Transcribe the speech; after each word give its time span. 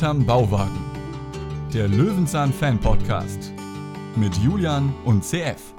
Hinterm 0.00 0.24
Bauwagen. 0.24 0.80
Der 1.74 1.86
Löwenzahn 1.86 2.54
Fan 2.54 2.80
Podcast 2.80 3.52
mit 4.16 4.34
Julian 4.38 4.94
und 5.04 5.22
CF. 5.22 5.74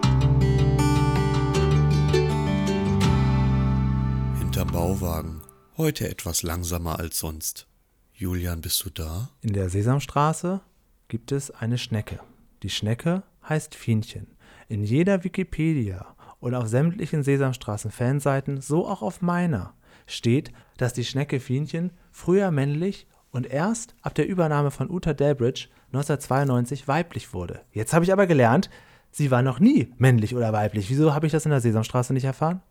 Hinterm 4.37 4.67
Bauwagen. 4.71 5.41
Heute 5.75 6.07
etwas 6.07 6.43
langsamer 6.43 6.99
als 6.99 7.17
sonst. 7.17 7.65
Julian, 8.13 8.61
bist 8.61 8.85
du 8.85 8.91
da? 8.91 9.31
In 9.41 9.53
der 9.53 9.69
Sesamstraße 9.69 10.61
gibt 11.07 11.31
es 11.31 11.49
eine 11.49 11.79
Schnecke. 11.79 12.19
Die 12.61 12.69
Schnecke 12.69 13.23
heißt 13.49 13.73
Fienchen. 13.73 14.27
In 14.67 14.83
jeder 14.83 15.23
Wikipedia 15.23 16.15
und 16.39 16.53
auf 16.53 16.67
sämtlichen 16.67 17.23
Sesamstraßen-Fanseiten, 17.23 18.61
so 18.61 18.87
auch 18.87 19.01
auf 19.01 19.23
meiner, 19.23 19.73
steht, 20.05 20.51
dass 20.77 20.93
die 20.93 21.05
Schnecke 21.05 21.39
Fienchen 21.39 21.89
früher 22.11 22.51
männlich 22.51 23.07
und 23.31 23.47
erst 23.47 23.95
ab 24.01 24.15
der 24.15 24.27
Übernahme 24.27 24.71
von 24.71 24.89
Uta 24.89 25.13
Delbridge 25.13 25.67
1992 25.93 26.87
weiblich 26.87 27.33
wurde. 27.33 27.61
Jetzt 27.71 27.93
habe 27.93 28.05
ich 28.05 28.13
aber 28.13 28.27
gelernt, 28.27 28.69
sie 29.09 29.31
war 29.31 29.41
noch 29.41 29.59
nie 29.59 29.93
männlich 29.97 30.35
oder 30.35 30.53
weiblich. 30.53 30.89
Wieso 30.89 31.13
habe 31.13 31.25
ich 31.25 31.31
das 31.31 31.45
in 31.45 31.51
der 31.51 31.61
Sesamstraße 31.61 32.13
nicht 32.13 32.25
erfahren? 32.25 32.61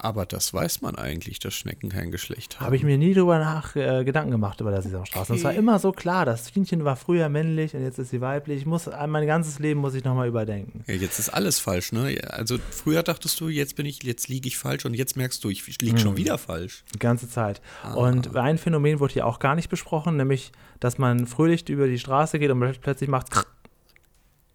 Aber 0.00 0.26
das 0.26 0.54
weiß 0.54 0.80
man 0.80 0.94
eigentlich, 0.94 1.40
dass 1.40 1.54
Schnecken 1.54 1.88
kein 1.88 2.12
Geschlecht 2.12 2.56
haben. 2.56 2.66
Habe 2.66 2.76
ich 2.76 2.84
mir 2.84 2.96
nie 2.98 3.14
drüber 3.14 3.40
nach 3.40 3.74
äh, 3.74 4.04
Gedanken 4.04 4.30
gemacht 4.30 4.60
über 4.60 4.70
der 4.70 4.80
Sesamstraße. 4.80 5.32
Okay. 5.32 5.38
Es 5.38 5.44
war 5.44 5.54
immer 5.54 5.80
so 5.80 5.90
klar, 5.90 6.24
das 6.24 6.48
Fienchen 6.50 6.84
war 6.84 6.94
früher 6.94 7.28
männlich 7.28 7.74
und 7.74 7.82
jetzt 7.82 7.98
ist 7.98 8.10
sie 8.10 8.20
weiblich. 8.20 8.58
Ich 8.58 8.66
muss 8.66 8.88
mein 9.08 9.26
ganzes 9.26 9.58
Leben 9.58 9.80
muss 9.80 9.94
ich 9.94 10.04
nochmal 10.04 10.28
überdenken. 10.28 10.84
Ja, 10.86 10.94
jetzt 10.94 11.18
ist 11.18 11.30
alles 11.30 11.58
falsch, 11.58 11.90
ne? 11.90 12.16
Also 12.28 12.58
früher 12.70 13.02
dachtest 13.02 13.40
du, 13.40 13.48
jetzt 13.48 13.74
bin 13.74 13.86
ich, 13.86 14.02
jetzt 14.04 14.28
liege 14.28 14.46
ich 14.46 14.56
falsch 14.56 14.84
und 14.84 14.94
jetzt 14.94 15.16
merkst 15.16 15.42
du, 15.42 15.50
ich 15.50 15.66
liege 15.80 15.96
hm. 15.96 15.98
schon 15.98 16.16
wieder 16.16 16.38
falsch. 16.38 16.84
Die 16.94 17.00
ganze 17.00 17.28
Zeit. 17.28 17.60
Ah. 17.82 17.94
Und 17.94 18.36
ein 18.36 18.58
Phänomen 18.58 19.00
wurde 19.00 19.14
hier 19.14 19.26
auch 19.26 19.40
gar 19.40 19.56
nicht 19.56 19.68
besprochen, 19.68 20.16
nämlich, 20.16 20.52
dass 20.78 20.98
man 20.98 21.26
fröhlich 21.26 21.68
über 21.68 21.88
die 21.88 21.98
Straße 21.98 22.38
geht 22.38 22.50
und 22.50 22.80
plötzlich 22.80 23.10
macht 23.10 23.32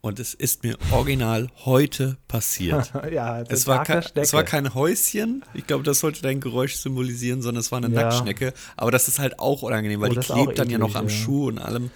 und 0.03 0.19
es 0.19 0.33
ist 0.33 0.63
mir 0.63 0.77
original 0.91 1.49
heute 1.63 2.17
passiert. 2.27 2.91
ja, 3.11 3.41
es 3.43 3.67
war, 3.67 3.87
es 4.15 4.33
war 4.33 4.43
kein 4.43 4.73
Häuschen. 4.73 5.45
Ich 5.53 5.65
glaube, 5.65 5.85
das 5.85 6.01
sollte 6.01 6.21
dein 6.21 6.41
Geräusch 6.41 6.75
symbolisieren, 6.75 7.41
sondern 7.41 7.61
es 7.61 7.71
war 7.71 7.77
eine 7.77 7.87
ja. 7.87 8.03
Nacktschnecke. 8.03 8.53
Aber 8.75 8.91
das 8.91 9.07
ist 9.07 9.19
halt 9.19 9.39
auch 9.39 9.61
unangenehm, 9.61 10.01
weil 10.01 10.11
oh, 10.11 10.15
die 10.15 10.19
klebt 10.19 10.59
dann 10.59 10.69
ja 10.69 10.77
noch 10.77 10.95
am 10.95 11.07
ja. 11.07 11.09
Schuh 11.09 11.47
und 11.47 11.57
allem. 11.57 11.89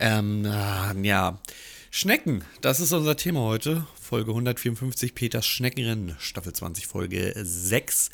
Ähm, 0.00 0.46
ja. 1.02 1.38
Schnecken, 1.90 2.42
das 2.62 2.80
ist 2.80 2.92
unser 2.92 3.14
Thema 3.14 3.40
heute. 3.40 3.86
Folge 4.00 4.30
154, 4.30 5.14
Peters 5.14 5.46
Schneckenrennen, 5.46 6.16
Staffel 6.18 6.54
20, 6.54 6.86
Folge 6.86 7.34
6. 7.36 8.08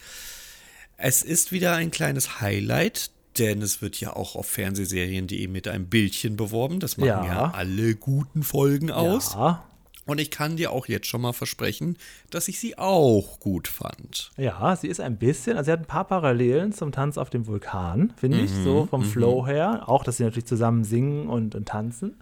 Es 0.96 1.22
ist 1.22 1.52
wieder 1.52 1.76
ein 1.76 1.92
kleines 1.92 2.40
Highlight, 2.40 3.12
denn 3.38 3.62
es 3.62 3.80
wird 3.80 4.00
ja 4.00 4.14
auch 4.14 4.34
auf 4.34 4.46
Fernsehserien.de 4.46 5.46
mit 5.46 5.68
einem 5.68 5.86
Bildchen 5.86 6.36
beworben. 6.36 6.80
Das 6.80 6.96
machen 6.96 7.08
ja, 7.08 7.24
ja 7.24 7.50
alle 7.54 7.94
guten 7.94 8.42
Folgen 8.42 8.90
aus. 8.90 9.34
Ja. 9.34 9.64
Und 10.06 10.18
ich 10.20 10.32
kann 10.32 10.56
dir 10.56 10.72
auch 10.72 10.88
jetzt 10.88 11.06
schon 11.06 11.20
mal 11.20 11.32
versprechen, 11.32 11.96
dass 12.30 12.48
ich 12.48 12.58
sie 12.58 12.76
auch 12.76 13.38
gut 13.38 13.68
fand. 13.68 14.32
Ja, 14.36 14.74
sie 14.74 14.88
ist 14.88 14.98
ein 14.98 15.18
bisschen, 15.18 15.56
also 15.56 15.66
sie 15.66 15.72
hat 15.72 15.80
ein 15.80 15.86
paar 15.86 16.06
Parallelen 16.06 16.72
zum 16.72 16.90
Tanz 16.90 17.16
auf 17.16 17.30
dem 17.30 17.46
Vulkan, 17.46 18.12
finde 18.16 18.38
mhm, 18.38 18.44
ich, 18.44 18.50
so 18.50 18.86
vom 18.86 19.02
mhm. 19.02 19.06
Flow 19.06 19.46
her. 19.46 19.84
Auch, 19.86 20.02
dass 20.02 20.16
sie 20.16 20.24
natürlich 20.24 20.46
zusammen 20.46 20.82
singen 20.82 21.28
und, 21.28 21.54
und 21.54 21.68
tanzen. 21.68 22.16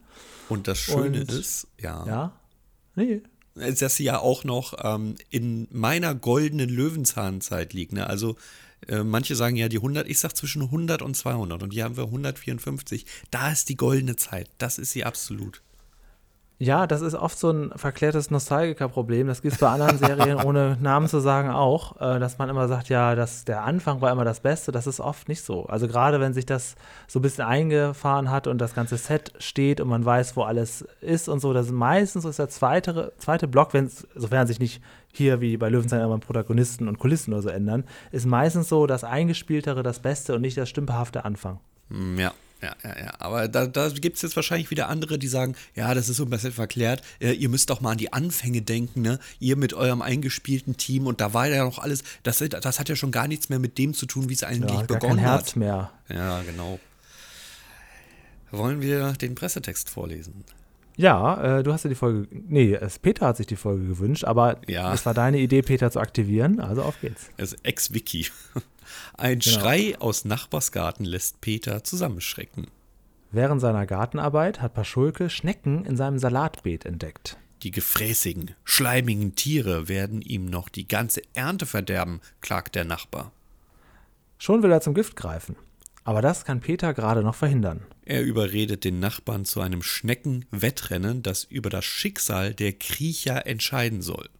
Und 0.51 0.69
das 0.69 0.79
Schöne 0.79 1.21
und, 1.21 1.33
ist, 1.33 1.67
ja. 1.81 2.05
Ja. 2.07 2.33
Nee. 2.95 3.23
Dass 3.55 3.97
sie 3.97 4.05
ja 4.05 4.19
auch 4.19 4.45
noch 4.45 4.75
ähm, 4.85 5.15
in 5.31 5.67
meiner 5.71 6.15
goldenen 6.15 6.69
Löwenzahnzeit 6.69 7.73
liegt. 7.73 7.93
Ne? 7.93 8.07
Also 8.07 8.37
äh, 8.87 9.03
manche 9.03 9.35
sagen 9.35 9.57
ja 9.57 9.69
die 9.69 9.79
100, 9.79 10.09
ich 10.09 10.19
sag 10.19 10.37
zwischen 10.37 10.63
100 10.63 11.03
und 11.03 11.17
200 11.17 11.63
und 11.63 11.73
hier 11.73 11.85
haben 11.85 11.97
wir 11.97 12.05
154. 12.05 13.07
Da 13.31 13.51
ist 13.51 13.69
die 13.69 13.77
goldene 13.77 14.17
Zeit, 14.17 14.51
das 14.59 14.79
ist 14.79 14.93
sie 14.93 15.05
absolut. 15.05 15.63
Ja, 16.61 16.89
das 16.89 17.03
ist 17.03 17.15
oft 17.15 17.39
so 17.39 17.51
ein 17.51 17.71
verklärtes 17.77 18.33
Nostalgiker-Problem. 18.33 19.29
Das 19.29 19.43
gibt 19.43 19.55
es 19.55 19.61
bei 19.61 19.69
anderen 19.69 19.97
Serien, 19.99 20.43
ohne 20.43 20.77
Namen 20.81 21.07
zu 21.07 21.21
sagen, 21.21 21.51
auch, 21.51 22.01
äh, 22.01 22.19
dass 22.19 22.39
man 22.39 22.49
immer 22.49 22.67
sagt, 22.67 22.89
ja, 22.89 23.15
dass 23.15 23.45
der 23.45 23.63
Anfang 23.63 24.01
war 24.01 24.11
immer 24.11 24.25
das 24.25 24.41
Beste. 24.41 24.73
Das 24.73 24.89
ist 24.89 24.99
oft 24.99 25.29
nicht 25.29 25.43
so. 25.43 25.67
Also 25.67 25.87
gerade 25.87 26.19
wenn 26.19 26.35
sich 26.35 26.47
das 26.47 26.75
so 27.07 27.21
ein 27.21 27.23
bisschen 27.23 27.45
eingefahren 27.45 28.29
hat 28.29 28.49
und 28.49 28.59
das 28.59 28.75
ganze 28.75 28.97
Set 28.97 29.33
steht 29.39 29.81
und 29.81 29.89
man 29.89 30.05
weiß, 30.05 30.37
wo 30.37 30.43
alles 30.43 30.85
ist 31.01 31.29
und 31.29 31.39
so, 31.39 31.53
das 31.53 31.67
ist 31.67 31.73
meistens 31.73 32.25
ist 32.25 32.41
der 32.41 32.49
zweite, 32.49 33.13
zweite 33.19 33.47
Block, 33.47 33.73
wenn 33.73 33.89
sofern 34.17 34.49
sich 34.49 34.59
nicht 34.59 34.83
hier 35.13 35.41
wie 35.41 35.57
bei 35.57 35.69
Löwenzahn 35.69 36.01
immer 36.01 36.19
Protagonisten 36.19 36.89
und 36.89 36.99
Kulissen 36.99 37.33
oder 37.35 37.43
so 37.43 37.49
ändern, 37.51 37.85
ist 38.11 38.27
meistens 38.27 38.69
so 38.69 38.89
das 38.89 39.05
Eingespieltere 39.05 39.85
das 39.85 40.01
Beste 40.01 40.35
und 40.35 40.41
nicht 40.41 40.59
das 40.59 40.69
stümperhafte 40.69 41.25
Anfang. 41.25 41.61
Mm, 41.89 42.19
ja, 42.19 42.33
ja, 42.63 42.75
ja, 42.83 42.99
ja. 42.99 43.13
Aber 43.19 43.49
da, 43.49 43.67
da 43.67 43.89
gibt 43.89 44.17
es 44.17 44.23
jetzt 44.23 44.37
wahrscheinlich 44.37 44.71
wieder 44.71 44.89
andere, 44.89 45.19
die 45.19 45.29
sagen, 45.29 45.55
ja, 45.75 45.95
das 45.95 46.09
ist 46.09 46.17
so 46.17 46.25
ein 46.25 46.31
bisschen 46.31 46.53
verklärt. 46.53 47.03
Äh, 47.21 47.33
ihr 47.33 47.49
müsst 47.49 47.71
doch 47.71 47.81
mal 47.81 47.93
an 47.93 47.99
die 47.99 48.13
Anfänge 48.13 48.63
denken, 48.63 49.03
ne? 49.03 49.19
Ihr 49.39 49.57
mit 49.57 49.75
eurem 49.75 50.03
eingespielten 50.03 50.77
Team 50.77 51.07
und 51.07 51.21
da 51.21 51.35
war 51.35 51.47
ja 51.47 51.65
noch 51.65 51.79
alles, 51.79 52.03
das, 52.23 52.39
das 52.39 52.81
hat 52.81 52.89
ja 52.89 52.97
schon 52.97 53.13
gar 53.13 53.29
nichts 53.29 53.49
mehr 53.49 53.59
mit 53.59 53.79
dem 53.79 53.95
zu 53.95 54.07
tun, 54.07 54.29
wie 54.29 54.35
es 54.35 54.43
eigentlich 54.43 54.81
ja, 54.81 54.87
begonnen 54.87 55.17
kein 55.17 55.19
Herz 55.19 55.51
hat. 55.51 55.57
mehr. 55.57 55.91
Ja, 56.09 56.43
genau. 56.43 56.81
Wollen 58.51 58.81
wir 58.81 59.13
den 59.13 59.35
Pressetext 59.35 59.91
vorlesen? 59.91 60.45
Ja, 60.97 61.59
äh, 61.59 61.63
du 61.63 61.73
hast 61.73 61.85
ja 61.85 61.89
die 61.89 61.95
Folge. 61.95 62.27
Nee, 62.33 62.75
es, 62.75 62.99
Peter 62.99 63.27
hat 63.27 63.37
sich 63.37 63.47
die 63.47 63.57
Folge 63.57 63.87
gewünscht, 63.87 64.25
aber 64.25 64.61
ja. 64.67 64.93
es 64.93 65.07
war 65.07 65.15
deine 65.15 65.39
Idee, 65.39 65.63
Peter 65.63 65.93
zu 65.93 66.01
aktivieren. 66.01 66.59
Also 66.59 66.83
auf 66.83 67.01
geht's. 67.01 67.31
Es 67.37 67.53
ist 67.53 67.65
Ex-Wiki. 67.65 68.27
Ein 69.17 69.39
genau. 69.39 69.59
Schrei 69.59 69.97
aus 69.99 70.25
Nachbarsgarten 70.25 71.05
lässt 71.05 71.41
Peter 71.41 71.85
zusammenschrecken. 71.85 72.69
Während 73.31 73.61
seiner 73.61 73.87
Gartenarbeit 73.87 74.63
hat 74.63 74.75
Paschulke 74.75 75.29
Schnecken 75.29 75.85
in 75.85 75.97
seinem 75.97 76.19
Salatbeet 76.19 76.87
entdeckt. 76.87 77.37
Die 77.63 77.71
gefräßigen, 77.73 78.53
schleimigen 78.65 79.35
Tiere 79.35 79.89
werden 79.89 80.23
ihm 80.23 80.47
noch 80.47 80.69
die 80.69 80.87
ganze 80.87 81.23
Ernte 81.35 81.67
verderben, 81.67 82.21
klagt 82.41 82.77
der 82.77 82.85
Nachbar. 82.85 83.33
Schon 84.39 84.63
will 84.63 84.71
er 84.71 84.81
zum 84.81 84.95
Gift 84.95 85.17
greifen. 85.17 85.57
Aber 86.05 86.23
das 86.23 86.45
kann 86.45 86.61
Peter 86.61 86.95
gerade 86.95 87.23
noch 87.23 87.35
verhindern. 87.35 87.83
Er 88.07 88.23
überredet 88.23 88.85
den 88.85 89.01
Nachbarn 89.01 89.45
zu 89.45 89.61
einem 89.61 89.83
Schneckenwettrennen, 89.83 91.23
das 91.23 91.45
über 91.45 91.69
das 91.69 91.85
Schicksal 91.85 92.55
der 92.55 92.73
Kriecher 92.73 93.47
entscheiden 93.47 94.01
soll. 94.01 94.31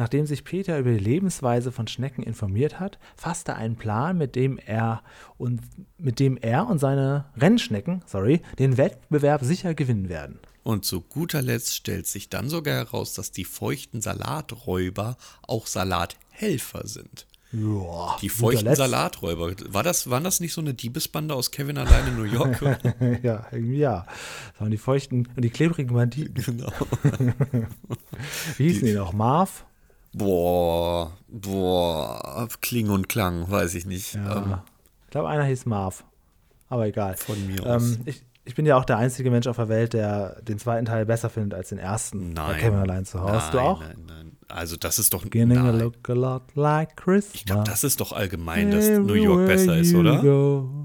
Nachdem 0.00 0.24
sich 0.24 0.44
Peter 0.44 0.78
über 0.78 0.92
die 0.92 0.98
Lebensweise 0.98 1.72
von 1.72 1.86
Schnecken 1.86 2.22
informiert 2.22 2.80
hat, 2.80 2.98
fasst 3.16 3.48
er 3.48 3.56
einen 3.56 3.76
Plan, 3.76 4.16
mit 4.16 4.34
dem 4.34 4.56
er 4.56 5.02
und 5.36 5.60
mit 5.98 6.20
dem 6.20 6.38
er 6.38 6.66
und 6.68 6.78
seine 6.78 7.26
Rennschnecken, 7.36 8.02
sorry, 8.06 8.40
den 8.58 8.78
Wettbewerb 8.78 9.44
sicher 9.44 9.74
gewinnen 9.74 10.08
werden. 10.08 10.38
Und 10.62 10.86
zu 10.86 11.02
guter 11.02 11.42
Letzt 11.42 11.76
stellt 11.76 12.06
sich 12.06 12.30
dann 12.30 12.48
sogar 12.48 12.76
heraus, 12.76 13.12
dass 13.12 13.30
die 13.30 13.44
feuchten 13.44 14.00
Salaträuber 14.00 15.18
auch 15.46 15.66
Salathelfer 15.66 16.86
sind. 16.86 17.26
Ja, 17.52 18.16
die 18.22 18.30
feuchten 18.30 18.74
Salaträuber. 18.74 19.52
War 19.68 19.82
das, 19.82 20.08
waren 20.08 20.24
das 20.24 20.40
nicht 20.40 20.54
so 20.54 20.62
eine 20.62 20.72
Diebesbande 20.72 21.34
aus 21.34 21.50
Kevin 21.50 21.76
allein 21.76 22.08
in 22.08 22.16
New 22.16 22.22
York? 22.22 22.62
ja, 23.22 23.46
irgendwie 23.52 23.80
ja. 23.80 24.06
Das 24.52 24.60
waren 24.62 24.70
die 24.70 24.78
feuchten 24.78 25.28
und 25.36 25.42
die 25.42 25.50
klebrigen 25.50 25.92
Banditen. 25.92 26.42
Genau. 26.42 26.72
Wie 28.56 28.68
hießen 28.68 28.86
die, 28.86 28.92
die 28.92 28.98
noch? 28.98 29.12
Marv? 29.12 29.66
Boah, 30.12 31.12
boah, 31.28 32.48
Kling 32.60 32.90
und 32.90 33.08
Klang, 33.08 33.50
weiß 33.50 33.74
ich 33.74 33.86
nicht. 33.86 34.14
Ja. 34.14 34.36
Ähm, 34.38 34.54
ich 35.04 35.10
glaube, 35.10 35.28
einer 35.28 35.44
hieß 35.44 35.66
Marv. 35.66 36.04
Aber 36.68 36.86
egal. 36.86 37.16
Von 37.16 37.46
mir 37.46 37.60
ähm, 37.60 37.66
aus. 37.66 37.98
Ich, 38.04 38.22
ich 38.44 38.54
bin 38.54 38.66
ja 38.66 38.76
auch 38.76 38.84
der 38.84 38.96
einzige 38.96 39.30
Mensch 39.30 39.46
auf 39.46 39.56
der 39.56 39.68
Welt, 39.68 39.92
der 39.92 40.40
den 40.42 40.58
zweiten 40.58 40.86
Teil 40.86 41.06
besser 41.06 41.30
findet 41.30 41.54
als 41.54 41.68
den 41.68 41.78
ersten. 41.78 42.32
Nein. 42.32 42.52
Bei 42.52 42.58
Kevin 42.58 42.78
allein 42.78 43.04
zu 43.04 43.20
Hause. 43.20 43.32
Hast 43.32 43.54
du 43.54 43.58
auch? 43.58 43.80
Nein, 43.80 43.96
nein. 44.06 44.32
Also 44.48 44.76
das 44.76 44.98
ist 44.98 45.14
doch. 45.14 45.22
Beginning 45.22 45.62
nein. 45.62 45.78
look 45.78 46.08
a 46.08 46.12
lot 46.12 46.42
like 46.54 46.96
Christmas. 46.96 47.34
Ich 47.34 47.44
glaube, 47.44 47.64
das 47.64 47.84
ist 47.84 48.00
doch 48.00 48.12
allgemein, 48.12 48.70
dass 48.70 48.88
New 48.88 49.14
York 49.14 49.46
besser 49.46 49.76
ist, 49.76 49.94
oder? 49.94 50.22
Go. 50.22 50.79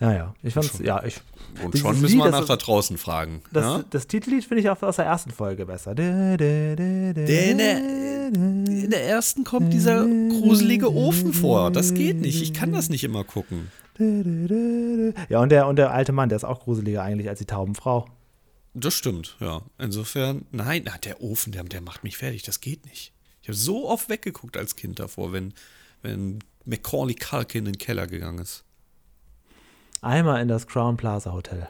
Ja, 0.00 0.12
ja. 0.12 0.34
Ich 0.42 0.54
fand's, 0.54 0.78
ja, 0.78 1.02
ich. 1.04 1.20
Und 1.62 1.76
schon 1.76 2.00
müssen 2.00 2.18
Lied, 2.18 2.24
wir 2.24 2.30
nach 2.30 2.46
da 2.46 2.56
draußen 2.56 2.98
fragen. 2.98 3.42
Das, 3.52 3.64
ja? 3.64 3.84
das 3.90 4.06
Titellied 4.06 4.44
finde 4.44 4.62
ich 4.62 4.70
auch 4.70 4.80
aus 4.82 4.96
der 4.96 5.06
ersten 5.06 5.30
Folge 5.30 5.66
besser. 5.66 5.94
Der, 5.94 6.36
der, 6.36 6.78
in 6.78 8.90
der 8.90 9.08
ersten 9.08 9.42
kommt 9.42 9.72
dieser 9.72 10.06
gruselige 10.06 10.94
Ofen 10.94 11.32
vor. 11.32 11.72
Das 11.72 11.94
geht 11.94 12.20
nicht. 12.20 12.40
Ich 12.40 12.54
kann 12.54 12.72
das 12.72 12.90
nicht 12.90 13.02
immer 13.02 13.24
gucken. 13.24 13.72
Ja, 13.98 15.40
und 15.40 15.48
der, 15.48 15.66
und 15.66 15.76
der 15.76 15.92
alte 15.92 16.12
Mann, 16.12 16.28
der 16.28 16.36
ist 16.36 16.44
auch 16.44 16.60
gruseliger 16.60 17.02
eigentlich 17.02 17.28
als 17.28 17.40
die 17.40 17.46
Taubenfrau. 17.46 18.06
Das 18.74 18.94
stimmt, 18.94 19.36
ja. 19.40 19.62
Insofern, 19.78 20.46
nein, 20.52 20.88
der 21.04 21.20
Ofen, 21.20 21.52
der, 21.52 21.64
der 21.64 21.80
macht 21.80 22.04
mich 22.04 22.16
fertig. 22.16 22.44
Das 22.44 22.60
geht 22.60 22.86
nicht. 22.86 23.12
Ich 23.42 23.48
habe 23.48 23.56
so 23.56 23.88
oft 23.88 24.08
weggeguckt 24.08 24.56
als 24.56 24.76
Kind 24.76 25.00
davor, 25.00 25.32
wenn, 25.32 25.54
wenn 26.02 26.38
Macaulay 26.64 27.14
Culkin 27.14 27.66
in 27.66 27.72
den 27.72 27.78
Keller 27.78 28.06
gegangen 28.06 28.38
ist. 28.38 28.64
Einmal 30.00 30.40
in 30.42 30.48
das 30.48 30.66
Crown 30.66 30.96
Plaza 30.96 31.32
Hotel. 31.32 31.68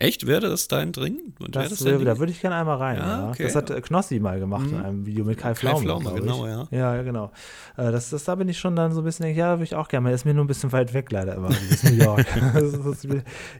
Echt? 0.00 0.28
Wäre 0.28 0.48
das 0.48 0.68
dein 0.68 0.92
Drink? 0.92 1.18
Das 1.50 1.70
das 1.70 1.84
wär, 1.84 1.98
da 1.98 2.18
würde 2.18 2.30
ich 2.30 2.40
gerne 2.40 2.54
einmal 2.54 2.76
rein. 2.76 2.98
Ja, 2.98 3.18
ja. 3.18 3.30
Okay. 3.30 3.42
Das 3.42 3.56
hat 3.56 3.82
Knossi 3.82 4.20
mal 4.20 4.38
gemacht 4.38 4.66
mhm. 4.66 4.74
in 4.74 4.84
einem 4.84 5.06
Video 5.06 5.24
mit 5.24 5.38
Kai 5.38 5.56
Pflaume. 5.56 5.78
Kai 5.78 6.00
Pflaume, 6.00 6.20
genau, 6.20 6.46
ja. 6.46 6.68
Ja, 6.70 7.02
genau. 7.02 7.32
Äh, 7.76 7.90
das, 7.90 8.10
das, 8.10 8.22
da 8.22 8.36
bin 8.36 8.48
ich 8.48 8.58
schon 8.58 8.76
dann 8.76 8.92
so 8.92 9.00
ein 9.00 9.04
bisschen, 9.04 9.34
ja, 9.34 9.50
da 9.50 9.52
würde 9.54 9.64
ich 9.64 9.74
auch 9.74 9.88
gerne 9.88 10.04
mal. 10.04 10.14
Ist 10.14 10.24
mir 10.24 10.34
nur 10.34 10.44
ein 10.44 10.48
bisschen 10.48 10.70
weit 10.70 10.94
weg 10.94 11.10
leider 11.10 11.34
immer, 11.34 11.48
bis 11.48 11.82
New 11.82 11.94
York. 11.94 12.24
das 12.54 12.74
ist 12.74 13.08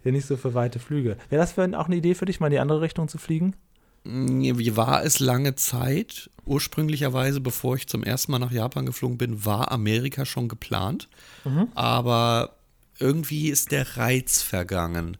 ja 0.04 0.12
nicht 0.12 0.26
so 0.26 0.36
für 0.36 0.54
weite 0.54 0.78
Flüge. 0.78 1.16
Wäre 1.28 1.42
das 1.42 1.52
für, 1.52 1.64
auch 1.76 1.86
eine 1.86 1.96
Idee 1.96 2.14
für 2.14 2.24
dich, 2.24 2.38
mal 2.38 2.46
in 2.46 2.52
die 2.52 2.60
andere 2.60 2.82
Richtung 2.82 3.08
zu 3.08 3.18
fliegen? 3.18 3.56
Wie 4.04 4.76
war 4.76 5.04
es 5.04 5.18
lange 5.18 5.56
Zeit? 5.56 6.30
Ursprünglicherweise, 6.46 7.40
bevor 7.40 7.74
ich 7.74 7.88
zum 7.88 8.04
ersten 8.04 8.30
Mal 8.30 8.38
nach 8.38 8.52
Japan 8.52 8.86
geflogen 8.86 9.18
bin, 9.18 9.44
war 9.44 9.72
Amerika 9.72 10.24
schon 10.24 10.48
geplant. 10.48 11.08
Mhm. 11.44 11.66
Aber 11.74 12.57
irgendwie 12.98 13.48
ist 13.48 13.70
der 13.70 13.96
Reiz 13.96 14.42
vergangen. 14.42 15.16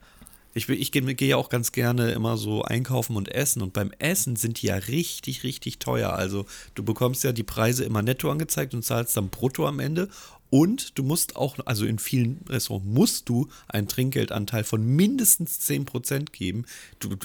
Ich, 0.55 0.69
ich 0.69 0.91
gehe 0.91 1.03
geh 1.15 1.29
ja 1.29 1.37
auch 1.37 1.51
ganz 1.51 1.73
gerne 1.73 2.11
immer 2.11 2.37
so 2.37 2.63
einkaufen 2.63 3.17
und 3.17 3.29
essen. 3.29 3.63
Und 3.63 3.73
beim 3.73 3.93
Essen 3.99 4.35
sind 4.35 4.61
die 4.61 4.67
ja 4.67 4.77
richtig, 4.77 5.45
richtig 5.45 5.79
teuer. 5.79 6.13
Also 6.13 6.47
du 6.75 6.83
bekommst 6.83 7.23
ja 7.23 7.33
die 7.33 7.45
Preise 7.45 7.85
immer 7.85 8.03
netto 8.03 8.31
angezeigt 8.31 8.75
und 8.75 8.85
zahlst 8.85 9.17
dann 9.17 9.29
brutto 9.29 9.67
am 9.69 9.79
Ende. 9.79 10.09
Und 10.51 10.99
du 10.99 11.03
musst 11.03 11.37
auch, 11.37 11.59
also 11.67 11.85
in 11.85 11.99
vielen 11.99 12.41
Restaurants 12.49 12.87
musst 12.89 13.29
du 13.29 13.49
einen 13.69 13.87
Trinkgeldanteil 13.87 14.65
von 14.65 14.83
mindestens 14.83 15.61
10% 15.69 16.33
geben. 16.33 16.65
Du, 17.01 17.17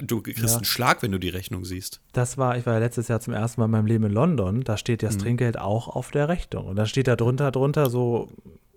du 0.00 0.22
kriegst 0.22 0.44
ja. 0.44 0.54
einen 0.54 0.64
Schlag, 0.64 1.02
wenn 1.02 1.10
du 1.10 1.18
die 1.18 1.28
Rechnung 1.28 1.64
siehst. 1.64 2.00
Das 2.12 2.38
war, 2.38 2.56
ich 2.56 2.66
war 2.66 2.74
ja 2.74 2.78
letztes 2.78 3.08
Jahr 3.08 3.20
zum 3.20 3.34
ersten 3.34 3.60
Mal 3.60 3.64
in 3.64 3.72
meinem 3.72 3.86
Leben 3.86 4.04
in 4.04 4.12
London, 4.12 4.62
da 4.62 4.76
steht 4.76 5.02
das 5.02 5.16
mhm. 5.16 5.20
Trinkgeld 5.20 5.58
auch 5.58 5.88
auf 5.88 6.12
der 6.12 6.28
Rechnung. 6.28 6.66
Und 6.66 6.76
da 6.76 6.86
steht 6.86 7.08
da 7.08 7.16
drunter, 7.16 7.50
drunter 7.50 7.90
so 7.90 8.28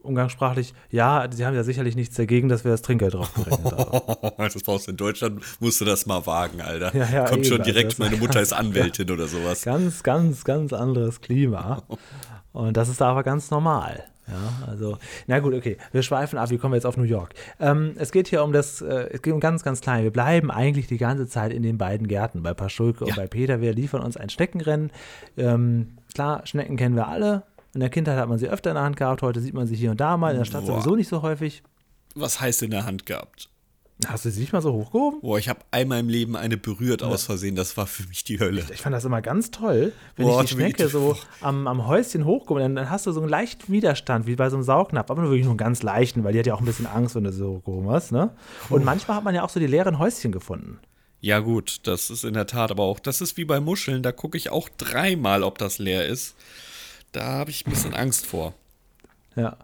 umgangssprachlich, 0.04 0.74
ja, 0.90 1.28
sie 1.32 1.46
haben 1.46 1.56
ja 1.56 1.64
sicherlich 1.64 1.96
nichts 1.96 2.16
dagegen, 2.16 2.50
dass 2.50 2.64
wir 2.64 2.72
das 2.72 2.82
Trinkgeld 2.82 3.14
drauf 3.14 3.32
berechnet 3.32 3.72
haben. 3.72 4.34
das 4.38 4.64
brauchst 4.64 4.88
du 4.88 4.92
in 4.92 4.98
Deutschland, 4.98 5.42
musst 5.60 5.82
du 5.82 5.86
das 5.86 6.06
mal 6.06 6.26
wagen, 6.26 6.62
Alter. 6.62 6.96
Ja, 6.96 7.10
ja, 7.10 7.26
Kommt 7.26 7.46
eben, 7.46 7.56
schon 7.56 7.64
direkt, 7.64 7.92
also 7.92 8.04
meine 8.04 8.18
Mutter 8.18 8.42
ist 8.42 8.54
Anwältin 8.62 9.08
ja, 9.08 9.14
oder 9.14 9.28
sowas. 9.28 9.64
Ganz, 9.64 10.04
ganz, 10.04 10.44
ganz 10.44 10.74
anderes 10.74 11.22
Klima. 11.22 11.84
Und 12.54 12.76
das 12.76 12.90
ist 12.90 13.00
da 13.00 13.12
aber 13.12 13.24
ganz 13.24 13.50
normal. 13.50 14.04
Ja, 14.28 14.68
also, 14.68 14.98
na 15.28 15.40
gut, 15.40 15.54
okay. 15.54 15.78
Wir 15.92 16.04
schweifen 16.04 16.38
ab, 16.38 16.50
wie 16.52 16.58
kommen 16.58 16.74
wir 16.74 16.78
jetzt 16.78 16.86
auf 16.86 16.96
New 16.96 17.04
York? 17.04 17.34
Ähm, 17.60 17.96
es 17.98 18.12
geht 18.12 18.28
hier 18.28 18.44
um 18.44 18.54
das, 18.54 18.82
äh, 18.82 19.10
es 19.12 19.22
geht 19.22 19.34
um 19.34 19.40
ganz, 19.40 19.64
ganz 19.64 19.82
klein. 19.82 20.04
Wir 20.04 20.12
bleiben 20.12 20.52
eigentlich 20.52 20.88
die 20.88 20.98
ganze 20.98 21.28
Zeit 21.28 21.52
in 21.52 21.64
den 21.64 21.78
beiden 21.78 22.08
Gärten, 22.08 22.44
bei 22.44 22.54
Paschulke 22.54 23.06
ja. 23.06 23.10
und 23.10 23.16
bei 23.18 23.28
Peter. 23.28 23.62
Wir 23.62 23.74
liefern 23.74 24.02
uns 24.02 24.18
ein 24.18 24.30
Schneckenrennen. 24.30 24.92
Ähm, 25.38 25.98
klar, 26.14 26.46
Schnecken 26.46 26.78
kennen 26.78 26.96
wir 26.96 27.08
alle. 27.08 27.44
In 27.74 27.80
der 27.80 27.90
Kindheit 27.90 28.18
hat 28.18 28.28
man 28.28 28.38
sie 28.38 28.50
öfter 28.50 28.72
in 28.72 28.76
der 28.76 28.84
Hand 28.84 28.98
gehabt, 28.98 29.22
heute 29.22 29.40
sieht 29.40 29.54
man 29.54 29.68
sie 29.68 29.76
hier 29.76 29.92
und 29.92 30.02
da 30.02 30.18
mal, 30.18 30.32
in 30.32 30.38
der 30.38 30.46
Stadt 30.46 30.66
Boah. 30.66 30.74
sowieso 30.74 30.96
nicht 30.96 31.08
so 31.08 31.22
häufig. 31.22 31.64
Was 32.16 32.42
heißt 32.42 32.64
in 32.64 32.72
der 32.72 32.86
Hand 32.86 33.06
gehabt? 33.06 33.50
Hast 34.08 34.26
du 34.26 34.32
sie 34.32 34.42
nicht 34.42 34.52
mal 34.52 34.62
so 34.62 34.74
hochgehoben? 34.74 35.22
Boah, 35.22 35.38
ich 35.38 35.48
habe 35.48 35.60
einmal 35.70 36.00
im 36.00 36.10
Leben 36.10 36.36
eine 36.36 36.58
berührt 36.58 37.04
aus 37.04 37.26
Versehen. 37.26 37.56
Das 37.56 37.78
war 37.78 37.86
für 37.86 38.08
mich 38.08 38.24
die 38.24 38.40
Hölle. 38.40 38.66
Ich 38.74 38.82
fand 38.82 38.96
das 38.96 39.06
immer 39.06 39.22
ganz 39.22 39.52
toll, 39.52 39.94
wenn 40.16 40.26
Boah, 40.26 40.42
ich 40.42 40.50
die 40.50 40.56
Schnecke 40.56 40.88
so 40.88 41.16
am, 41.40 41.68
am 41.68 41.86
Häuschen 41.86 42.26
hochgehoben 42.26 42.64
dann, 42.64 42.76
dann 42.76 42.90
hast 42.90 43.06
du 43.06 43.12
so 43.12 43.22
einen 43.22 43.30
leichten 43.30 43.72
Widerstand, 43.72 44.26
wie 44.26 44.36
bei 44.36 44.50
so 44.50 44.56
einem 44.56 44.64
Saugnapf. 44.64 45.12
Aber 45.12 45.22
nur 45.22 45.30
wirklich 45.30 45.46
nur 45.46 45.52
einen 45.52 45.60
ganz 45.60 45.84
leichten, 45.84 46.24
weil 46.24 46.34
die 46.34 46.40
hat 46.40 46.48
ja 46.48 46.56
auch 46.56 46.62
ein 46.62 46.66
bisschen 46.66 46.88
Angst, 46.88 47.14
wenn 47.14 47.26
du 47.26 47.32
so 47.32 47.58
hochgehoben 47.58 47.90
hast. 47.92 48.12
Ne? 48.12 48.32
Und 48.70 48.84
manchmal 48.84 49.18
hat 49.18 49.24
man 49.24 49.36
ja 49.36 49.44
auch 49.44 49.50
so 49.50 49.60
die 49.60 49.68
leeren 49.68 50.00
Häuschen 50.00 50.32
gefunden. 50.32 50.80
Ja, 51.20 51.40
gut, 51.40 51.82
das 51.84 52.10
ist 52.10 52.24
in 52.24 52.34
der 52.34 52.48
Tat 52.48 52.72
aber 52.72 52.84
auch. 52.84 53.00
Das 53.00 53.22
ist 53.22 53.38
wie 53.38 53.46
bei 53.46 53.60
Muscheln. 53.60 54.02
Da 54.02 54.12
gucke 54.12 54.36
ich 54.36 54.50
auch 54.50 54.68
dreimal, 54.70 55.44
ob 55.44 55.60
das 55.60 55.78
leer 55.78 56.08
ist. 56.08 56.36
Da 57.12 57.24
habe 57.24 57.52
ich 57.52 57.66
ein 57.66 57.70
bisschen 57.70 57.94
Angst 57.94 58.26
vor. 58.26 58.54
Ja. 59.36 59.58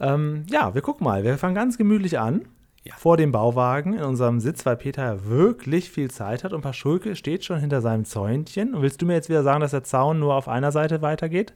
Ähm, 0.00 0.44
ja, 0.48 0.74
wir 0.74 0.82
gucken 0.82 1.04
mal. 1.04 1.24
Wir 1.24 1.38
fangen 1.38 1.54
ganz 1.54 1.78
gemütlich 1.78 2.18
an 2.18 2.46
ja. 2.84 2.94
vor 2.96 3.16
dem 3.16 3.32
Bauwagen 3.32 3.94
in 3.94 4.02
unserem 4.02 4.40
Sitz, 4.40 4.64
weil 4.66 4.76
Peter 4.76 5.26
wirklich 5.26 5.90
viel 5.90 6.10
Zeit 6.10 6.44
hat 6.44 6.52
und 6.52 6.62
Paschulke 6.62 7.16
steht 7.16 7.44
schon 7.44 7.60
hinter 7.60 7.80
seinem 7.80 8.04
Zäunchen. 8.04 8.74
Und 8.74 8.82
willst 8.82 9.00
du 9.02 9.06
mir 9.06 9.14
jetzt 9.14 9.28
wieder 9.28 9.42
sagen, 9.42 9.60
dass 9.60 9.72
der 9.72 9.84
Zaun 9.84 10.18
nur 10.18 10.34
auf 10.34 10.48
einer 10.48 10.72
Seite 10.72 11.02
weitergeht? 11.02 11.52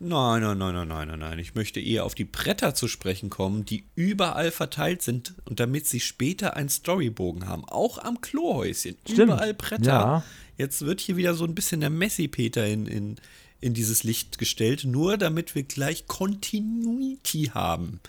Nein, 0.00 0.42
nein, 0.42 0.58
nein, 0.58 0.88
nein, 0.88 1.08
nein, 1.08 1.18
nein. 1.18 1.38
Ich 1.38 1.54
möchte 1.54 1.80
eher 1.80 2.04
auf 2.04 2.14
die 2.14 2.24
Bretter 2.24 2.74
zu 2.74 2.88
sprechen 2.88 3.30
kommen, 3.30 3.64
die 3.64 3.84
überall 3.94 4.50
verteilt 4.50 5.02
sind 5.02 5.34
und 5.44 5.60
damit 5.60 5.86
sie 5.86 6.00
später 6.00 6.56
einen 6.56 6.68
Storybogen 6.68 7.48
haben. 7.48 7.64
Auch 7.64 7.98
am 7.98 8.20
Klohäuschen. 8.20 8.96
Stimmt. 9.04 9.32
Überall 9.32 9.54
Bretter. 9.54 9.84
Ja. 9.84 10.24
Jetzt 10.56 10.84
wird 10.84 11.00
hier 11.00 11.16
wieder 11.16 11.34
so 11.34 11.44
ein 11.44 11.54
bisschen 11.54 11.80
der 11.80 11.90
Messi-Peter 11.90 12.66
in, 12.66 12.86
in, 12.86 13.16
in 13.60 13.74
dieses 13.74 14.04
Licht 14.04 14.38
gestellt, 14.38 14.84
nur 14.84 15.16
damit 15.16 15.54
wir 15.54 15.62
gleich 15.62 16.06
Continuity 16.06 17.50
haben. 17.54 18.00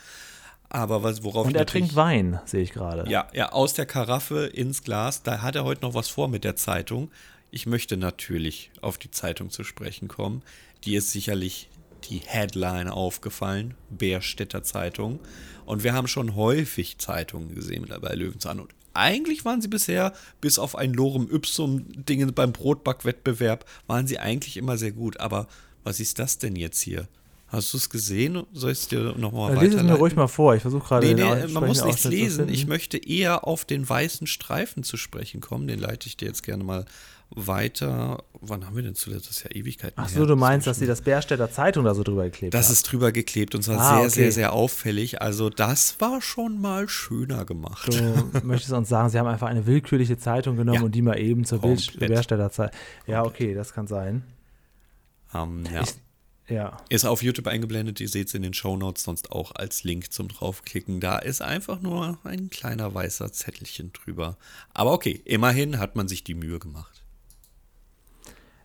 Aber 0.69 1.03
was, 1.03 1.23
worauf 1.23 1.47
Und 1.47 1.55
er 1.55 1.65
trinkt 1.65 1.95
Wein, 1.95 2.39
sehe 2.45 2.61
ich 2.61 2.73
gerade. 2.73 3.09
Ja, 3.09 3.27
ja, 3.33 3.51
aus 3.51 3.73
der 3.73 3.85
Karaffe 3.85 4.47
ins 4.47 4.83
Glas. 4.83 5.23
Da 5.23 5.41
hat 5.41 5.55
er 5.55 5.63
heute 5.63 5.83
noch 5.83 5.93
was 5.93 6.09
vor 6.09 6.27
mit 6.27 6.43
der 6.43 6.55
Zeitung. 6.55 7.11
Ich 7.49 7.65
möchte 7.65 7.95
natürlich 7.95 8.71
auf 8.81 8.97
die 8.97 9.11
Zeitung 9.11 9.51
zu 9.51 9.63
sprechen 9.63 10.09
kommen. 10.09 10.41
Die 10.83 10.95
ist 10.95 11.11
sicherlich 11.11 11.69
die 12.09 12.21
Headline 12.25 12.89
aufgefallen, 12.89 13.75
Bärstädter 13.89 14.63
Zeitung. 14.63 15.19
Und 15.65 15.83
wir 15.83 15.93
haben 15.93 16.07
schon 16.07 16.35
häufig 16.35 16.97
Zeitungen 16.97 17.55
gesehen 17.55 17.87
bei 18.01 18.13
Löwenzahn. 18.13 18.59
Und 18.59 18.74
eigentlich 18.95 19.45
waren 19.45 19.61
sie 19.61 19.67
bisher, 19.67 20.13
bis 20.41 20.59
auf 20.59 20.75
ein 20.75 20.93
Lorem 20.93 21.29
Ipsum-Ding 21.29 22.33
beim 22.33 22.51
Brotbackwettbewerb, 22.51 23.65
waren 23.87 24.07
sie 24.07 24.19
eigentlich 24.19 24.57
immer 24.57 24.77
sehr 24.77 24.91
gut. 24.91 25.19
Aber 25.19 25.47
was 25.83 25.99
ist 25.99 26.19
das 26.19 26.37
denn 26.37 26.55
jetzt 26.55 26.81
hier? 26.81 27.07
Hast 27.47 27.73
du 27.73 27.77
es 27.77 27.89
gesehen? 27.89 28.43
Soll 28.53 28.71
ich 28.71 28.79
es 28.79 28.87
dir 28.87 29.15
nochmal 29.17 29.51
weiterleiten? 29.51 29.71
Lies 29.71 29.75
es 29.75 29.83
mir 29.83 29.93
ruhig 29.93 30.15
mal 30.15 30.27
vor. 30.27 30.55
Ich 30.55 30.63
versuche 30.63 30.87
gerade. 30.87 31.07
Nee, 31.07 31.13
nee, 31.13 31.47
man 31.47 31.67
muss 31.67 31.85
nichts 31.85 32.03
lesen. 32.03 32.49
Ich 32.49 32.65
möchte 32.65 32.97
eher 32.97 33.47
auf 33.47 33.65
den 33.65 33.87
weißen 33.87 34.25
Streifen 34.25 34.83
zu 34.83 34.97
sprechen 34.97 35.41
kommen. 35.41 35.67
Den 35.67 35.79
leite 35.79 36.07
ich 36.07 36.17
dir 36.17 36.27
jetzt 36.27 36.43
gerne 36.43 36.63
mal 36.63 36.85
weiter. 37.29 38.23
Wann 38.39 38.65
haben 38.65 38.75
wir 38.75 38.83
denn 38.83 38.95
zuletzt? 38.95 39.29
Das 39.29 39.37
ist 39.37 39.43
ja 39.43 39.51
Ewigkeiten 39.51 39.95
Ach 39.97 40.07
so, 40.07 40.25
du 40.25 40.35
meinst, 40.35 40.67
dass 40.67 40.77
sie 40.77 40.85
das 40.85 41.01
Bärstädter 41.01 41.51
Zeitung 41.51 41.85
da 41.85 41.93
so 41.95 42.03
drüber 42.03 42.25
geklebt 42.25 42.53
Das 42.53 42.67
hat. 42.67 42.73
ist 42.73 42.83
drüber 42.83 43.11
geklebt 43.11 43.55
und 43.55 43.63
zwar 43.63 43.79
ah, 43.79 43.89
sehr, 43.89 43.99
okay. 43.99 44.09
sehr, 44.09 44.31
sehr 44.31 44.53
auffällig. 44.53 45.21
Also 45.21 45.49
das 45.49 45.99
war 45.99 46.21
schon 46.21 46.61
mal 46.61 46.87
schöner 46.87 47.45
gemacht. 47.45 47.93
Du 47.93 48.39
möchtest 48.43 48.73
uns 48.73 48.89
sagen, 48.89 49.09
sie 49.09 49.19
haben 49.19 49.27
einfach 49.27 49.47
eine 49.47 49.65
willkürliche 49.65 50.17
Zeitung 50.17 50.57
genommen 50.57 50.79
ja. 50.79 50.85
und 50.85 50.93
die 50.93 51.01
mal 51.01 51.19
eben 51.19 51.45
zur 51.45 51.59
Bärstädter 51.59 52.51
Zeitung. 52.51 52.77
Ja, 53.07 53.23
okay, 53.23 53.53
das 53.53 53.73
kann 53.73 53.87
sein. 53.87 54.23
Um, 55.33 55.65
ähm, 55.65 55.73
ja. 55.73 55.81
Ich, 55.81 55.95
ja. 56.47 56.77
Ist 56.89 57.05
auf 57.05 57.23
YouTube 57.23 57.47
eingeblendet, 57.47 57.99
ihr 57.99 58.07
seht 58.07 58.27
es 58.27 58.33
in 58.35 58.43
den 58.43 58.53
Shownotes, 58.53 59.03
sonst 59.03 59.31
auch 59.31 59.53
als 59.55 59.83
Link 59.83 60.11
zum 60.11 60.27
draufklicken. 60.27 60.99
Da 60.99 61.17
ist 61.17 61.41
einfach 61.41 61.81
nur 61.81 62.19
ein 62.23 62.49
kleiner 62.49 62.93
weißer 62.93 63.33
Zettelchen 63.33 63.91
drüber. 63.93 64.37
Aber 64.73 64.93
okay, 64.93 65.21
immerhin 65.25 65.79
hat 65.79 65.95
man 65.95 66.07
sich 66.07 66.23
die 66.23 66.35
Mühe 66.35 66.59
gemacht. 66.59 67.04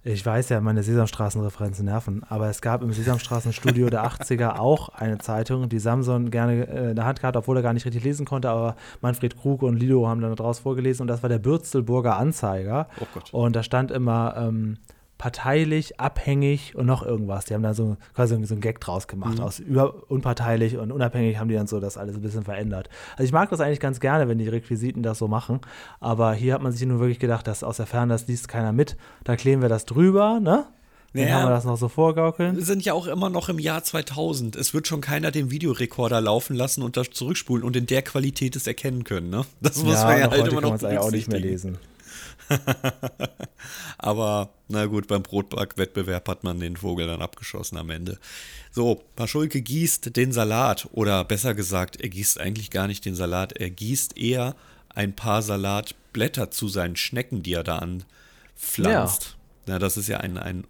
Ich 0.02 0.24
weiß 0.24 0.48
ja, 0.48 0.60
meine 0.60 0.82
Sesamstraßenreferenzen 0.82 1.84
nerven, 1.84 2.22
aber 2.28 2.48
es 2.48 2.62
gab 2.62 2.82
im 2.82 2.92
Sesamstraßenstudio 2.92 3.90
der 3.90 4.06
80er 4.06 4.58
auch 4.58 4.88
eine 4.90 5.18
Zeitung, 5.18 5.68
die 5.68 5.78
Samson 5.78 6.30
gerne 6.30 6.66
äh, 6.68 6.90
in 6.90 6.96
der 6.96 7.04
Hand 7.04 7.20
gehabt, 7.20 7.36
obwohl 7.36 7.56
er 7.56 7.62
gar 7.62 7.74
nicht 7.74 7.84
richtig 7.84 8.02
lesen 8.04 8.24
konnte, 8.24 8.48
aber 8.48 8.76
Manfred 9.02 9.36
Krug 9.36 9.62
und 9.62 9.76
Lido 9.76 10.08
haben 10.08 10.22
dann 10.22 10.34
daraus 10.34 10.60
vorgelesen 10.60 11.02
und 11.02 11.08
das 11.08 11.22
war 11.22 11.28
der 11.28 11.38
Bürzelburger 11.38 12.16
Anzeiger. 12.16 12.88
Oh 12.98 13.06
Gott. 13.12 13.34
Und 13.34 13.56
da 13.56 13.62
stand 13.62 13.90
immer, 13.90 14.34
ähm, 14.38 14.78
parteilich, 15.20 16.00
abhängig 16.00 16.74
und 16.74 16.86
noch 16.86 17.02
irgendwas. 17.02 17.44
Die 17.44 17.52
haben 17.52 17.62
da 17.62 17.74
so 17.74 17.98
quasi 18.14 18.42
so 18.46 18.54
einen 18.54 18.62
Gag 18.62 18.80
draus 18.80 19.06
gemacht. 19.06 19.36
Mhm. 19.36 19.44
Aus 19.44 19.58
über, 19.58 20.10
unparteilich 20.10 20.78
und 20.78 20.90
unabhängig 20.90 21.38
haben 21.38 21.48
die 21.48 21.56
dann 21.56 21.66
so 21.66 21.78
das 21.78 21.98
alles 21.98 22.16
ein 22.16 22.22
bisschen 22.22 22.42
verändert. 22.42 22.88
Also 23.12 23.24
ich 23.24 23.32
mag 23.32 23.50
das 23.50 23.60
eigentlich 23.60 23.80
ganz 23.80 24.00
gerne, 24.00 24.28
wenn 24.28 24.38
die 24.38 24.48
Requisiten 24.48 25.02
das 25.02 25.18
so 25.18 25.28
machen. 25.28 25.60
Aber 26.00 26.32
hier 26.32 26.54
hat 26.54 26.62
man 26.62 26.72
sich 26.72 26.88
nur 26.88 27.00
wirklich 27.00 27.18
gedacht, 27.18 27.46
dass 27.46 27.62
aus 27.62 27.76
der 27.76 27.84
Ferne 27.84 28.14
das 28.14 28.28
liest 28.28 28.48
keiner 28.48 28.72
mit. 28.72 28.96
Da 29.22 29.36
kleben 29.36 29.60
wir 29.60 29.68
das 29.68 29.84
drüber, 29.84 30.40
ne? 30.40 30.64
Dann 31.12 31.24
naja, 31.24 31.34
haben 31.34 31.48
wir 31.48 31.50
das 31.50 31.64
noch 31.64 31.76
so 31.76 31.88
vorgaukeln. 31.88 32.56
Wir 32.56 32.64
sind 32.64 32.82
ja 32.82 32.94
auch 32.94 33.06
immer 33.06 33.28
noch 33.28 33.50
im 33.50 33.58
Jahr 33.58 33.84
2000. 33.84 34.56
Es 34.56 34.72
wird 34.72 34.86
schon 34.86 35.02
keiner 35.02 35.30
den 35.30 35.50
Videorekorder 35.50 36.22
laufen 36.22 36.56
lassen 36.56 36.82
und 36.82 36.96
das 36.96 37.10
zurückspulen 37.10 37.62
und 37.62 37.76
in 37.76 37.84
der 37.84 38.00
Qualität 38.00 38.56
es 38.56 38.66
erkennen 38.66 39.04
können. 39.04 39.28
Ne? 39.28 39.44
Das 39.60 39.82
muss 39.82 39.96
ja, 39.96 40.04
man 40.04 40.18
ja 40.18 40.30
halt 40.30 40.48
immer 40.48 40.62
noch 40.62 40.78
kann 40.78 40.96
auch 40.96 41.10
nicht 41.10 41.28
mehr 41.28 41.40
lesen. 41.40 41.78
Aber 43.98 44.50
na 44.68 44.86
gut, 44.86 45.06
beim 45.08 45.22
Brotbackwettbewerb 45.22 46.28
hat 46.28 46.44
man 46.44 46.60
den 46.60 46.76
Vogel 46.76 47.06
dann 47.06 47.22
abgeschossen 47.22 47.76
am 47.76 47.90
Ende. 47.90 48.18
So, 48.70 49.02
Paschulke 49.16 49.60
gießt 49.62 50.16
den 50.16 50.32
Salat 50.32 50.88
oder 50.92 51.24
besser 51.24 51.54
gesagt, 51.54 52.00
er 52.00 52.08
gießt 52.08 52.40
eigentlich 52.40 52.70
gar 52.70 52.86
nicht 52.86 53.04
den 53.04 53.14
Salat, 53.14 53.52
er 53.52 53.70
gießt 53.70 54.16
eher 54.18 54.54
ein 54.88 55.14
paar 55.14 55.42
Salatblätter 55.42 56.50
zu 56.50 56.68
seinen 56.68 56.96
Schnecken, 56.96 57.42
die 57.42 57.54
er 57.54 57.64
da 57.64 57.78
anpflanzt. 57.78 59.22
Ja. 59.24 59.36
Na, 59.66 59.78
das 59.78 59.96
ist 59.96 60.08
ja 60.08 60.18
ein, 60.18 60.38
ein, 60.38 60.64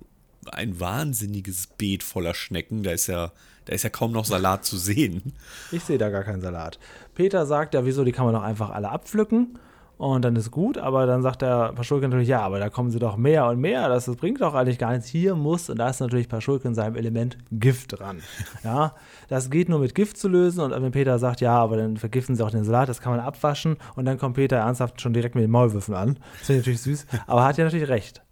ein 0.46 0.78
wahnsinniges 0.80 1.68
Beet 1.78 2.02
voller 2.02 2.34
Schnecken. 2.34 2.82
Da 2.82 2.92
ist 2.92 3.06
ja 3.06 3.32
da 3.64 3.74
ist 3.74 3.84
ja 3.84 3.90
kaum 3.90 4.12
noch 4.12 4.24
Salat 4.24 4.64
zu 4.64 4.76
sehen. 4.76 5.32
Ich 5.70 5.84
sehe 5.84 5.98
da 5.98 6.08
gar 6.08 6.24
keinen 6.24 6.40
Salat. 6.40 6.78
Peter 7.14 7.46
sagt 7.46 7.74
ja, 7.74 7.84
wieso, 7.84 8.04
die 8.04 8.12
kann 8.12 8.24
man 8.24 8.34
doch 8.34 8.42
einfach 8.42 8.70
alle 8.70 8.90
abpflücken. 8.90 9.58
Und 10.00 10.24
dann 10.24 10.34
ist 10.34 10.50
gut, 10.50 10.78
aber 10.78 11.04
dann 11.04 11.20
sagt 11.20 11.42
der 11.42 11.74
Paschulke 11.74 12.08
natürlich, 12.08 12.28
ja, 12.28 12.40
aber 12.40 12.58
da 12.58 12.70
kommen 12.70 12.90
sie 12.90 12.98
doch 12.98 13.18
mehr 13.18 13.46
und 13.48 13.60
mehr, 13.60 13.86
das, 13.90 14.06
das 14.06 14.16
bringt 14.16 14.40
doch 14.40 14.54
eigentlich 14.54 14.78
gar 14.78 14.92
nichts. 14.92 15.06
Hier 15.08 15.34
muss, 15.34 15.68
und 15.68 15.78
da 15.78 15.90
ist 15.90 16.00
natürlich 16.00 16.26
Paschulke 16.26 16.66
in 16.66 16.74
seinem 16.74 16.96
Element 16.96 17.36
Gift 17.50 17.98
dran. 17.98 18.22
Ja, 18.64 18.94
das 19.28 19.50
geht 19.50 19.68
nur 19.68 19.78
mit 19.78 19.94
Gift 19.94 20.16
zu 20.16 20.28
lösen 20.28 20.60
und 20.60 20.70
wenn 20.70 20.90
Peter 20.90 21.18
sagt, 21.18 21.40
ja, 21.40 21.54
aber 21.54 21.76
dann 21.76 21.96
vergiften 21.96 22.34
sie 22.34 22.44
auch 22.44 22.50
den 22.50 22.64
Salat, 22.64 22.88
das 22.88 23.00
kann 23.00 23.14
man 23.14 23.20
abwaschen 23.20 23.76
und 23.94 24.04
dann 24.06 24.18
kommt 24.18 24.36
Peter 24.36 24.56
ernsthaft 24.56 25.00
schon 25.00 25.12
direkt 25.12 25.34
mit 25.34 25.44
den 25.44 25.50
Maulwürfen 25.50 25.94
an. 25.94 26.18
Das 26.38 26.46
finde 26.46 26.60
ich 26.60 26.66
natürlich 26.66 26.82
süß, 26.82 27.06
aber 27.26 27.44
hat 27.44 27.58
ja 27.58 27.64
natürlich 27.64 27.88
recht. 27.88 28.22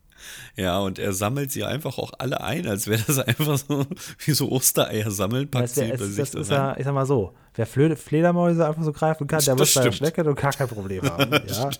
Ja, 0.56 0.78
und 0.78 0.98
er 0.98 1.12
sammelt 1.12 1.52
sie 1.52 1.64
einfach 1.64 1.98
auch 1.98 2.12
alle 2.18 2.40
ein, 2.40 2.66
als 2.66 2.86
wäre 2.86 3.02
das 3.06 3.18
einfach 3.26 3.58
so 3.58 3.86
wie 4.24 4.32
so 4.32 4.50
Ostereier 4.50 5.10
sammeln, 5.10 5.50
packt 5.50 5.70
sie 5.70 5.88
über 5.88 6.04
sich 6.04 6.16
das 6.16 6.34
ist 6.34 6.50
ja, 6.50 6.76
ich 6.76 6.84
sag 6.84 6.94
mal 6.94 7.06
so, 7.06 7.34
wer 7.54 7.66
Flö 7.66 7.94
Fledermäuse 7.96 8.66
einfach 8.66 8.82
so 8.82 8.92
greifen 8.92 9.26
kann, 9.26 9.44
der 9.44 9.58
wird 9.58 9.74
bei 9.74 9.82
der 9.82 9.92
Schnecke 9.92 10.22
doch 10.24 10.34
gar 10.34 10.52
kein 10.52 10.68
Problem 10.68 11.02
haben. 11.10 11.32
ja. 11.46 11.70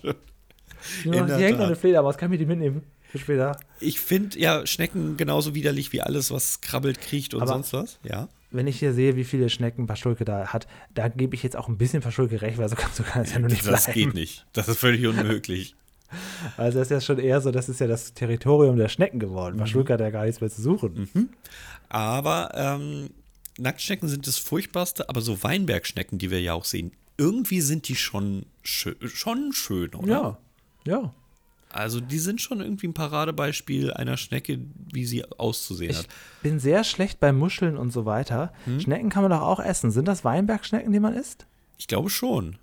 Hier 1.02 1.26
hängt 1.26 1.58
noch 1.58 1.66
eine 1.66 1.76
Fledermaus, 1.76 2.16
kann 2.16 2.32
ich 2.32 2.38
die 2.38 2.46
mitnehmen? 2.46 2.82
Für 3.08 3.18
später. 3.18 3.58
Ich 3.80 4.00
finde 4.00 4.38
ja 4.38 4.66
Schnecken 4.66 5.16
genauso 5.16 5.54
widerlich 5.54 5.92
wie 5.92 6.02
alles, 6.02 6.30
was 6.30 6.60
krabbelt, 6.60 7.00
kriecht 7.00 7.32
und 7.32 7.40
Aber 7.42 7.52
sonst 7.52 7.72
was. 7.72 7.98
Ja. 8.02 8.28
Wenn 8.50 8.66
ich 8.66 8.78
hier 8.78 8.92
sehe, 8.92 9.16
wie 9.16 9.24
viele 9.24 9.48
Schnecken 9.48 9.86
Paschulke 9.86 10.24
da 10.24 10.48
hat, 10.48 10.66
da 10.94 11.08
gebe 11.08 11.34
ich 11.34 11.42
jetzt 11.42 11.56
auch 11.56 11.68
ein 11.68 11.78
bisschen 11.78 12.02
Paschulke 12.02 12.42
recht, 12.42 12.58
weil 12.58 12.68
so 12.68 12.76
kann, 12.76 12.90
so 12.92 13.02
kann 13.02 13.22
es 13.22 13.32
ja 13.32 13.38
nur 13.38 13.48
nicht 13.48 13.60
das 13.60 13.66
bleiben. 13.66 13.84
Das 13.86 13.94
geht 13.94 14.14
nicht. 14.14 14.46
Das 14.52 14.68
ist 14.68 14.78
völlig 14.78 15.06
unmöglich. 15.06 15.74
Also 16.56 16.78
das 16.78 16.88
ist 16.88 16.92
ja 16.92 17.00
schon 17.00 17.18
eher 17.18 17.40
so, 17.40 17.50
das 17.50 17.68
ist 17.68 17.80
ja 17.80 17.86
das 17.86 18.14
Territorium 18.14 18.76
der 18.76 18.88
Schnecken 18.88 19.18
geworden. 19.18 19.56
Mhm. 19.56 19.60
Paschulke 19.60 19.92
hat 19.92 20.00
ja 20.00 20.10
gar 20.10 20.24
nichts 20.24 20.40
mehr 20.40 20.50
zu 20.50 20.62
suchen. 20.62 21.08
Mhm. 21.12 21.28
Aber 21.88 22.50
ähm, 22.54 23.10
Nacktschnecken 23.58 24.08
sind 24.08 24.26
das 24.26 24.38
Furchtbarste, 24.38 25.08
aber 25.08 25.20
so 25.20 25.42
Weinbergschnecken, 25.42 26.18
die 26.18 26.30
wir 26.30 26.40
ja 26.40 26.54
auch 26.54 26.64
sehen, 26.64 26.92
irgendwie 27.16 27.60
sind 27.60 27.88
die 27.88 27.96
schon, 27.96 28.46
schön, 28.62 28.96
schon 29.06 29.52
schön, 29.52 29.94
oder? 29.94 30.38
Ja, 30.84 30.92
ja. 30.92 31.14
Also 31.70 32.00
die 32.00 32.18
sind 32.18 32.40
schon 32.40 32.60
irgendwie 32.60 32.88
ein 32.88 32.94
Paradebeispiel 32.94 33.92
einer 33.92 34.16
Schnecke, 34.16 34.58
wie 34.92 35.04
sie 35.04 35.24
auszusehen 35.24 35.90
ich 35.90 35.98
hat. 35.98 36.06
Ich 36.06 36.42
bin 36.42 36.58
sehr 36.58 36.82
schlecht 36.82 37.20
bei 37.20 37.32
Muscheln 37.32 37.76
und 37.76 37.90
so 37.90 38.06
weiter. 38.06 38.52
Hm? 38.64 38.80
Schnecken 38.80 39.10
kann 39.10 39.22
man 39.22 39.32
doch 39.32 39.42
auch 39.42 39.60
essen. 39.60 39.90
Sind 39.90 40.08
das 40.08 40.24
Weinbergschnecken, 40.24 40.92
die 40.92 41.00
man 41.00 41.14
isst? 41.14 41.46
Ich 41.76 41.86
glaube 41.86 42.08
schon. 42.08 42.56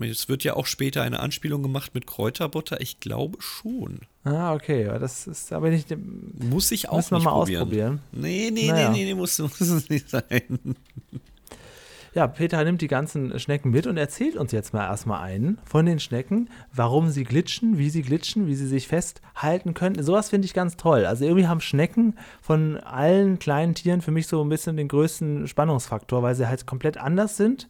Es 0.00 0.28
wird 0.28 0.44
ja 0.44 0.54
auch 0.54 0.66
später 0.66 1.02
eine 1.02 1.20
Anspielung 1.20 1.62
gemacht 1.62 1.94
mit 1.94 2.06
Kräuterbutter. 2.06 2.80
Ich 2.80 3.00
glaube 3.00 3.38
schon. 3.40 4.00
Ah, 4.24 4.52
okay. 4.54 4.84
Das 4.98 5.26
ist 5.26 5.52
aber 5.52 5.70
nicht. 5.70 5.94
Muss 5.98 6.72
ich 6.72 6.88
auch 6.88 6.96
nicht 6.96 7.10
mal 7.10 7.20
probieren. 7.20 7.62
ausprobieren. 7.62 8.00
Nee, 8.12 8.50
nee, 8.52 8.68
naja. 8.68 8.90
nee, 8.90 8.98
nee, 8.98 9.04
nee, 9.04 9.14
muss, 9.14 9.38
muss 9.38 9.60
es 9.60 9.88
nicht 9.88 10.10
sein. 10.10 10.76
Ja, 12.14 12.28
Peter 12.28 12.62
nimmt 12.62 12.80
die 12.80 12.86
ganzen 12.86 13.40
Schnecken 13.40 13.72
mit 13.72 13.88
und 13.88 13.96
erzählt 13.96 14.36
uns 14.36 14.52
jetzt 14.52 14.72
mal 14.72 14.84
erstmal 14.84 15.20
einen 15.20 15.58
von 15.64 15.84
den 15.84 15.98
Schnecken, 15.98 16.48
warum 16.72 17.10
sie 17.10 17.24
glitschen, 17.24 17.76
wie 17.76 17.90
sie 17.90 18.02
glitschen, 18.02 18.46
wie 18.46 18.54
sie 18.54 18.68
sich 18.68 18.86
festhalten 18.86 19.74
können. 19.74 20.00
Sowas 20.00 20.30
finde 20.30 20.46
ich 20.46 20.54
ganz 20.54 20.76
toll. 20.76 21.06
Also 21.06 21.24
irgendwie 21.24 21.48
haben 21.48 21.60
Schnecken 21.60 22.16
von 22.40 22.78
allen 22.78 23.40
kleinen 23.40 23.74
Tieren 23.74 24.00
für 24.00 24.12
mich 24.12 24.28
so 24.28 24.40
ein 24.44 24.48
bisschen 24.48 24.76
den 24.76 24.86
größten 24.86 25.48
Spannungsfaktor, 25.48 26.22
weil 26.22 26.36
sie 26.36 26.46
halt 26.46 26.66
komplett 26.66 26.98
anders 26.98 27.36
sind 27.36 27.68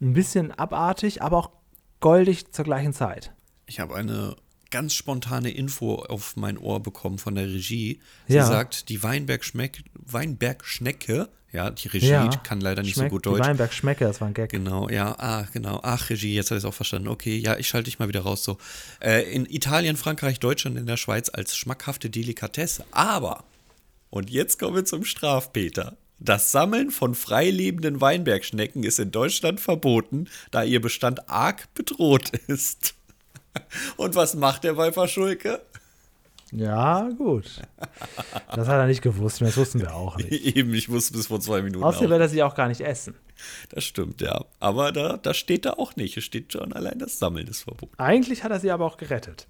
ein 0.00 0.12
bisschen 0.12 0.52
abartig, 0.52 1.22
aber 1.22 1.38
auch 1.38 1.50
goldig 2.00 2.52
zur 2.52 2.64
gleichen 2.64 2.92
Zeit. 2.92 3.32
Ich 3.66 3.80
habe 3.80 3.94
eine 3.94 4.36
ganz 4.70 4.94
spontane 4.94 5.50
Info 5.50 5.96
auf 5.96 6.36
mein 6.36 6.58
Ohr 6.58 6.82
bekommen 6.82 7.18
von 7.18 7.34
der 7.34 7.46
Regie. 7.46 8.00
Sie 8.28 8.34
ja. 8.34 8.46
sagt, 8.46 8.88
die 8.88 9.02
Weinbergschnecke, 9.02 11.28
ja, 11.52 11.70
die 11.70 11.88
Regie 11.88 12.08
ja, 12.08 12.28
kann 12.28 12.60
leider 12.60 12.82
nicht 12.82 12.94
Schmeck, 12.94 13.06
so 13.06 13.10
gut 13.10 13.26
Deutsch. 13.26 13.42
Die 13.42 13.48
Weinbergschmecke, 13.48 14.04
das 14.04 14.20
war 14.20 14.28
ein 14.28 14.34
Gag. 14.34 14.50
Genau, 14.50 14.88
ja, 14.88 15.14
ah, 15.18 15.46
genau. 15.52 15.80
Ach, 15.82 16.10
Regie, 16.10 16.34
jetzt 16.34 16.50
habe 16.50 16.58
ich 16.58 16.64
es 16.64 16.68
auch 16.68 16.74
verstanden. 16.74 17.08
Okay, 17.08 17.38
ja, 17.38 17.56
ich 17.56 17.68
schalte 17.68 17.84
dich 17.84 17.98
mal 17.98 18.08
wieder 18.08 18.20
raus. 18.20 18.44
So, 18.44 18.58
äh, 19.00 19.22
in 19.32 19.46
Italien, 19.46 19.96
Frankreich, 19.96 20.40
Deutschland, 20.40 20.76
in 20.76 20.86
der 20.86 20.96
Schweiz 20.96 21.30
als 21.30 21.56
schmackhafte 21.56 22.10
Delikatesse. 22.10 22.84
Aber, 22.90 23.44
und 24.10 24.30
jetzt 24.30 24.58
kommen 24.58 24.74
wir 24.74 24.84
zum 24.84 25.04
Strafpeter. 25.04 25.96
Das 26.18 26.50
Sammeln 26.50 26.90
von 26.90 27.14
freilebenden 27.14 28.00
Weinbergschnecken 28.00 28.84
ist 28.84 28.98
in 28.98 29.10
Deutschland 29.10 29.60
verboten, 29.60 30.28
da 30.50 30.62
ihr 30.62 30.80
Bestand 30.80 31.28
arg 31.28 31.72
bedroht 31.74 32.30
ist. 32.46 32.94
Und 33.96 34.14
was 34.14 34.34
macht 34.34 34.64
der 34.64 34.74
bei 34.74 35.08
Schulke? 35.08 35.60
Ja, 36.52 37.08
gut. 37.18 37.60
Das 38.54 38.68
hat 38.68 38.76
er 38.76 38.86
nicht 38.86 39.02
gewusst, 39.02 39.40
das 39.40 39.56
wussten 39.56 39.80
wir 39.80 39.94
auch 39.94 40.16
nicht. 40.16 40.30
Eben, 40.56 40.72
ich 40.74 40.88
wusste 40.88 41.14
bis 41.14 41.26
vor 41.26 41.40
zwei 41.40 41.60
Minuten. 41.60 41.84
Außerdem 41.84 42.10
wird 42.10 42.20
er 42.20 42.28
sie 42.28 42.42
auch 42.42 42.54
gar 42.54 42.68
nicht 42.68 42.80
essen. 42.80 43.14
Das 43.70 43.84
stimmt, 43.84 44.20
ja. 44.20 44.44
Aber 44.60 44.92
da, 44.92 45.16
da 45.16 45.34
steht 45.34 45.64
da 45.64 45.72
auch 45.72 45.96
nicht. 45.96 46.16
Es 46.16 46.24
steht 46.24 46.52
schon 46.52 46.72
allein 46.72 46.98
das 46.98 47.18
Sammeln 47.18 47.46
ist 47.48 47.64
verboten. 47.64 47.92
Eigentlich 47.98 48.44
hat 48.44 48.52
er 48.52 48.60
sie 48.60 48.70
aber 48.70 48.86
auch 48.86 48.96
gerettet. 48.96 49.48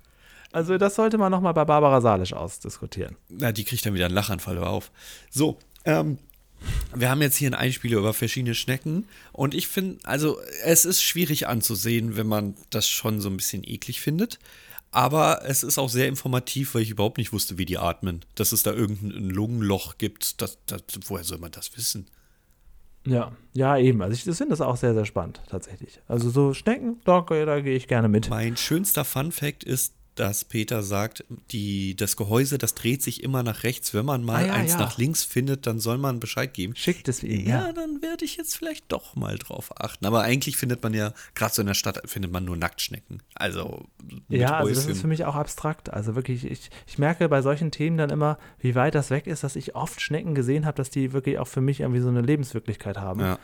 Also, 0.53 0.79
das 0.79 0.95
sollte 0.95 1.19
man 1.19 1.31
nochmal 1.31 1.53
bei 1.55 1.65
Barbara 1.65 2.01
Salisch 2.01 2.33
ausdiskutieren. 2.33 3.17
Na, 3.29 3.53
die 3.53 3.65
kriegt 3.65 3.85
dann 3.85 3.95
wieder 3.95 4.07
einen 4.07 4.15
Lachanfall 4.15 4.59
auf. 4.59 4.91
So, 5.31 5.59
ähm, 5.85 6.19
wir 6.95 7.11
haben 7.11 7.23
jetzt 7.23 7.37
hier 7.37 7.49
einen 7.49 7.55
Einspieler 7.55 7.99
über 7.99 8.15
verschiedene 8.15 8.55
Schnecken 8.55 9.07
und 9.33 9.55
ich 9.55 9.69
finde, 9.69 9.99
also 10.05 10.39
es 10.65 10.85
ist 10.85 11.03
schwierig 11.03 11.49
anzusehen, 11.49 12.17
wenn 12.17 12.27
man 12.27 12.55
das 12.71 12.89
schon 12.89 13.21
so 13.21 13.29
ein 13.29 13.37
bisschen 13.37 13.65
eklig 13.65 14.01
findet. 14.01 14.39
Aber 14.93 15.43
es 15.45 15.63
ist 15.63 15.79
auch 15.79 15.91
sehr 15.91 16.09
informativ, 16.09 16.75
weil 16.75 16.81
ich 16.81 16.91
überhaupt 16.91 17.19
nicht 17.19 17.33
wusste, 17.33 17.59
wie 17.59 17.67
die 17.67 17.77
atmen. 17.77 18.25
Dass 18.35 18.53
es 18.53 18.63
da 18.63 18.73
irgendein 18.73 19.29
Lungenloch 19.29 19.99
gibt, 19.99 20.41
das, 20.41 20.59
das, 20.65 20.83
woher 21.07 21.25
soll 21.25 21.37
man 21.37 21.51
das 21.51 21.77
wissen? 21.77 22.07
Ja, 23.07 23.33
ja, 23.53 23.77
eben. 23.77 24.03
Also 24.03 24.15
ich 24.15 24.23
finde 24.23 24.53
das 24.53 24.61
auch 24.61 24.77
sehr, 24.77 24.95
sehr 24.95 25.05
spannend, 25.05 25.41
tatsächlich. 25.49 26.01
Also 26.09 26.31
so 26.31 26.55
Schnecken, 26.55 27.01
da, 27.05 27.21
da 27.21 27.61
gehe 27.61 27.77
ich 27.77 27.89
gerne 27.89 28.09
mit. 28.09 28.31
Mein 28.31 28.57
schönster 28.57 29.05
Fun 29.05 29.33
Fact 29.33 29.65
ist, 29.65 29.93
dass 30.17 30.45
Peter 30.45 30.83
sagt, 30.83 31.25
die, 31.51 31.95
das 31.95 32.17
Gehäuse, 32.17 32.59
das 32.59 32.75
dreht 32.75 33.03
sich 33.03 33.23
immer 33.23 33.43
nach 33.43 33.63
rechts. 33.63 33.95
Wenn 33.95 34.07
man 34.07 34.25
mal 34.25 34.45
ah, 34.45 34.47
ja, 34.47 34.53
eins 34.55 34.73
ja. 34.73 34.79
nach 34.79 34.99
links 34.99 35.25
findet, 35.25 35.67
dann 35.67 35.79
soll 35.79 35.99
man 35.99 36.21
Bescheid 36.21 36.53
geben. 36.53 36.75
Schickt 36.75 37.09
es 37.09 37.23
ihm. 37.23 37.47
Ja, 37.47 37.67
ja, 37.67 37.73
dann 37.73 38.03
werde 38.03 38.25
ich 38.25 38.37
jetzt 38.37 38.57
vielleicht 38.57 38.91
doch 38.91 39.15
mal 39.15 39.39
drauf 39.39 39.79
achten. 39.81 40.07
Aber 40.07 40.23
eigentlich 40.23 40.57
findet 40.57 40.83
man 40.83 40.95
ja, 40.95 41.13
gerade 41.35 41.55
so 41.55 41.61
in 41.61 41.67
der 41.67 41.75
Stadt, 41.75 42.01
findet 42.07 42.33
man 42.33 42.45
nur 42.45 42.57
Nacktschnecken. 42.57 43.23
Also. 43.35 43.85
Ja, 44.29 44.59
also 44.59 44.75
das 44.75 44.87
ist 44.87 45.03
für 45.03 45.07
mich 45.07 45.25
auch 45.25 45.35
abstrakt. 45.35 45.93
Also 45.93 46.17
wirklich, 46.17 46.45
ich, 46.45 46.71
ich 46.87 46.99
merke 46.99 47.29
bei 47.29 47.43
solchen 47.43 47.71
Themen 47.71 47.99
dann 47.99 48.11
immer, 48.11 48.39
wie 48.59 48.75
weit 48.75 48.95
das 48.95 49.11
weg 49.11 49.27
ist, 49.27 49.45
dass 49.45 49.55
ich 49.55 49.75
oft 49.75 50.01
Schnecken 50.01 50.35
gesehen 50.35 50.65
habe, 50.65 50.77
dass 50.77 50.91
die 50.91 51.13
wirklich 51.13 51.39
auch 51.39 51.49
für 51.49 51.61
mich 51.61 51.81
irgendwie 51.81 52.01
so 52.01 52.09
eine 52.09 52.23
Lebenswirklichkeit 52.23 52.97
haben. 52.97 53.21
Ja. 53.21 53.39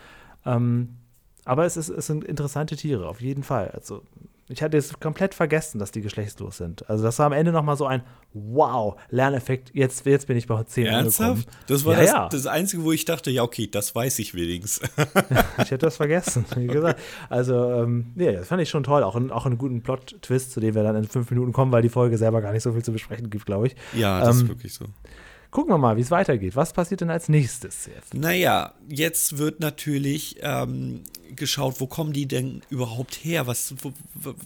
Ähm, 0.47 0.97
aber 1.45 1.67
es, 1.67 1.77
ist, 1.77 1.89
es 1.89 2.07
sind 2.07 2.25
interessante 2.25 2.77
Tiere, 2.77 3.09
auf 3.09 3.21
jeden 3.21 3.43
Fall. 3.43 3.69
Also 3.73 4.03
ich 4.49 4.63
hatte 4.63 4.77
es 4.77 4.99
komplett 4.99 5.35
vergessen, 5.35 5.79
dass 5.79 5.93
die 5.93 6.01
geschlechtslos 6.01 6.57
sind. 6.57 6.89
Also 6.91 7.05
das 7.05 7.19
war 7.19 7.27
am 7.27 7.33
Ende 7.33 7.53
nochmal 7.53 7.77
so 7.77 7.87
ein 7.87 8.03
Wow, 8.35 8.99
Lerneffekt. 9.11 9.71
Jetzt, 9.75 10.07
jetzt 10.07 10.27
bin 10.27 10.37
ich 10.37 10.47
bei 10.47 10.63
10 10.63 10.87
Ernsthaft? 10.87 11.47
Das 11.67 11.85
war 11.85 11.95
ja, 11.95 12.01
das, 12.01 12.11
ja. 12.11 12.29
das, 12.31 12.47
Einzige, 12.47 12.83
wo 12.83 12.93
ich 12.93 13.05
dachte, 13.05 13.31
ja, 13.31 13.43
okay, 13.43 13.69
das 13.71 13.95
weiß 13.95 14.19
ich 14.21 14.35
wenigstens. 14.35 14.89
ich 15.59 15.71
hätte 15.71 15.79
das 15.79 15.97
vergessen, 15.97 16.45
wie 16.57 16.67
gesagt. 16.67 16.99
Also, 17.29 17.73
ähm, 17.73 18.13
ja, 18.17 18.33
das 18.33 18.49
fand 18.49 18.63
ich 18.63 18.71
schon 18.71 18.85
toll. 18.85 19.03
Auch, 19.03 19.17
in, 19.17 19.31
auch 19.31 19.45
einen 19.45 19.59
guten 19.59 19.83
Plot-Twist, 19.83 20.53
zu 20.53 20.61
dem 20.61 20.75
wir 20.75 20.83
dann 20.83 20.97
in 20.97 21.05
fünf 21.05 21.31
Minuten 21.31 21.53
kommen, 21.53 21.73
weil 21.73 21.83
die 21.83 21.91
Folge 21.91 22.17
selber 22.17 22.41
gar 22.41 22.53
nicht 22.53 22.63
so 22.63 22.73
viel 22.73 22.83
zu 22.83 22.93
besprechen 22.93 23.29
gibt, 23.29 23.45
glaube 23.45 23.67
ich. 23.67 23.77
Ja, 23.95 24.21
das 24.21 24.39
ähm, 24.39 24.45
ist 24.45 24.49
wirklich 24.49 24.75
so. 24.75 24.87
Gucken 25.51 25.75
wir 25.75 25.79
mal, 25.79 25.99
wie 25.99 26.01
es 26.01 26.11
weitergeht. 26.11 26.57
Was 26.57 26.73
passiert 26.73 27.03
denn 27.03 27.11
als 27.11 27.29
nächstes 27.29 27.85
jetzt? 27.85 28.15
Naja, 28.15 28.73
jetzt 28.89 29.37
wird 29.37 29.61
natürlich 29.61 30.39
ähm, 30.41 31.03
geschaut, 31.37 31.81
wo 31.81 31.87
kommen 31.87 32.13
die 32.13 32.27
denn 32.27 32.63
überhaupt 32.71 33.15
her? 33.25 33.47
Was, 33.47 33.75
wo, 33.83 33.93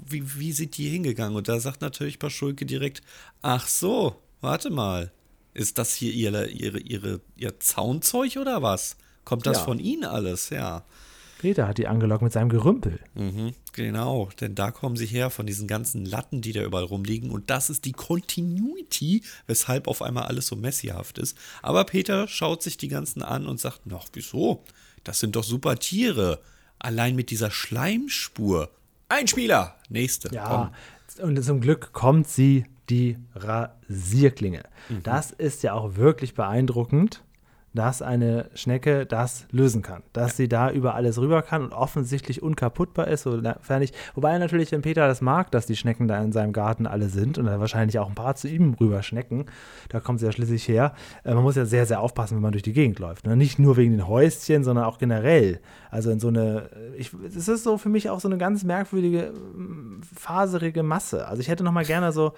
wie, 0.08 0.38
wie 0.38 0.52
sind 0.52 0.76
die 0.76 0.88
hingegangen? 0.88 1.36
Und 1.36 1.48
da 1.48 1.60
sagt 1.60 1.80
natürlich 1.80 2.18
Paschulke 2.18 2.66
direkt, 2.66 3.02
ach 3.42 3.68
so, 3.68 4.16
warte 4.40 4.70
mal. 4.70 5.12
Ist 5.54 5.78
das 5.78 5.94
hier 5.94 6.12
ihre, 6.12 6.48
ihre, 6.48 6.78
ihre, 6.78 7.20
ihr 7.36 7.58
Zaunzeug 7.60 8.36
oder 8.36 8.60
was? 8.60 8.96
Kommt 9.24 9.46
das 9.46 9.58
ja. 9.58 9.64
von 9.64 9.78
Ihnen 9.78 10.04
alles? 10.04 10.50
Ja. 10.50 10.84
Peter 11.38 11.68
hat 11.68 11.78
die 11.78 11.86
angelockt 11.86 12.22
mit 12.22 12.32
seinem 12.32 12.48
Gerümpel. 12.48 13.00
Mhm, 13.14 13.52
genau, 13.72 14.30
denn 14.40 14.54
da 14.54 14.70
kommen 14.70 14.96
sie 14.96 15.06
her 15.06 15.30
von 15.30 15.46
diesen 15.46 15.66
ganzen 15.66 16.04
Latten, 16.06 16.40
die 16.40 16.52
da 16.52 16.62
überall 16.62 16.84
rumliegen. 16.84 17.30
Und 17.30 17.50
das 17.50 17.68
ist 17.68 17.84
die 17.84 17.92
Continuity, 17.92 19.22
weshalb 19.46 19.86
auf 19.86 20.02
einmal 20.02 20.24
alles 20.24 20.46
so 20.46 20.56
messihaft 20.56 21.18
ist. 21.18 21.36
Aber 21.62 21.84
Peter 21.84 22.26
schaut 22.28 22.62
sich 22.62 22.78
die 22.78 22.88
ganzen 22.88 23.22
an 23.22 23.46
und 23.46 23.60
sagt: 23.60 23.86
Noch, 23.86 24.08
wieso? 24.12 24.64
Das 25.04 25.20
sind 25.20 25.36
doch 25.36 25.44
super 25.44 25.76
Tiere. 25.76 26.40
Allein 26.86 27.16
mit 27.16 27.30
dieser 27.30 27.50
Schleimspur. 27.50 28.70
Ein 29.08 29.26
Spieler! 29.26 29.74
Nächste. 29.88 30.32
Ja, 30.32 30.72
komm. 31.18 31.28
und 31.28 31.42
zum 31.42 31.60
Glück 31.60 31.92
kommt 31.92 32.28
sie, 32.28 32.64
die 32.88 33.18
Rasierklinge. 33.34 34.62
Mhm. 34.88 35.02
Das 35.02 35.32
ist 35.32 35.64
ja 35.64 35.72
auch 35.72 35.96
wirklich 35.96 36.34
beeindruckend 36.34 37.24
dass 37.76 38.02
eine 38.02 38.50
Schnecke 38.54 39.06
das 39.06 39.46
lösen 39.50 39.82
kann. 39.82 40.02
Dass 40.12 40.32
ja. 40.32 40.36
sie 40.36 40.48
da 40.48 40.70
über 40.70 40.94
alles 40.94 41.20
rüber 41.20 41.42
kann 41.42 41.62
und 41.62 41.72
offensichtlich 41.72 42.42
unkaputtbar 42.42 43.08
ist. 43.08 43.22
Sofern 43.22 43.82
ich, 43.82 43.92
wobei 44.14 44.36
natürlich, 44.38 44.72
wenn 44.72 44.82
Peter 44.82 45.06
das 45.06 45.20
mag, 45.20 45.50
dass 45.52 45.66
die 45.66 45.76
Schnecken 45.76 46.08
da 46.08 46.20
in 46.22 46.32
seinem 46.32 46.52
Garten 46.52 46.86
alle 46.86 47.08
sind 47.08 47.38
und 47.38 47.46
da 47.46 47.60
wahrscheinlich 47.60 47.98
auch 47.98 48.08
ein 48.08 48.14
paar 48.14 48.34
zu 48.34 48.48
ihm 48.48 48.74
rüber 48.74 49.02
schnecken, 49.02 49.46
da 49.88 50.00
kommt 50.00 50.20
sie 50.20 50.26
ja 50.26 50.32
schließlich 50.32 50.66
her. 50.66 50.94
Äh, 51.24 51.34
man 51.34 51.42
muss 51.42 51.56
ja 51.56 51.64
sehr, 51.64 51.86
sehr 51.86 52.00
aufpassen, 52.00 52.36
wenn 52.36 52.42
man 52.42 52.52
durch 52.52 52.62
die 52.62 52.72
Gegend 52.72 52.98
läuft. 52.98 53.26
Ne? 53.26 53.36
Nicht 53.36 53.58
nur 53.58 53.76
wegen 53.76 53.92
den 53.92 54.08
Häuschen, 54.08 54.64
sondern 54.64 54.84
auch 54.84 54.98
generell. 54.98 55.60
Also 55.90 56.10
in 56.10 56.20
so 56.20 56.28
eine, 56.28 56.68
ich, 56.96 57.12
es 57.26 57.48
ist 57.48 57.62
so 57.62 57.78
für 57.78 57.88
mich 57.88 58.10
auch 58.10 58.20
so 58.20 58.28
eine 58.28 58.38
ganz 58.38 58.64
merkwürdige, 58.64 59.32
faserige 60.14 60.82
Masse. 60.82 61.26
Also 61.28 61.40
ich 61.40 61.48
hätte 61.48 61.64
noch 61.64 61.72
mal 61.72 61.84
gerne 61.84 62.12
so 62.12 62.32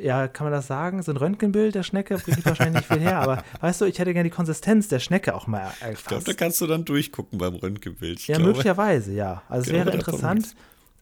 ja, 0.00 0.28
kann 0.28 0.46
man 0.46 0.52
das 0.52 0.66
sagen? 0.66 1.02
So 1.02 1.12
ein 1.12 1.16
Röntgenbild 1.16 1.74
der 1.74 1.82
Schnecke 1.82 2.18
bringt 2.18 2.44
wahrscheinlich 2.44 2.82
nicht 2.82 2.92
viel 2.92 3.00
her, 3.00 3.20
aber 3.20 3.42
weißt 3.60 3.80
du, 3.80 3.84
ich 3.84 3.98
hätte 3.98 4.12
gerne 4.12 4.28
die 4.28 4.34
Konsistenz 4.34 4.88
der 4.88 5.00
Schnecke 5.00 5.34
auch 5.34 5.46
mal 5.46 5.60
erfasst. 5.60 6.00
Ich 6.00 6.04
glaube, 6.04 6.24
da 6.24 6.32
kannst 6.32 6.60
du 6.60 6.66
dann 6.66 6.84
durchgucken 6.84 7.38
beim 7.38 7.54
Röntgenbild. 7.54 8.20
Ich 8.20 8.28
ja, 8.28 8.36
glaube, 8.36 8.50
möglicherweise, 8.50 9.12
ja. 9.12 9.42
Also 9.48 9.70
es 9.70 9.72
wäre 9.72 9.90
interessant 9.90 10.54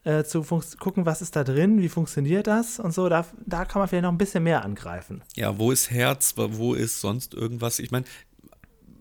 äh, 0.03 0.23
zu 0.23 0.43
gucken, 0.79 1.05
was 1.05 1.21
ist 1.21 1.35
da 1.35 1.43
drin, 1.43 1.81
wie 1.81 1.89
funktioniert 1.89 2.47
das 2.47 2.79
und 2.79 2.93
so. 2.93 3.09
Da, 3.09 3.25
da 3.45 3.65
kann 3.65 3.79
man 3.79 3.89
vielleicht 3.89 4.03
noch 4.03 4.11
ein 4.11 4.17
bisschen 4.17 4.43
mehr 4.43 4.63
angreifen. 4.63 5.23
Ja, 5.35 5.57
wo 5.57 5.71
ist 5.71 5.91
Herz, 5.91 6.33
wo 6.37 6.73
ist 6.73 7.01
sonst 7.01 7.33
irgendwas? 7.33 7.79
Ich 7.79 7.91
meine, 7.91 8.05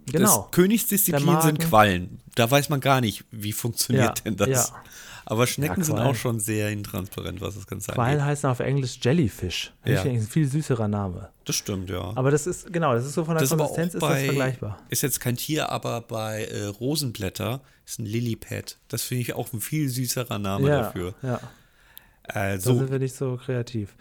Genau. 0.06 0.42
Das 0.42 0.50
Königsdisziplin 0.50 1.40
sind 1.40 1.60
Quallen. 1.60 2.20
Da 2.34 2.50
weiß 2.50 2.68
man 2.68 2.80
gar 2.80 3.00
nicht, 3.00 3.24
wie 3.30 3.52
funktioniert 3.52 4.18
ja, 4.18 4.24
denn 4.24 4.36
das. 4.36 4.68
Ja. 4.68 4.82
Aber 5.26 5.46
Schnecken 5.46 5.80
ja, 5.80 5.84
sind 5.84 5.98
auch 5.98 6.14
schon 6.14 6.40
sehr 6.40 6.70
intransparent, 6.70 7.40
was 7.40 7.54
das 7.54 7.66
Ganze 7.66 7.92
angeht. 7.92 8.04
Quallen 8.04 8.24
heißen 8.24 8.48
auf 8.48 8.60
Englisch 8.60 8.98
Jellyfish. 9.00 9.72
Ja. 9.84 10.02
Ein 10.02 10.20
viel 10.20 10.46
süßerer 10.46 10.88
Name. 10.88 11.30
Das 11.44 11.56
stimmt, 11.56 11.90
ja. 11.90 12.12
Aber 12.14 12.30
das 12.30 12.46
ist, 12.46 12.72
genau, 12.72 12.94
das 12.94 13.06
ist 13.06 13.14
so 13.14 13.24
von 13.24 13.34
der 13.34 13.42
das 13.42 13.50
Konsistenz 13.50 13.94
ist, 13.94 14.00
bei, 14.00 14.14
das 14.14 14.24
vergleichbar. 14.24 14.78
Ist 14.88 15.02
jetzt 15.02 15.20
kein 15.20 15.36
Tier, 15.36 15.70
aber 15.70 16.00
bei 16.02 16.44
äh, 16.44 16.66
Rosenblätter 16.66 17.60
ist 17.86 17.98
ein 17.98 18.06
Lilypad. 18.06 18.78
Das 18.88 19.02
finde 19.02 19.22
ich 19.22 19.34
auch 19.34 19.52
ein 19.52 19.60
viel 19.60 19.88
süßerer 19.88 20.38
Name 20.38 20.68
ja, 20.68 20.82
dafür. 20.82 21.14
Ja. 21.22 21.40
Also, 22.24 22.72
da 22.72 22.78
sind 22.78 22.90
wir 22.90 22.98
nicht 22.98 23.14
so 23.14 23.36
kreativ. 23.36 23.94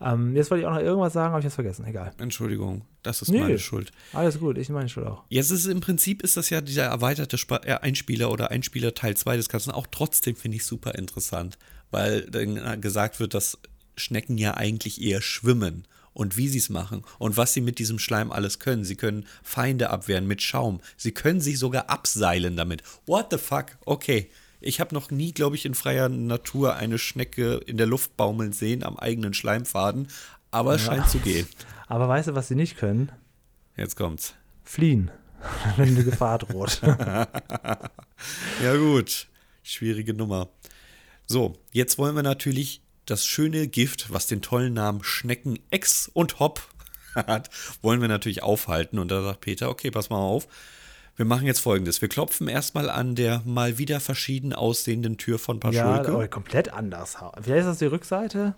Ähm, 0.00 0.34
jetzt 0.34 0.50
wollte 0.50 0.62
ich 0.62 0.66
auch 0.66 0.74
noch 0.74 0.80
irgendwas 0.80 1.12
sagen, 1.12 1.30
habe 1.30 1.40
ich 1.40 1.44
jetzt 1.44 1.54
vergessen. 1.54 1.84
Egal. 1.84 2.12
Entschuldigung, 2.18 2.82
das 3.02 3.22
ist 3.22 3.28
nee, 3.28 3.40
meine 3.40 3.58
Schuld. 3.58 3.92
Alles 4.12 4.38
gut, 4.38 4.56
ich 4.56 4.68
meine 4.70 4.88
Schuld 4.88 5.06
auch. 5.06 5.24
Jetzt 5.28 5.50
ist 5.50 5.60
es 5.60 5.66
im 5.66 5.80
Prinzip 5.80 6.22
ist 6.22 6.36
das 6.36 6.50
ja 6.50 6.60
dieser 6.60 6.84
erweiterte 6.84 7.36
Sp 7.36 7.60
äh, 7.64 7.74
Einspieler 7.74 8.30
oder 8.30 8.50
Einspieler 8.50 8.94
Teil 8.94 9.16
2 9.16 9.36
des 9.36 9.48
Ganzen 9.48 9.70
auch 9.70 9.86
trotzdem 9.90 10.36
finde 10.36 10.56
ich 10.56 10.64
super 10.64 10.94
interessant, 10.94 11.58
weil 11.90 12.22
dann 12.30 12.80
gesagt 12.80 13.20
wird, 13.20 13.34
dass 13.34 13.58
Schnecken 13.96 14.38
ja 14.38 14.54
eigentlich 14.54 15.02
eher 15.02 15.20
schwimmen 15.20 15.84
und 16.12 16.36
wie 16.36 16.48
sie 16.48 16.58
es 16.58 16.68
machen 16.68 17.04
und 17.18 17.36
was 17.36 17.52
sie 17.52 17.60
mit 17.60 17.78
diesem 17.78 17.98
Schleim 17.98 18.32
alles 18.32 18.58
können. 18.58 18.84
Sie 18.84 18.96
können 18.96 19.26
Feinde 19.42 19.90
abwehren 19.90 20.26
mit 20.26 20.42
Schaum. 20.42 20.80
Sie 20.96 21.12
können 21.12 21.40
sich 21.40 21.58
sogar 21.58 21.88
abseilen 21.90 22.56
damit. 22.56 22.82
What 23.06 23.28
the 23.30 23.38
fuck? 23.38 23.76
Okay. 23.84 24.30
Ich 24.60 24.80
habe 24.80 24.94
noch 24.94 25.10
nie, 25.10 25.32
glaube 25.32 25.56
ich, 25.56 25.64
in 25.64 25.74
freier 25.74 26.08
Natur 26.08 26.76
eine 26.76 26.98
Schnecke 26.98 27.56
in 27.66 27.76
der 27.76 27.86
Luft 27.86 28.16
baumeln 28.16 28.52
sehen 28.52 28.84
am 28.84 28.98
eigenen 28.98 29.34
Schleimfaden, 29.34 30.08
aber 30.50 30.74
es 30.74 30.84
ja. 30.84 30.92
scheint 30.92 31.08
zu 31.08 31.18
gehen. 31.18 31.46
Aber 31.88 32.06
weißt 32.06 32.28
du, 32.28 32.34
was 32.36 32.46
sie 32.46 32.54
nicht 32.54 32.76
können? 32.76 33.10
Jetzt 33.76 33.96
kommt's. 33.96 34.34
Fliehen, 34.62 35.10
wenn 35.76 35.88
eine 35.88 36.04
Gefahr 36.04 36.38
droht. 36.38 36.80
ja 36.84 37.28
gut, 38.76 39.26
schwierige 39.64 40.14
Nummer. 40.14 40.50
So, 41.26 41.56
jetzt 41.72 41.98
wollen 41.98 42.14
wir 42.14 42.22
natürlich 42.22 42.80
das 43.06 43.26
schöne 43.26 43.66
Gift, 43.66 44.12
was 44.12 44.28
den 44.28 44.40
tollen 44.40 44.72
Namen 44.72 45.02
Schnecken 45.02 45.58
Ex 45.70 46.08
und 46.12 46.38
Hop 46.38 46.62
hat, 47.14 47.50
wollen 47.82 48.00
wir 48.00 48.08
natürlich 48.08 48.44
aufhalten. 48.44 49.00
Und 49.00 49.10
da 49.10 49.22
sagt 49.22 49.40
Peter, 49.40 49.68
okay, 49.68 49.90
pass 49.90 50.10
mal 50.10 50.18
auf, 50.18 50.46
wir 51.20 51.26
machen 51.26 51.46
jetzt 51.46 51.60
folgendes. 51.60 52.00
Wir 52.00 52.08
klopfen 52.08 52.48
erstmal 52.48 52.88
an 52.88 53.14
der 53.14 53.42
mal 53.44 53.76
wieder 53.76 54.00
verschieden 54.00 54.54
aussehenden 54.54 55.18
Tür 55.18 55.38
von 55.38 55.60
Paschulke. 55.60 56.12
Ja, 56.12 56.26
komplett 56.28 56.72
anders. 56.72 57.18
Vielleicht 57.42 57.60
ist 57.60 57.66
das 57.66 57.78
die 57.78 57.84
Rückseite? 57.84 58.54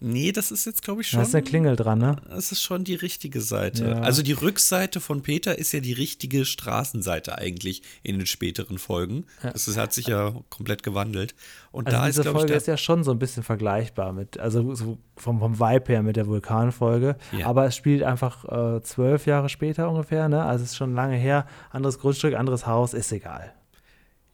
Nee, 0.00 0.32
das 0.32 0.50
ist 0.50 0.66
jetzt, 0.66 0.82
glaube 0.82 1.00
ich, 1.00 1.08
schon. 1.08 1.20
Da 1.20 1.26
ist 1.26 1.34
eine 1.34 1.44
Klingel 1.44 1.76
dran, 1.76 1.98
ne? 1.98 2.16
Das 2.28 2.52
ist 2.52 2.60
schon 2.60 2.84
die 2.84 2.94
richtige 2.94 3.40
Seite. 3.40 3.88
Ja. 3.88 4.00
Also 4.00 4.22
die 4.22 4.32
Rückseite 4.32 5.00
von 5.00 5.22
Peter 5.22 5.58
ist 5.58 5.72
ja 5.72 5.80
die 5.80 5.92
richtige 5.92 6.44
Straßenseite 6.44 7.38
eigentlich 7.38 7.82
in 8.02 8.18
den 8.18 8.26
späteren 8.26 8.78
Folgen. 8.78 9.24
Ja. 9.42 9.50
Das 9.52 9.76
hat 9.76 9.92
sich 9.92 10.08
ja 10.08 10.34
komplett 10.50 10.82
gewandelt. 10.82 11.34
Und 11.72 11.86
also 11.86 11.98
da 11.98 12.06
diese 12.06 12.20
ist, 12.22 12.28
Folge 12.28 12.52
ich, 12.52 12.56
ist 12.56 12.66
ja 12.66 12.76
schon 12.76 13.02
so 13.02 13.12
ein 13.12 13.18
bisschen 13.18 13.42
vergleichbar 13.42 14.12
mit, 14.12 14.38
also 14.38 14.74
so 14.74 14.98
vom, 15.16 15.38
vom 15.38 15.58
Vibe 15.58 15.92
her 15.92 16.02
mit 16.02 16.16
der 16.16 16.26
Vulkanfolge. 16.26 17.16
Ja. 17.32 17.46
Aber 17.46 17.66
es 17.66 17.76
spielt 17.76 18.02
einfach 18.02 18.44
äh, 18.76 18.82
zwölf 18.82 19.26
Jahre 19.26 19.48
später 19.48 19.88
ungefähr, 19.88 20.28
ne? 20.28 20.44
Also 20.44 20.64
es 20.64 20.72
ist 20.72 20.76
schon 20.76 20.94
lange 20.94 21.16
her. 21.16 21.46
Anderes 21.70 21.98
Grundstück, 21.98 22.34
anderes 22.34 22.66
Haus, 22.66 22.94
ist 22.94 23.10
egal. 23.12 23.54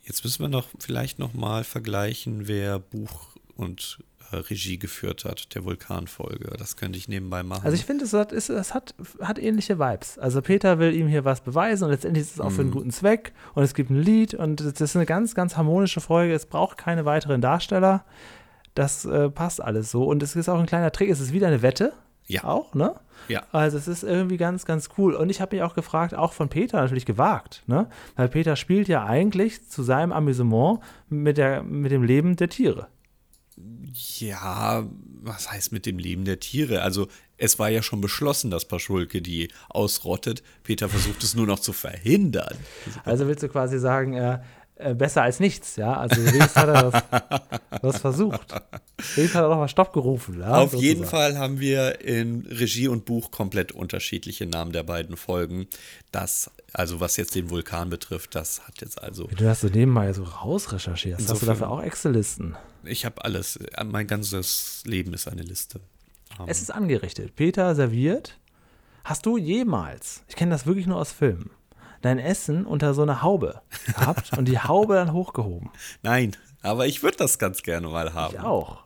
Jetzt 0.02 0.24
müssen 0.24 0.42
wir 0.42 0.48
noch 0.48 0.66
vielleicht 0.78 1.18
noch 1.18 1.34
mal 1.34 1.62
vergleichen, 1.64 2.48
wer 2.48 2.78
Buch 2.78 3.36
und 3.54 3.98
Regie 4.32 4.78
geführt 4.78 5.24
hat, 5.24 5.54
der 5.54 5.64
Vulkanfolge. 5.64 6.50
Das 6.58 6.76
könnte 6.76 6.98
ich 6.98 7.08
nebenbei 7.08 7.42
machen. 7.42 7.64
Also 7.64 7.74
ich 7.74 7.84
finde, 7.84 8.04
es, 8.04 8.12
hat, 8.12 8.32
es, 8.32 8.48
hat, 8.74 8.94
hat 9.20 9.38
ähnliche 9.38 9.78
Vibes. 9.78 10.18
Also 10.18 10.42
Peter 10.42 10.78
will 10.78 10.94
ihm 10.94 11.08
hier 11.08 11.24
was 11.24 11.40
beweisen 11.40 11.84
und 11.84 11.90
letztendlich 11.90 12.22
ist 12.22 12.34
es 12.34 12.40
auch 12.40 12.50
mm. 12.50 12.54
für 12.54 12.60
einen 12.60 12.70
mhm. 12.70 12.74
guten 12.74 12.90
Zweck 12.90 13.32
und 13.54 13.62
es 13.62 13.74
gibt 13.74 13.90
ein 13.90 14.00
Lied 14.00 14.34
und 14.34 14.60
das 14.60 14.80
ist 14.80 14.96
eine 14.96 15.06
ganz, 15.06 15.34
ganz 15.34 15.56
harmonische 15.56 16.00
Folge. 16.00 16.34
Es 16.34 16.46
braucht 16.46 16.78
keine 16.78 17.04
weiteren 17.04 17.40
Darsteller. 17.40 18.04
Das 18.74 19.04
äh, 19.04 19.30
passt 19.30 19.60
alles 19.60 19.90
so. 19.90 20.04
Und 20.04 20.22
es 20.22 20.36
ist 20.36 20.48
auch 20.48 20.58
ein 20.58 20.66
kleiner 20.66 20.92
Trick. 20.92 21.10
Es 21.10 21.20
ist 21.20 21.32
wieder 21.32 21.48
eine 21.48 21.62
Wette. 21.62 21.92
Ja. 22.26 22.44
Auch, 22.44 22.74
ne? 22.74 22.94
Ja. 23.26 23.42
Also 23.50 23.76
es 23.76 23.88
ist 23.88 24.04
irgendwie 24.04 24.36
ganz, 24.36 24.64
ganz 24.64 24.90
cool. 24.96 25.14
Und 25.14 25.30
ich 25.30 25.40
habe 25.40 25.56
mich 25.56 25.64
auch 25.64 25.74
gefragt, 25.74 26.14
auch 26.14 26.32
von 26.32 26.48
Peter 26.48 26.80
natürlich 26.80 27.04
gewagt, 27.04 27.64
ne? 27.66 27.88
Weil 28.14 28.28
Peter 28.28 28.54
spielt 28.54 28.86
ja 28.86 29.04
eigentlich 29.04 29.68
zu 29.68 29.82
seinem 29.82 30.12
Amüsement 30.12 30.78
mit, 31.08 31.38
der, 31.38 31.64
mit 31.64 31.90
dem 31.90 32.04
Leben 32.04 32.36
der 32.36 32.48
Tiere. 32.48 32.86
Ja, 34.18 34.88
was 35.22 35.50
heißt 35.50 35.72
mit 35.72 35.86
dem 35.86 35.98
Leben 35.98 36.24
der 36.24 36.40
Tiere? 36.40 36.82
Also 36.82 37.08
es 37.36 37.58
war 37.58 37.68
ja 37.68 37.82
schon 37.82 38.00
beschlossen, 38.00 38.50
dass 38.50 38.66
Paschulke 38.66 39.22
die 39.22 39.48
ausrottet. 39.68 40.42
Peter 40.62 40.88
versucht 40.88 41.22
es 41.22 41.34
nur 41.34 41.46
noch 41.46 41.58
zu 41.58 41.72
verhindern. 41.72 42.56
Also 43.04 43.26
willst 43.26 43.42
du 43.42 43.48
quasi 43.48 43.78
sagen, 43.78 44.14
äh, 44.14 44.40
äh, 44.80 44.94
besser 44.94 45.22
als 45.22 45.40
nichts, 45.40 45.76
ja? 45.76 45.96
Also 45.96 46.16
wenigstens 46.24 46.56
hat 46.56 46.68
er 46.68 46.90
das, 46.90 47.50
das 47.82 48.00
versucht. 48.00 48.52
Wenigstens 49.14 49.34
hat 49.34 49.44
er 49.44 49.48
doch 49.48 49.56
mal 49.56 49.68
Stopp 49.68 49.92
gerufen. 49.92 50.40
Ja, 50.40 50.54
Auf 50.54 50.70
sozusagen. 50.70 50.82
jeden 50.82 51.04
Fall 51.04 51.38
haben 51.38 51.60
wir 51.60 52.00
in 52.00 52.46
Regie 52.50 52.88
und 52.88 53.04
Buch 53.04 53.30
komplett 53.30 53.72
unterschiedliche 53.72 54.46
Namen 54.46 54.72
der 54.72 54.82
beiden 54.82 55.16
Folgen. 55.16 55.66
Das, 56.12 56.50
also 56.72 57.00
was 57.00 57.16
jetzt 57.16 57.34
den 57.34 57.50
Vulkan 57.50 57.90
betrifft, 57.90 58.34
das 58.34 58.66
hat 58.66 58.80
jetzt 58.80 59.02
also. 59.02 59.28
Du 59.36 59.48
hast 59.48 59.62
du 59.62 59.68
nebenbei 59.68 60.12
so 60.12 60.24
rausrecherchiert. 60.24 61.18
Hast 61.18 61.42
du 61.42 61.46
dafür 61.46 61.70
auch 61.70 61.82
Excel-Listen? 61.82 62.56
Ich 62.84 63.04
habe 63.04 63.24
alles. 63.24 63.58
Mein 63.84 64.06
ganzes 64.06 64.82
Leben 64.86 65.12
ist 65.14 65.28
eine 65.28 65.42
Liste. 65.42 65.80
Es 66.46 66.62
ist 66.62 66.70
angerichtet. 66.70 67.36
Peter 67.36 67.74
serviert. 67.74 68.38
Hast 69.04 69.26
du 69.26 69.36
jemals, 69.38 70.22
ich 70.28 70.36
kenne 70.36 70.52
das 70.52 70.66
wirklich 70.66 70.86
nur 70.86 70.98
aus 70.98 71.10
Filmen, 71.10 71.50
dein 72.02 72.18
Essen 72.18 72.66
unter 72.66 72.94
so 72.94 73.02
einer 73.02 73.22
Haube 73.22 73.60
gehabt 73.86 74.36
und 74.36 74.46
die 74.46 74.58
Haube 74.58 74.94
dann 74.94 75.12
hochgehoben? 75.12 75.70
Nein, 76.02 76.36
aber 76.62 76.86
ich 76.86 77.02
würde 77.02 77.16
das 77.16 77.38
ganz 77.38 77.62
gerne 77.62 77.88
mal 77.88 78.14
haben. 78.14 78.34
Ich 78.34 78.40
auch. 78.40 78.78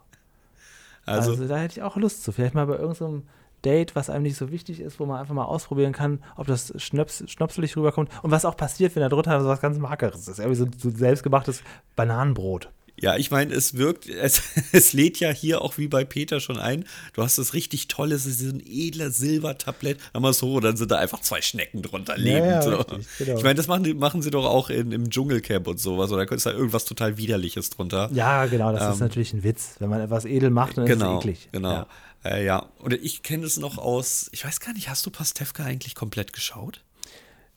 Also, 1.07 1.33
also 1.33 1.49
da 1.49 1.59
hätte 1.59 1.79
ich 1.79 1.83
auch 1.83 1.97
Lust 1.97 2.25
zu. 2.25 2.33
Vielleicht 2.33 2.55
mal 2.55 2.67
bei 2.67 2.77
irgendeinem 2.77 3.21
so 3.21 3.23
Date, 3.65 3.97
was 3.97 4.11
einem 4.11 4.23
nicht 4.23 4.37
so 4.37 4.51
wichtig 4.51 4.81
ist, 4.81 5.01
wo 5.01 5.07
man 5.07 5.21
einfach 5.21 5.35
mal 5.35 5.45
ausprobieren 5.45 5.93
kann, 5.93 6.23
ob 6.37 6.47
das 6.47 6.73
Schnöps, 6.77 7.25
schnopselig 7.27 7.77
rüberkommt 7.77 8.11
und 8.23 8.31
was 8.31 8.45
auch 8.45 8.57
passiert, 8.57 8.95
wenn 8.95 9.03
da 9.03 9.09
drunter 9.09 9.41
so 9.41 9.49
was 9.49 9.61
ganz. 9.61 9.79
Das 9.79 10.29
ist 10.29 10.39
irgendwie 10.39 10.57
so, 10.57 10.67
so 10.77 10.91
selbstgemachtes 10.91 11.63
Bananenbrot. 11.97 12.71
Ja, 13.01 13.17
ich 13.17 13.31
meine, 13.31 13.55
es 13.55 13.77
wirkt, 13.77 14.09
es, 14.09 14.43
es 14.73 14.93
lädt 14.93 15.21
ja 15.21 15.31
hier 15.31 15.63
auch 15.63 15.79
wie 15.79 15.89
bei 15.89 16.05
Peter 16.05 16.41
schon 16.41 16.59
ein. 16.59 16.85
Du 17.13 17.23
hast 17.23 17.39
das 17.39 17.55
richtig 17.55 17.89
toll, 17.89 18.13
es 18.13 18.27
ist 18.27 18.41
ein 18.41 18.63
edler 18.65 19.11
Silbertablett. 19.11 19.99
Aber 20.13 20.33
so, 20.33 20.61
dann 20.61 20.77
sind 20.77 20.91
da 20.91 20.99
einfach 20.99 21.21
zwei 21.21 21.43
Schnecken 21.43 21.83
drunter 21.83 22.17
lebend. 22.17 22.47
Ja, 22.47 22.51
ja, 22.51 22.63
so. 22.63 22.77
richtig, 22.77 23.07
genau. 23.19 23.39
Ich 23.39 23.45
meine, 23.45 23.55
das 23.55 23.67
machen, 23.67 23.99
machen 23.99 24.23
sie 24.23 24.31
doch 24.31 24.45
auch 24.45 24.71
in, 24.71 24.93
im 24.93 25.11
Dschungelcamp 25.11 25.67
und 25.67 25.81
sowas. 25.81 26.11
Oder 26.13 26.27
da 26.27 26.35
ist 26.35 26.47
da 26.47 26.53
irgendwas 26.53 26.85
total 26.85 27.17
Widerliches 27.17 27.71
drunter. 27.71 28.11
Ja, 28.13 28.47
genau, 28.47 28.73
das 28.73 28.83
ähm, 28.83 28.93
ist 28.93 29.01
natürlich 29.01 29.33
ein 29.33 29.43
Witz. 29.43 29.77
Wenn 29.79 29.91
man 29.91 30.01
etwas 30.01 30.25
edel 30.25 30.51
macht, 30.51 30.79
dann 30.79 30.87
genau, 30.87 31.19
ist 31.19 31.25
es 31.25 31.31
eklig. 31.31 31.49
Genau. 31.53 31.73
Ja. 31.73 31.87
Äh, 32.25 32.45
ja, 32.45 32.71
und 32.79 32.95
ich 32.95 33.23
kenne 33.23 33.45
es 33.45 33.59
noch 33.59 33.77
aus, 33.77 34.31
ich 34.33 34.45
weiß 34.45 34.61
gar 34.61 34.73
nicht, 34.73 34.89
hast 34.89 35.05
du 35.05 35.11
Pastewka 35.11 35.65
eigentlich 35.65 35.95
komplett 35.95 36.33
geschaut? 36.33 36.83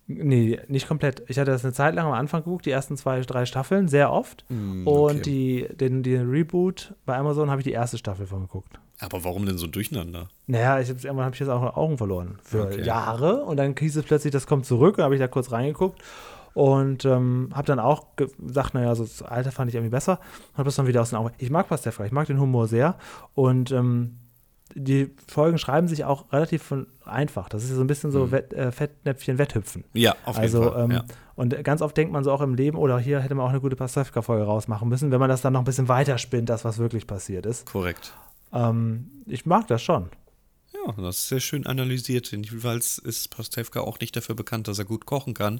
Nee, 0.07 0.59
nicht 0.69 0.87
komplett. 0.87 1.23
Ich 1.27 1.37
hatte 1.37 1.51
das 1.51 1.65
eine 1.65 1.73
Zeit 1.73 1.93
lang 1.93 2.07
am 2.07 2.13
Anfang 2.13 2.43
geguckt, 2.43 2.65
die 2.65 2.71
ersten 2.71 2.95
zwei, 2.95 3.19
drei 3.21 3.45
Staffeln, 3.45 3.89
sehr 3.89 4.11
oft. 4.11 4.45
Mm, 4.47 4.87
okay. 4.87 5.15
Und 5.15 5.25
die, 5.25 5.67
den, 5.75 6.01
den 6.01 6.29
Reboot 6.29 6.93
bei 7.05 7.17
Amazon 7.17 7.51
habe 7.51 7.59
ich 7.59 7.65
die 7.65 7.73
erste 7.73 7.97
Staffel 7.97 8.25
von 8.25 8.41
geguckt. 8.41 8.79
Aber 8.99 9.23
warum 9.25 9.45
denn 9.45 9.57
so 9.57 9.67
durcheinander? 9.67 10.29
Naja, 10.47 10.79
ich 10.79 10.89
irgendwann 10.89 11.25
habe 11.25 11.33
ich 11.35 11.39
jetzt 11.41 11.49
auch 11.49 11.75
Augen 11.75 11.97
verloren. 11.97 12.39
Für 12.41 12.67
okay. 12.67 12.83
Jahre. 12.83 13.43
Und 13.43 13.57
dann 13.57 13.75
hieß 13.77 13.97
es 13.97 14.05
plötzlich, 14.05 14.31
das 14.31 14.47
kommt 14.47 14.65
zurück. 14.65 14.97
Und 14.97 15.03
habe 15.03 15.13
ich 15.13 15.19
da 15.19 15.27
kurz 15.27 15.51
reingeguckt. 15.51 16.01
Und 16.53 17.05
ähm, 17.05 17.49
habe 17.53 17.67
dann 17.67 17.79
auch 17.79 18.15
gesagt, 18.15 18.73
naja, 18.73 18.95
so 18.95 19.03
das 19.03 19.21
Alter 19.21 19.51
fand 19.51 19.69
ich 19.69 19.75
irgendwie 19.75 19.91
besser. 19.91 20.19
Und 20.53 20.59
habe 20.59 20.65
das 20.65 20.75
dann 20.77 20.87
wieder 20.87 21.01
aus 21.01 21.09
den 21.09 21.19
Augen. 21.19 21.31
Ich 21.37 21.51
mag 21.51 21.67
Pastewka, 21.67 22.05
ich 22.05 22.11
mag 22.11 22.27
den 22.27 22.39
Humor 22.39 22.67
sehr. 22.67 22.95
Und 23.35 23.71
ähm, 23.71 24.17
die 24.75 25.11
Folgen 25.27 25.57
schreiben 25.57 25.87
sich 25.87 26.05
auch 26.05 26.31
relativ 26.31 26.63
von 26.63 26.87
einfach. 27.05 27.49
Das 27.49 27.63
ist 27.63 27.71
so 27.71 27.81
ein 27.81 27.87
bisschen 27.87 28.11
so 28.11 28.27
mhm. 28.27 28.31
Wett, 28.31 28.53
äh, 28.53 28.71
Fettnäpfchen 28.71 29.37
Wetthüpfen. 29.37 29.83
Ja, 29.93 30.15
auf 30.25 30.37
also, 30.37 30.59
jeden 30.59 30.73
Fall. 30.73 30.83
Ähm, 30.83 30.91
ja. 30.91 31.03
Und 31.35 31.63
ganz 31.63 31.81
oft 31.81 31.95
denkt 31.95 32.11
man 32.11 32.23
so 32.23 32.31
auch 32.31 32.41
im 32.41 32.55
Leben, 32.55 32.77
oder 32.77 32.97
hier 32.99 33.19
hätte 33.19 33.35
man 33.35 33.45
auch 33.45 33.51
eine 33.51 33.61
gute 33.61 33.75
Pastewka-Folge 33.75 34.43
rausmachen 34.43 34.89
müssen, 34.89 35.11
wenn 35.11 35.19
man 35.19 35.29
das 35.29 35.41
dann 35.41 35.53
noch 35.53 35.61
ein 35.61 35.65
bisschen 35.65 35.87
weiterspinnt, 35.87 36.49
das, 36.49 36.65
was 36.65 36.79
wirklich 36.79 37.07
passiert 37.07 37.45
ist. 37.45 37.71
Korrekt. 37.71 38.13
Ähm, 38.53 39.09
ich 39.25 39.45
mag 39.45 39.67
das 39.67 39.81
schon. 39.81 40.09
Ja, 40.87 41.03
das 41.03 41.19
ist 41.19 41.27
sehr 41.27 41.39
schön 41.39 41.65
analysiert. 41.65 42.31
Jedenfalls 42.31 42.97
ist 42.97 43.29
Pastewka 43.29 43.81
auch 43.81 43.99
nicht 43.99 44.15
dafür 44.15 44.35
bekannt, 44.35 44.67
dass 44.67 44.79
er 44.79 44.85
gut 44.85 45.05
kochen 45.05 45.33
kann. 45.33 45.59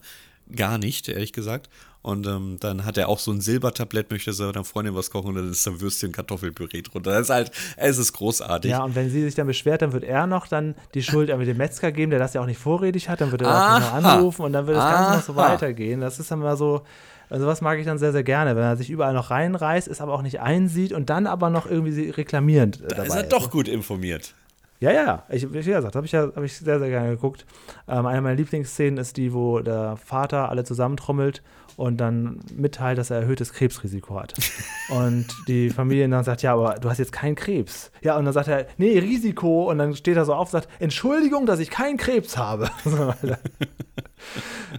Gar 0.55 0.77
nicht, 0.77 1.09
ehrlich 1.09 1.33
gesagt. 1.33 1.69
Und 2.01 2.25
ähm, 2.25 2.55
dann 2.61 2.85
hat 2.85 2.97
er 2.97 3.09
auch 3.09 3.19
so 3.19 3.31
ein 3.31 3.41
Silbertablett, 3.41 4.11
möchte 4.11 4.31
seiner 4.31 4.63
Freundin 4.63 4.95
was 4.95 5.11
kochen 5.11 5.29
und 5.29 5.35
dann 5.35 5.51
ist 5.51 5.67
da 5.67 5.81
Würstchen 5.81 6.13
Kartoffelpüree 6.13 6.81
drunter. 6.81 7.11
Das 7.11 7.23
ist 7.23 7.29
halt, 7.29 7.51
es 7.75 7.97
ist 7.97 8.13
großartig. 8.13 8.71
Ja, 8.71 8.83
und 8.83 8.95
wenn 8.95 9.09
sie 9.09 9.23
sich 9.23 9.35
dann 9.35 9.47
beschwert, 9.47 9.81
dann 9.81 9.91
wird 9.91 10.05
er 10.05 10.25
noch 10.25 10.47
dann 10.47 10.75
die 10.93 11.03
Schuld 11.03 11.35
mit 11.37 11.47
dem 11.49 11.57
Metzger 11.57 11.91
geben, 11.91 12.11
der 12.11 12.19
das 12.19 12.33
ja 12.33 12.41
auch 12.41 12.45
nicht 12.45 12.59
vorrätig 12.59 13.09
hat, 13.09 13.19
dann 13.19 13.31
wird 13.31 13.41
er 13.41 13.49
Aha. 13.49 13.79
noch 13.79 13.93
anrufen 13.93 14.43
und 14.43 14.53
dann 14.53 14.67
wird 14.67 14.77
das 14.77 14.85
Aha. 14.85 14.93
Ganze 14.93 15.17
noch 15.17 15.25
so 15.25 15.35
weitergehen. 15.35 15.99
Das 15.99 16.17
ist 16.17 16.31
dann 16.31 16.39
mal 16.39 16.55
so, 16.55 16.83
also 17.29 17.45
was 17.45 17.59
mag 17.59 17.77
ich 17.77 17.85
dann 17.85 17.97
sehr, 17.97 18.13
sehr 18.13 18.23
gerne, 18.23 18.55
wenn 18.55 18.63
er 18.63 18.77
sich 18.77 18.89
überall 18.89 19.13
noch 19.13 19.29
reinreißt, 19.29 19.89
es 19.89 19.99
aber 19.99 20.13
auch 20.13 20.21
nicht 20.21 20.39
einsieht 20.39 20.93
und 20.93 21.09
dann 21.09 21.27
aber 21.27 21.49
noch 21.49 21.65
irgendwie 21.65 22.09
reklamierend 22.09 22.83
da 22.83 22.95
dabei 22.95 23.07
ist. 23.07 23.15
er 23.15 23.23
doch 23.23 23.51
gut 23.51 23.67
informiert. 23.67 24.33
Ja, 24.79 24.91
ja, 24.91 25.23
ich, 25.29 25.51
wie 25.51 25.63
gesagt, 25.63 25.95
habe 25.95 26.05
ich 26.05 26.11
ja 26.11 26.27
hab 26.35 26.43
ich 26.43 26.55
sehr, 26.55 26.77
sehr 26.77 26.89
gerne 26.89 27.09
geguckt. 27.09 27.45
Ähm, 27.87 28.05
eine 28.05 28.21
meiner 28.21 28.35
Lieblingsszenen 28.35 28.97
ist 28.99 29.17
die, 29.17 29.33
wo 29.33 29.59
der 29.59 29.97
Vater 29.97 30.49
alle 30.49 30.63
zusammentrommelt 30.63 31.41
und 31.77 31.97
dann 31.97 32.39
mitteilt, 32.53 32.99
dass 32.99 33.09
er 33.09 33.17
erhöhtes 33.17 33.53
Krebsrisiko 33.53 34.19
hat. 34.19 34.35
und 34.89 35.27
die 35.47 35.71
Familie 35.71 36.07
dann 36.09 36.23
sagt, 36.23 36.43
ja, 36.43 36.53
aber 36.53 36.75
du 36.75 36.89
hast 36.89 36.99
jetzt 36.99 37.11
keinen 37.11 37.35
Krebs. 37.35 37.91
Ja, 38.01 38.17
und 38.17 38.25
dann 38.25 38.33
sagt 38.35 38.49
er, 38.49 38.67
nee, 38.77 38.99
Risiko. 38.99 39.69
Und 39.69 39.79
dann 39.79 39.95
steht 39.95 40.17
er 40.17 40.25
so 40.25 40.35
auf 40.35 40.49
und 40.49 40.51
sagt, 40.51 40.69
Entschuldigung, 40.79 41.47
dass 41.47 41.59
ich 41.59 41.71
keinen 41.71 41.97
Krebs 41.97 42.37
habe. 42.37 42.69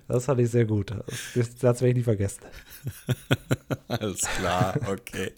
das 0.09 0.25
fand 0.27 0.41
ich 0.41 0.51
sehr 0.51 0.65
gut. 0.65 0.93
Das, 1.35 1.57
das 1.57 1.81
werde 1.81 1.89
ich 1.89 1.97
nie 1.97 2.03
vergessen. 2.03 2.43
Alles 3.89 4.21
klar, 4.21 4.75
okay. 4.89 5.33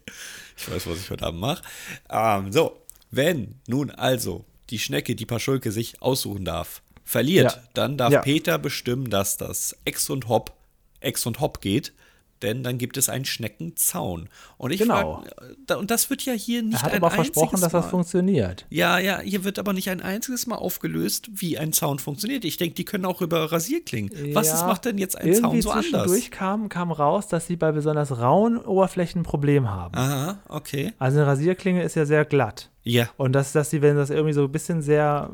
Ich 0.56 0.70
weiß, 0.70 0.86
was 0.86 0.98
ich 0.98 1.10
heute 1.10 1.26
Abend 1.26 1.40
mache. 1.40 1.62
Ähm, 2.10 2.52
so, 2.52 2.86
wenn 3.10 3.60
nun 3.66 3.90
also 3.90 4.44
die 4.70 4.78
Schnecke, 4.78 5.14
die 5.14 5.26
Paschulke 5.26 5.72
sich 5.72 6.00
aussuchen 6.00 6.44
darf, 6.44 6.82
verliert, 7.04 7.52
ja. 7.52 7.62
dann 7.74 7.96
darf 7.96 8.12
ja. 8.12 8.22
Peter 8.22 8.58
bestimmen, 8.58 9.10
dass 9.10 9.36
das 9.36 9.76
Ex 9.84 10.08
und 10.10 10.28
Hop 10.28 10.56
Ex 11.00 11.26
und 11.26 11.40
Hop 11.40 11.60
geht, 11.60 11.92
denn 12.42 12.62
dann 12.62 12.78
gibt 12.78 12.96
es 12.96 13.08
einen 13.08 13.24
Schneckenzaun. 13.24 14.28
Und 14.56 14.70
ich 14.70 14.80
genau. 14.80 15.22
Frag, 15.66 15.78
und 15.78 15.90
das 15.90 16.10
wird 16.10 16.22
ja 16.22 16.32
hier 16.32 16.62
nicht 16.62 16.74
er 16.74 16.82
hat 16.82 16.92
ein 16.92 17.02
aber 17.02 17.10
versprochen, 17.10 17.60
dass 17.60 17.72
das 17.72 17.86
funktioniert. 17.86 18.66
Ja, 18.70 18.98
ja, 18.98 19.20
hier 19.20 19.44
wird 19.44 19.58
aber 19.58 19.72
nicht 19.72 19.90
ein 19.90 20.00
einziges 20.00 20.46
Mal 20.46 20.56
aufgelöst, 20.56 21.28
wie 21.32 21.58
ein 21.58 21.72
Zaun 21.72 21.98
funktioniert. 21.98 22.44
Ich 22.44 22.56
denke, 22.56 22.74
die 22.74 22.84
können 22.84 23.04
auch 23.04 23.20
über 23.22 23.52
Rasierklingen. 23.52 24.10
Ja, 24.26 24.34
Was 24.34 24.52
ist, 24.52 24.66
macht 24.66 24.84
denn 24.84 24.98
jetzt 24.98 25.16
ein 25.16 25.34
Zaun 25.34 25.60
so 25.62 25.70
anders? 25.70 25.86
Zwischendurch 25.86 26.30
kam, 26.30 26.68
kam 26.68 26.92
raus, 26.92 27.28
dass 27.28 27.46
sie 27.46 27.56
bei 27.56 27.72
besonders 27.72 28.18
rauen 28.18 28.58
Oberflächen 28.58 29.20
ein 29.20 29.24
Problem 29.24 29.70
haben. 29.70 29.96
Aha, 29.96 30.38
okay. 30.48 30.92
Also 30.98 31.18
eine 31.18 31.26
Rasierklinge 31.26 31.82
ist 31.82 31.94
ja 31.94 32.06
sehr 32.06 32.24
glatt. 32.24 32.70
Ja. 32.82 33.08
Und 33.16 33.32
dass, 33.32 33.52
dass 33.52 33.70
sie, 33.70 33.82
wenn 33.82 33.96
das 33.96 34.10
irgendwie 34.10 34.32
so 34.32 34.44
ein 34.44 34.52
bisschen 34.52 34.82
sehr 34.82 35.30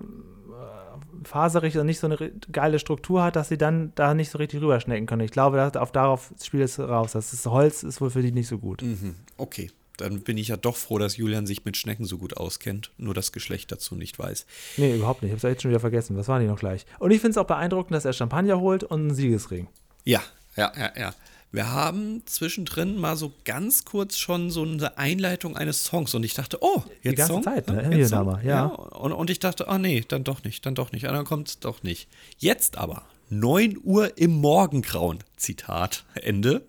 faserig 1.29 1.77
und 1.79 1.87
nicht 1.87 2.01
so 2.01 2.07
eine 2.07 2.33
geile 2.53 2.79
Struktur 2.79 3.23
hat, 3.23 3.37
dass 3.37 3.49
sie 3.49 3.59
dann 3.59 3.93
da 3.95 4.15
nicht 4.15 4.31
so 4.31 4.39
richtig 4.39 4.61
rüberschnecken 4.61 5.07
können. 5.07 5.23
Ich 5.23 5.31
glaube, 5.31 5.57
dass 5.57 5.77
auf 5.77 5.93
darauf 5.93 6.33
spielt 6.43 6.65
es 6.65 6.79
raus. 6.79 7.13
Das 7.13 7.33
ist, 7.33 7.47
Holz 7.47 7.83
ist 7.83 8.01
wohl 8.01 8.11
für 8.11 8.23
die 8.23 8.33
nicht 8.33 8.49
so 8.49 8.59
gut. 8.59 8.83
Mhm. 8.83 9.17
Okay. 9.37 9.71
Dann 9.97 10.21
bin 10.21 10.37
ich 10.37 10.49
ja 10.49 10.59
doch 10.59 10.77
froh, 10.77 10.99
dass 10.99 11.17
Julian 11.17 11.47
sich 11.47 11.65
mit 11.65 11.77
Schnecken 11.77 12.05
so 12.05 12.19
gut 12.19 12.37
auskennt, 12.37 12.91
nur 12.99 13.15
das 13.15 13.33
Geschlecht 13.33 13.73
dazu 13.73 13.95
nicht 13.95 14.19
weiß. 14.19 14.45
Nee, 14.77 14.95
überhaupt 14.95 15.23
nicht. 15.23 15.31
Ich 15.31 15.33
habe 15.33 15.49
es 15.49 15.55
jetzt 15.55 15.63
schon 15.63 15.71
wieder 15.71 15.81
vergessen. 15.81 16.19
Was 16.19 16.29
war 16.29 16.39
die 16.39 16.47
noch 16.47 16.59
gleich? 16.59 16.85
Und 16.99 17.13
ich 17.13 17.21
finde 17.21 17.31
es 17.31 17.39
auch 17.39 17.47
beeindruckend, 17.47 17.95
dass 17.95 18.05
er 18.05 18.13
Champagner 18.13 18.61
holt 18.61 18.85
und 18.85 19.01
einen 19.01 19.15
Siegesring. 19.15 19.69
Ja, 20.05 20.23
ja, 20.55 20.71
ja, 20.77 20.93
ja. 20.99 21.15
Wir 21.57 21.73
haben 21.73 22.21
zwischendrin 22.27 22.99
mal 22.99 23.17
so 23.17 23.33
ganz 23.47 23.87
kurz 23.87 24.19
schon 24.19 24.51
so 24.51 24.63
eine 24.63 24.99
Einleitung 24.99 25.57
eines 25.57 25.85
Songs 25.85 26.15
und 26.15 26.23
ich 26.23 26.35
dachte, 26.35 26.59
oh, 26.61 26.83
jetzt 27.01 27.13
Die 27.13 27.15
ganze 27.15 27.33
Song? 27.33 27.43
Zeit, 27.45 27.67
ne? 27.69 27.97
Jetzt 27.97 28.11
Song? 28.11 28.29
ja. 28.29 28.39
ja. 28.43 28.65
Und, 28.67 29.13
und 29.13 29.31
ich 29.31 29.39
dachte, 29.39 29.67
ah 29.67 29.79
nee, 29.79 30.05
dann 30.07 30.23
doch 30.23 30.45
nicht, 30.45 30.67
dann 30.67 30.75
doch 30.75 30.93
nicht, 30.93 31.07
dann 31.07 31.25
kommt 31.25 31.49
es 31.49 31.59
doch 31.59 31.83
nicht. 31.83 32.11
Jetzt 32.37 32.77
aber, 32.77 33.07
9 33.31 33.79
Uhr 33.83 34.19
im 34.19 34.33
Morgengrauen, 34.33 35.25
Zitat, 35.39 36.05
Ende, 36.13 36.61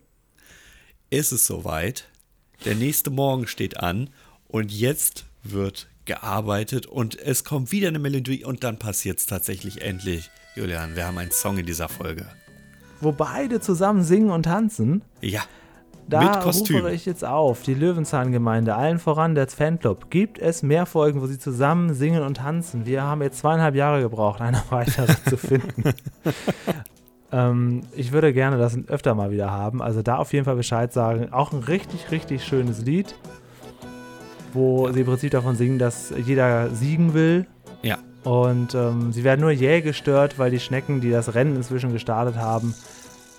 ist 1.10 1.34
es 1.34 1.46
soweit. 1.46 2.08
Der 2.64 2.76
nächste 2.76 3.10
Morgen 3.10 3.46
steht 3.46 3.82
an 3.82 4.10
und 4.48 4.72
jetzt 4.72 5.26
wird 5.44 5.90
gearbeitet 6.06 6.86
und 6.86 7.20
es 7.20 7.44
kommt 7.44 7.74
wieder 7.74 7.90
eine 7.90 8.00
Melodie 8.00 8.46
und 8.46 8.64
dann 8.64 8.80
passiert 8.80 9.20
es 9.20 9.26
tatsächlich 9.26 9.82
endlich. 9.82 10.30
Julian, 10.56 10.96
wir 10.96 11.06
haben 11.06 11.18
einen 11.18 11.32
Song 11.32 11.58
in 11.58 11.66
dieser 11.66 11.90
Folge 11.90 12.26
wo 13.02 13.12
beide 13.12 13.60
zusammen 13.60 14.04
singen 14.04 14.30
und 14.30 14.44
tanzen. 14.44 15.04
Ja. 15.22 15.42
Da 16.10 16.40
rufe 16.40 16.90
ich 16.92 17.06
jetzt 17.06 17.26
auf, 17.26 17.64
die 17.64 17.74
Löwenzahngemeinde, 17.74 18.76
allen 18.76 18.98
voran 18.98 19.36
der 19.36 19.48
Fanclub. 19.48 20.10
Gibt 20.10 20.40
es 20.40 20.64
mehr 20.64 20.86
Folgen, 20.86 21.22
wo 21.22 21.28
sie 21.28 21.38
zusammen 21.38 21.94
singen 21.94 22.24
und 22.24 22.38
tanzen? 22.38 22.86
Wir 22.86 23.04
haben 23.04 23.22
jetzt 23.22 23.40
zweieinhalb 23.40 23.76
Jahre 23.76 24.02
gebraucht, 24.02 24.40
eine 24.40 24.62
weitere 24.70 25.14
zu 25.28 25.36
finden. 25.36 25.84
ähm, 27.34 27.82
ich 27.94 28.14
würde 28.14 28.32
gerne 28.32 28.58
das 28.58 28.78
öfter 28.88 29.16
mal 29.16 29.32
wieder 29.32 29.52
haben. 29.52 29.82
Also 29.82 30.02
da 30.02 30.16
auf 30.16 30.32
jeden 30.32 30.46
Fall 30.46 30.56
Bescheid 30.56 30.94
sagen. 30.94 31.34
Auch 31.34 31.52
ein 31.52 31.60
richtig, 31.60 32.10
richtig 32.10 32.46
schönes 32.46 32.82
Lied, 32.84 33.14
wo 34.54 34.90
sie 34.94 35.02
im 35.02 35.08
Prinzip 35.08 35.32
davon 35.32 35.58
singen, 35.58 35.78
dass 35.78 36.14
jeder 36.26 36.70
siegen 36.70 37.14
will. 37.14 37.48
Und 38.28 38.76
ähm, 38.76 39.14
sie 39.14 39.24
werden 39.24 39.40
nur 39.40 39.52
jäh 39.52 39.80
gestört, 39.80 40.38
weil 40.38 40.52
die 40.52 40.60
Schnecken, 40.60 41.00
die 41.00 41.12
das 41.12 41.34
Rennen 41.34 41.56
inzwischen 41.56 41.94
gestartet 41.94 42.36
haben, 42.36 42.76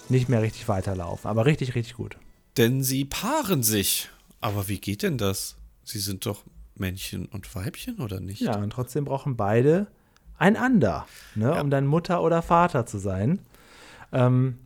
nicht 0.08 0.30
mehr 0.30 0.40
richtig 0.40 0.66
weiterlaufen. 0.66 1.28
Aber 1.28 1.44
richtig, 1.44 1.74
richtig 1.74 1.94
gut. 1.94 2.16
Denn 2.56 2.82
sie 2.82 3.04
paaren 3.04 3.62
sich. 3.62 4.08
Aber 4.40 4.66
wie 4.68 4.78
geht 4.78 5.02
denn 5.02 5.18
das? 5.18 5.56
Sie 5.84 5.98
sind 5.98 6.24
doch 6.24 6.42
Männchen 6.74 7.26
und 7.26 7.54
Weibchen, 7.54 7.98
oder 7.98 8.18
nicht? 8.20 8.40
Ja, 8.40 8.56
und 8.56 8.70
trotzdem 8.70 9.04
brauchen 9.04 9.36
beide 9.36 9.88
einander, 10.38 11.06
ne, 11.34 11.52
ja. 11.54 11.60
um 11.60 11.68
dann 11.68 11.86
Mutter 11.86 12.22
oder 12.22 12.40
Vater 12.40 12.86
zu 12.86 12.96
sein. 12.96 13.40
Ähm, 14.10 14.56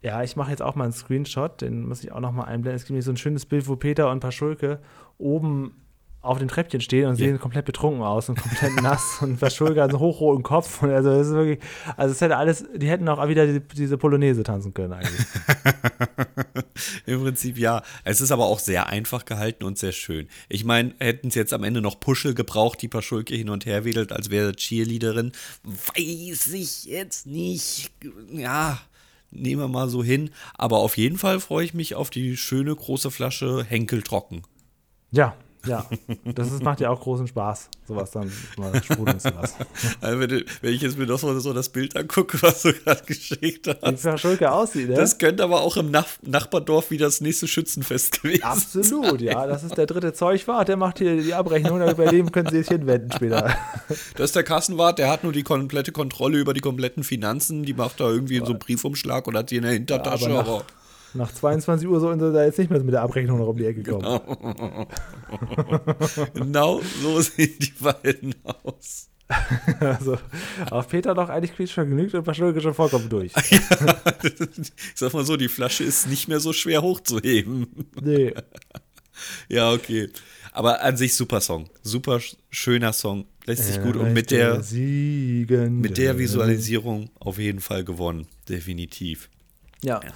ja, 0.00 0.22
ich 0.22 0.36
mache 0.36 0.50
jetzt 0.50 0.62
auch 0.62 0.76
mal 0.76 0.84
einen 0.84 0.92
Screenshot, 0.92 1.60
den 1.60 1.88
muss 1.88 2.04
ich 2.04 2.12
auch 2.12 2.20
noch 2.20 2.30
mal 2.30 2.44
einblenden. 2.44 2.76
Es 2.76 2.84
gibt 2.84 2.94
mir 2.94 3.02
so 3.02 3.10
ein 3.10 3.16
schönes 3.16 3.46
Bild, 3.46 3.66
wo 3.66 3.74
Peter 3.74 4.12
und 4.12 4.20
Paschulke 4.20 4.78
oben 5.18 5.81
auf 6.22 6.38
dem 6.38 6.46
Treppchen 6.46 6.80
stehen 6.80 7.08
und 7.08 7.18
ja. 7.18 7.26
sehen 7.26 7.40
komplett 7.40 7.64
betrunken 7.64 8.02
aus 8.02 8.28
und 8.28 8.40
komplett 8.40 8.76
nass 8.82 9.18
und 9.20 9.38
verschulgert 9.38 9.90
einen 9.90 9.98
hochroten 9.98 10.44
Kopf. 10.44 10.82
Und 10.82 10.90
also 10.90 11.10
das 11.10 11.26
ist 11.26 11.34
wirklich, 11.34 11.58
also 11.96 12.12
es 12.12 12.20
hätte 12.20 12.36
alles, 12.36 12.64
die 12.74 12.88
hätten 12.88 13.08
auch 13.08 13.26
wieder 13.28 13.46
die, 13.46 13.60
diese 13.60 13.98
Polonaise 13.98 14.44
tanzen 14.44 14.72
können 14.72 14.92
eigentlich. 14.92 15.26
Im 17.06 17.22
Prinzip 17.22 17.58
ja. 17.58 17.82
Es 18.04 18.20
ist 18.20 18.30
aber 18.30 18.46
auch 18.46 18.60
sehr 18.60 18.86
einfach 18.86 19.24
gehalten 19.24 19.64
und 19.64 19.78
sehr 19.78 19.90
schön. 19.90 20.28
Ich 20.48 20.64
meine, 20.64 20.94
hätten 20.98 21.30
sie 21.30 21.40
jetzt 21.40 21.52
am 21.52 21.64
Ende 21.64 21.80
noch 21.80 21.98
Puschel 21.98 22.34
gebraucht, 22.34 22.80
die 22.82 22.88
Paschulke 22.88 23.34
hin 23.34 23.50
und 23.50 23.66
her 23.66 23.84
wedelt, 23.84 24.12
als 24.12 24.30
wäre 24.30 24.54
Cheerleaderin, 24.54 25.32
weiß 25.64 26.52
ich 26.52 26.84
jetzt 26.84 27.26
nicht. 27.26 27.90
Ja, 28.32 28.80
nehmen 29.32 29.60
wir 29.60 29.68
mal 29.68 29.88
so 29.88 30.04
hin. 30.04 30.30
Aber 30.54 30.78
auf 30.78 30.96
jeden 30.96 31.18
Fall 31.18 31.40
freue 31.40 31.64
ich 31.64 31.74
mich 31.74 31.96
auf 31.96 32.10
die 32.10 32.36
schöne 32.36 32.74
große 32.74 33.10
Flasche 33.10 33.64
Henkel 33.64 34.02
trocken. 34.02 34.42
Ja, 35.10 35.36
ja, 35.66 35.86
das 36.24 36.52
ist, 36.52 36.62
macht 36.62 36.80
ja 36.80 36.90
auch 36.90 37.00
großen 37.00 37.26
Spaß, 37.26 37.68
sowas 37.86 38.10
dann 38.10 38.32
mal 38.56 38.82
sprudeln 38.82 39.20
zu 39.20 39.28
lassen. 39.28 39.56
Also 40.00 40.20
wenn, 40.20 40.44
wenn, 40.60 40.72
ich 40.72 40.82
jetzt 40.82 40.98
mir 40.98 41.06
noch 41.06 41.18
so, 41.18 41.38
so 41.38 41.52
das 41.52 41.68
Bild 41.68 41.96
angucke, 41.96 42.40
was 42.42 42.62
du 42.62 42.72
gerade 42.72 43.02
geschickt 43.04 43.68
hast. 43.82 44.04
Wie 44.04 44.18
Schulke 44.18 44.50
aussieht, 44.50 44.88
ne? 44.88 44.94
Das 44.94 45.18
könnte 45.18 45.44
aber 45.44 45.60
auch 45.60 45.76
im 45.76 45.90
Nach 45.90 46.06
Nachbardorf 46.22 46.90
wie 46.90 46.98
das 46.98 47.20
nächste 47.20 47.46
Schützenfest 47.46 48.22
gewesen 48.22 48.42
Absolut, 48.42 49.20
sein. 49.20 49.20
ja. 49.20 49.46
Das 49.46 49.62
ist 49.62 49.76
der 49.76 49.86
dritte 49.86 50.12
Zeugwart, 50.12 50.68
der 50.68 50.76
macht 50.76 50.98
hier 50.98 51.22
die 51.22 51.34
Abrechnung, 51.34 51.78
bei 51.96 52.06
dem 52.06 52.32
können 52.32 52.48
sie 52.48 52.58
sich 52.58 52.68
hinwenden 52.68 53.12
später. 53.12 53.54
Das 54.16 54.26
ist 54.30 54.36
der 54.36 54.42
Kassenwart, 54.42 54.98
der 54.98 55.10
hat 55.10 55.22
nur 55.22 55.32
die 55.32 55.42
komplette 55.42 55.92
Kontrolle 55.92 56.38
über 56.38 56.54
die 56.54 56.60
kompletten 56.60 57.04
Finanzen, 57.04 57.64
die 57.64 57.74
macht 57.74 58.00
da 58.00 58.08
irgendwie 58.08 58.36
in 58.36 58.44
so 58.44 58.52
einen 58.52 58.58
Briefumschlag 58.58 59.26
und 59.26 59.36
hat 59.36 59.50
die 59.50 59.56
in 59.56 59.62
der 59.62 59.72
Hintertasche, 59.72 60.30
ja, 60.30 60.40
aber, 60.40 60.50
aber 60.56 60.64
nach 61.14 61.32
22 61.32 61.88
Uhr 61.88 62.00
sollen 62.00 62.20
sie 62.20 62.32
da 62.32 62.44
jetzt 62.44 62.58
nicht 62.58 62.70
mehr 62.70 62.82
mit 62.82 62.94
der 62.94 63.02
Abrechnung 63.02 63.38
noch 63.38 63.48
um 63.48 63.56
die 63.56 63.66
Ecke 63.66 63.82
kommen. 63.82 64.02
Genau, 64.02 64.86
genau 66.34 66.80
so 67.02 67.20
sehen 67.20 67.56
die 67.58 67.74
beiden 67.80 68.34
aus. 68.44 69.08
also, 69.80 70.18
auf 70.70 70.88
Peter 70.88 71.14
doch 71.14 71.28
eigentlich 71.28 71.54
quietsch 71.54 71.72
vergnügt 71.72 72.14
und 72.14 72.24
Paschulke 72.24 72.60
schon 72.60 72.74
vollkommen 72.74 73.08
durch. 73.08 73.32
ja, 73.50 73.96
ich 74.22 74.72
sag 74.94 75.12
mal 75.12 75.24
so, 75.24 75.36
die 75.36 75.48
Flasche 75.48 75.84
ist 75.84 76.08
nicht 76.08 76.28
mehr 76.28 76.40
so 76.40 76.52
schwer 76.52 76.82
hochzuheben. 76.82 77.66
Nee. 78.00 78.34
ja, 79.48 79.72
okay. 79.72 80.10
Aber 80.52 80.82
an 80.82 80.96
sich 80.96 81.14
super 81.14 81.40
Song. 81.40 81.70
Super 81.82 82.20
schöner 82.50 82.92
Song. 82.92 83.26
Lässt 83.46 83.64
sich 83.64 83.80
gut. 83.80 83.96
Und 83.96 84.12
mit 84.12 84.30
der, 84.30 84.60
mit 84.60 85.96
der 85.96 86.18
Visualisierung 86.18 87.10
auf 87.18 87.38
jeden 87.38 87.60
Fall 87.60 87.84
gewonnen. 87.84 88.26
Definitiv. 88.48 89.30
ja. 89.82 90.00
ja. 90.02 90.12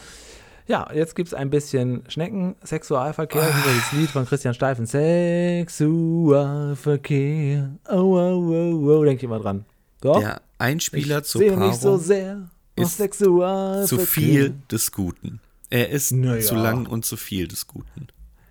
Ja, 0.69 0.91
jetzt 0.93 1.15
gibt 1.15 1.29
es 1.29 1.35
ein 1.35 1.49
bisschen 1.49 2.03
Schnecken-Sexualverkehr 2.09 3.43
ah. 3.43 3.49
über 3.49 3.73
das 3.77 3.93
Lied 3.93 4.11
von 4.11 4.27
Christian 4.27 4.53
Steifen. 4.53 4.85
Sexualverkehr. 4.87 7.71
Oh, 7.89 7.95
oh, 7.95 8.51
oh, 8.51 8.99
oh. 8.99 9.05
Denkt 9.05 9.23
immer 9.23 9.39
dran. 9.39 9.65
Doch? 10.01 10.19
Der 10.19 10.43
Einspieler 10.59 11.19
ich 11.19 11.25
zur 11.25 11.47
Paarung 11.47 11.69
nicht 11.69 11.81
so 11.81 11.99
sehr 11.99 12.49
ist 12.75 12.99
zu 12.99 13.99
viel 13.99 14.55
des 14.71 14.91
Guten. 14.93 15.41
Er 15.71 15.91
ist 15.91 16.13
naja. 16.13 16.41
zu 16.41 16.55
lang 16.55 16.87
und 16.87 17.05
zu 17.05 17.17
viel 17.17 17.49
des 17.49 17.67
Guten. 17.67 18.09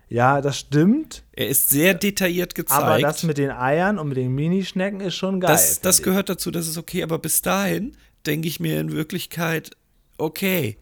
Ja, 0.08 0.40
das 0.40 0.58
stimmt. 0.58 1.24
Er 1.32 1.48
ist 1.48 1.70
sehr 1.70 1.94
detailliert 1.94 2.54
gezeigt. 2.54 2.82
Aber 2.82 2.98
das 2.98 3.24
mit 3.24 3.38
den 3.38 3.50
Eiern 3.50 3.98
und 3.98 4.08
mit 4.08 4.16
den 4.16 4.34
Minischnecken 4.34 5.00
ist 5.00 5.16
schon 5.16 5.40
geil. 5.40 5.50
Das, 5.50 5.80
das 5.80 6.02
gehört 6.02 6.28
dazu, 6.28 6.50
das 6.50 6.68
ist 6.68 6.78
okay. 6.78 7.02
Aber 7.02 7.18
bis 7.18 7.42
dahin 7.42 7.96
denke 8.24 8.48
ich 8.48 8.60
mir 8.60 8.80
in 8.80 8.92
Wirklichkeit, 8.92 9.72
okay, 10.18 10.78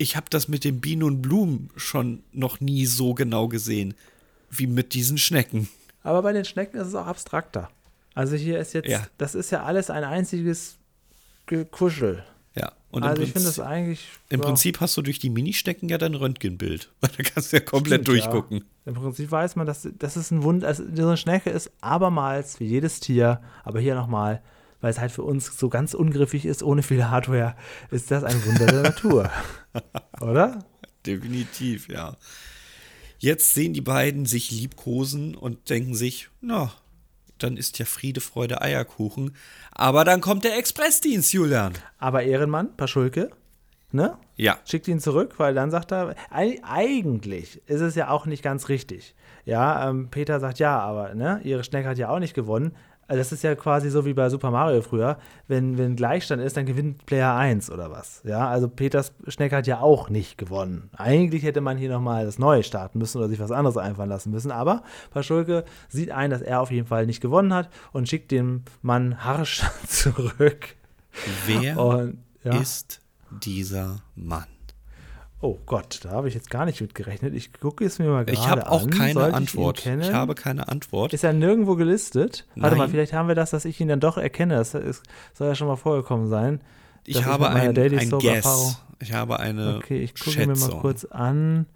ich 0.00 0.16
habe 0.16 0.26
das 0.30 0.48
mit 0.48 0.64
den 0.64 0.80
Bienen 0.80 1.02
und 1.02 1.20
Blumen 1.20 1.68
schon 1.76 2.22
noch 2.32 2.60
nie 2.60 2.86
so 2.86 3.12
genau 3.12 3.48
gesehen 3.48 3.94
wie 4.50 4.66
mit 4.66 4.94
diesen 4.94 5.18
Schnecken. 5.18 5.68
Aber 6.02 6.22
bei 6.22 6.32
den 6.32 6.46
Schnecken 6.46 6.78
ist 6.80 6.88
es 6.88 6.94
auch 6.94 7.06
abstrakter. 7.06 7.68
Also 8.14 8.34
hier 8.34 8.58
ist 8.58 8.72
jetzt, 8.72 8.88
ja. 8.88 9.06
das 9.18 9.34
ist 9.34 9.50
ja 9.50 9.62
alles 9.62 9.90
ein 9.90 10.02
einziges 10.02 10.78
Kuschel. 11.70 12.24
Ja. 12.54 12.72
Und 12.90 13.02
also 13.02 13.22
ich 13.22 13.32
finde 13.32 13.46
das 13.46 13.60
eigentlich. 13.60 14.08
Im 14.30 14.40
ja. 14.40 14.46
Prinzip 14.46 14.80
hast 14.80 14.96
du 14.96 15.02
durch 15.02 15.18
die 15.18 15.28
Mini-Stecken 15.28 15.90
ja 15.90 15.98
dein 15.98 16.14
Röntgenbild. 16.14 16.90
da 17.02 17.08
kannst 17.22 17.52
du 17.52 17.58
ja 17.58 17.62
komplett 17.62 18.02
Stimmt, 18.02 18.08
durchgucken. 18.08 18.56
Ja. 18.58 18.64
Im 18.86 18.94
Prinzip 18.94 19.30
weiß 19.30 19.56
man, 19.56 19.66
dass 19.66 19.86
das 19.98 20.16
ist 20.16 20.30
ein 20.30 20.42
Wund. 20.42 20.64
Also 20.64 20.82
diese 20.84 21.18
Schnecke 21.18 21.50
ist 21.50 21.70
abermals 21.82 22.58
wie 22.58 22.64
jedes 22.64 23.00
Tier, 23.00 23.42
aber 23.64 23.80
hier 23.80 23.94
nochmal, 23.94 24.42
weil 24.80 24.90
es 24.90 24.98
halt 24.98 25.12
für 25.12 25.22
uns 25.22 25.58
so 25.58 25.68
ganz 25.68 25.94
ungriffig 25.94 26.46
ist, 26.46 26.62
ohne 26.62 26.82
viel 26.82 27.04
Hardware, 27.04 27.54
ist 27.90 28.10
das 28.10 28.24
ein 28.24 28.44
Wunder 28.44 28.66
der 28.66 28.82
Natur. 28.82 29.30
Oder? 30.20 30.64
Definitiv, 31.06 31.88
ja. 31.88 32.16
Jetzt 33.18 33.54
sehen 33.54 33.74
die 33.74 33.82
beiden 33.82 34.24
sich 34.24 34.50
liebkosen 34.50 35.34
und 35.34 35.68
denken 35.68 35.94
sich, 35.94 36.30
na, 36.40 36.72
dann 37.38 37.56
ist 37.56 37.78
ja 37.78 37.84
Friede, 37.84 38.20
Freude, 38.20 38.62
Eierkuchen. 38.62 39.34
Aber 39.72 40.04
dann 40.04 40.20
kommt 40.20 40.44
der 40.44 40.56
Expressdienst, 40.56 41.32
Julian. 41.32 41.74
Aber 41.98 42.22
Ehrenmann, 42.22 42.76
Paschulke, 42.76 43.30
ne? 43.92 44.16
Ja. 44.36 44.58
Schickt 44.64 44.88
ihn 44.88 45.00
zurück, 45.00 45.34
weil 45.38 45.54
dann 45.54 45.70
sagt 45.70 45.92
er, 45.92 46.14
eigentlich 46.30 47.60
ist 47.66 47.80
es 47.80 47.94
ja 47.94 48.08
auch 48.08 48.26
nicht 48.26 48.42
ganz 48.42 48.68
richtig. 48.68 49.14
Ja, 49.44 49.88
ähm, 49.88 50.08
Peter 50.10 50.40
sagt 50.40 50.58
ja, 50.58 50.78
aber 50.78 51.14
ne, 51.14 51.40
ihre 51.44 51.64
Schnecke 51.64 51.88
hat 51.88 51.98
ja 51.98 52.08
auch 52.08 52.18
nicht 52.18 52.34
gewonnen. 52.34 52.72
Also 53.10 53.18
das 53.18 53.32
ist 53.32 53.42
ja 53.42 53.56
quasi 53.56 53.90
so 53.90 54.04
wie 54.04 54.14
bei 54.14 54.30
Super 54.30 54.52
Mario 54.52 54.82
früher. 54.82 55.18
Wenn, 55.48 55.76
wenn 55.78 55.96
Gleichstand 55.96 56.40
ist, 56.40 56.56
dann 56.56 56.64
gewinnt 56.64 57.06
Player 57.06 57.34
1 57.34 57.68
oder 57.72 57.90
was. 57.90 58.22
Ja, 58.24 58.48
also 58.48 58.68
Peters 58.68 59.12
Schneck 59.26 59.52
hat 59.52 59.66
ja 59.66 59.80
auch 59.80 60.10
nicht 60.10 60.38
gewonnen. 60.38 60.90
Eigentlich 60.96 61.42
hätte 61.42 61.60
man 61.60 61.76
hier 61.76 61.90
nochmal 61.90 62.24
das 62.24 62.38
Neue 62.38 62.62
starten 62.62 63.00
müssen 63.00 63.18
oder 63.18 63.28
sich 63.28 63.40
was 63.40 63.50
anderes 63.50 63.76
einfallen 63.76 64.10
lassen 64.10 64.30
müssen. 64.30 64.52
Aber 64.52 64.84
Paschulke 65.10 65.64
sieht 65.88 66.12
ein, 66.12 66.30
dass 66.30 66.40
er 66.40 66.60
auf 66.60 66.70
jeden 66.70 66.86
Fall 66.86 67.04
nicht 67.04 67.20
gewonnen 67.20 67.52
hat 67.52 67.68
und 67.90 68.08
schickt 68.08 68.30
den 68.30 68.62
Mann 68.80 69.24
harsch 69.24 69.64
zurück. 69.88 70.76
Wer 71.46 71.80
und, 71.80 72.18
ja. 72.44 72.60
ist 72.60 73.00
dieser 73.42 74.02
Mann? 74.14 74.46
Oh 75.42 75.58
Gott, 75.64 76.00
da 76.02 76.10
habe 76.10 76.28
ich 76.28 76.34
jetzt 76.34 76.50
gar 76.50 76.66
nicht 76.66 76.80
mit 76.82 76.94
gerechnet. 76.94 77.34
Ich 77.34 77.52
gucke 77.54 77.84
es 77.84 77.98
mir 77.98 78.08
mal 78.08 78.26
gerade 78.26 78.38
an. 78.38 78.44
Ich 78.44 78.50
habe 78.50 78.70
auch 78.70 78.90
keine 78.90 79.14
Sollte 79.14 79.34
Antwort. 79.34 79.86
Ich, 79.86 79.86
ich, 79.86 80.12
habe 80.12 80.34
keine 80.34 80.68
Antwort. 80.68 81.14
Ist 81.14 81.24
er 81.24 81.32
nirgendwo 81.32 81.76
gelistet? 81.76 82.46
Nein. 82.54 82.64
Warte 82.64 82.76
mal, 82.76 82.88
vielleicht 82.90 83.14
haben 83.14 83.28
wir 83.28 83.34
das, 83.34 83.50
dass 83.50 83.64
ich 83.64 83.80
ihn 83.80 83.88
dann 83.88 84.00
doch 84.00 84.18
erkenne. 84.18 84.56
Das 84.56 84.74
ist, 84.74 85.02
soll 85.32 85.48
ja 85.48 85.54
schon 85.54 85.66
mal 85.66 85.76
vorgekommen 85.76 86.28
sein. 86.28 86.60
Ich 87.06 87.24
habe 87.24 87.48
ein, 87.48 87.76
ein 87.76 88.10
Guess. 88.10 88.82
Ich 89.00 89.14
habe 89.14 89.40
eine 89.40 89.76
Okay, 89.76 90.02
ich 90.02 90.14
gucke 90.14 90.46
mir 90.46 90.54
mal 90.54 90.78
kurz 90.80 91.06
an. 91.06 91.66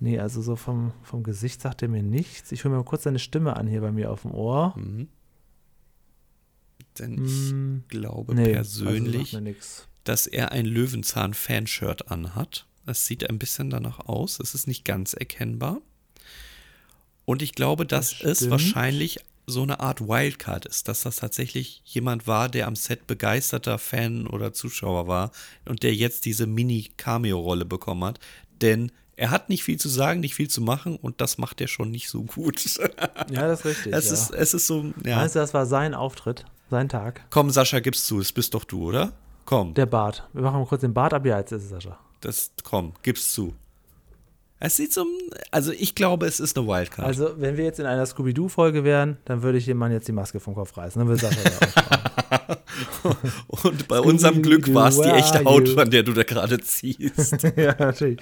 Nee, 0.00 0.18
also 0.18 0.40
so 0.40 0.56
vom, 0.56 0.92
vom 1.02 1.22
Gesicht 1.22 1.60
sagt 1.60 1.82
er 1.82 1.88
mir 1.88 2.02
nichts. 2.02 2.50
Ich 2.50 2.64
höre 2.64 2.70
mir 2.70 2.78
mal 2.78 2.84
kurz 2.84 3.02
seine 3.02 3.18
Stimme 3.18 3.56
an 3.56 3.66
hier 3.66 3.82
bei 3.82 3.92
mir 3.92 4.10
auf 4.10 4.22
dem 4.22 4.32
Ohr. 4.32 4.74
Mhm. 4.76 5.08
Denn 6.98 7.24
ich 7.24 7.50
hm, 7.50 7.84
glaube 7.88 8.34
nee, 8.34 8.56
also 8.56 8.84
persönlich, 8.84 9.34
also 9.36 9.84
dass 10.04 10.26
er 10.26 10.52
ein 10.52 10.66
Löwenzahn-Fanshirt 10.66 12.10
anhat. 12.10 12.66
Es 12.86 13.06
sieht 13.06 13.28
ein 13.28 13.38
bisschen 13.38 13.70
danach 13.70 14.00
aus. 14.00 14.40
Es 14.40 14.54
ist 14.54 14.66
nicht 14.66 14.84
ganz 14.84 15.14
erkennbar. 15.14 15.80
Und 17.24 17.42
ich 17.42 17.52
glaube, 17.52 17.86
dass 17.86 18.18
das 18.18 18.42
es 18.42 18.50
wahrscheinlich 18.50 19.20
so 19.46 19.62
eine 19.62 19.80
Art 19.80 20.00
Wildcard 20.00 20.66
ist, 20.66 20.88
dass 20.88 21.02
das 21.02 21.16
tatsächlich 21.16 21.82
jemand 21.84 22.26
war, 22.26 22.48
der 22.48 22.66
am 22.66 22.76
Set 22.76 23.06
begeisterter 23.06 23.78
Fan 23.78 24.26
oder 24.26 24.52
Zuschauer 24.52 25.08
war 25.08 25.30
und 25.68 25.82
der 25.82 25.94
jetzt 25.94 26.24
diese 26.24 26.46
Mini-Cameo-Rolle 26.46 27.64
bekommen 27.64 28.04
hat. 28.04 28.20
Denn 28.60 28.92
er 29.16 29.30
hat 29.30 29.48
nicht 29.48 29.64
viel 29.64 29.78
zu 29.78 29.88
sagen, 29.88 30.20
nicht 30.20 30.34
viel 30.34 30.48
zu 30.48 30.60
machen 30.60 30.96
und 30.96 31.20
das 31.20 31.38
macht 31.38 31.60
er 31.60 31.68
schon 31.68 31.90
nicht 31.90 32.08
so 32.08 32.22
gut. 32.22 32.64
Ja, 33.30 33.46
das 33.46 33.60
ist 33.60 33.66
richtig. 33.66 33.92
Es, 33.92 34.06
ja. 34.06 34.14
ist, 34.14 34.30
es 34.30 34.54
ist 34.54 34.66
so. 34.66 34.92
Ja. 35.04 35.16
Meinst 35.16 35.34
du, 35.34 35.38
das 35.38 35.54
war 35.54 35.66
sein 35.66 35.94
Auftritt, 35.94 36.44
sein 36.70 36.88
Tag? 36.88 37.24
Komm, 37.30 37.50
Sascha, 37.50 37.80
gibst 37.80 38.10
du, 38.10 38.20
es 38.20 38.32
bist 38.32 38.54
doch 38.54 38.64
du, 38.64 38.88
oder? 38.88 39.12
Komm. 39.44 39.74
Der 39.74 39.86
Bart. 39.86 40.28
Wir 40.32 40.42
machen 40.42 40.60
mal 40.60 40.66
kurz 40.66 40.80
den 40.80 40.94
Bart 40.94 41.14
ab. 41.14 41.26
Ja, 41.26 41.38
jetzt 41.38 41.52
ist 41.52 41.64
es 41.64 41.70
Sascha. 41.70 41.98
Das, 42.22 42.52
komm, 42.62 42.92
gib's 43.02 43.32
zu. 43.32 43.52
Es 44.64 44.76
sieht 44.76 44.92
so, 44.92 45.04
also 45.50 45.72
ich 45.72 45.96
glaube, 45.96 46.24
es 46.26 46.38
ist 46.38 46.56
eine 46.56 46.68
Wildcard. 46.68 47.04
Also, 47.04 47.30
wenn 47.38 47.56
wir 47.56 47.64
jetzt 47.64 47.80
in 47.80 47.86
einer 47.86 48.06
Scooby-Doo-Folge 48.06 48.84
wären, 48.84 49.16
dann 49.24 49.42
würde 49.42 49.58
ich 49.58 49.64
dem 49.64 49.76
Mann 49.76 49.90
jetzt 49.90 50.06
die 50.06 50.12
Maske 50.12 50.38
vom 50.38 50.54
Kopf 50.54 50.76
reißen. 50.76 51.00
Dann 51.00 51.08
würde 51.08 51.20
Sascha 51.20 51.40
Und 53.64 53.88
bei 53.88 53.98
unserem 53.98 54.40
Glück 54.40 54.72
war 54.72 54.88
es 54.88 55.00
die 55.00 55.08
echte 55.08 55.44
Haut, 55.44 55.68
von 55.68 55.90
der 55.90 56.04
du 56.04 56.12
da 56.12 56.22
gerade 56.22 56.60
ziehst. 56.60 57.42
ja, 57.56 57.74
natürlich. 57.76 58.20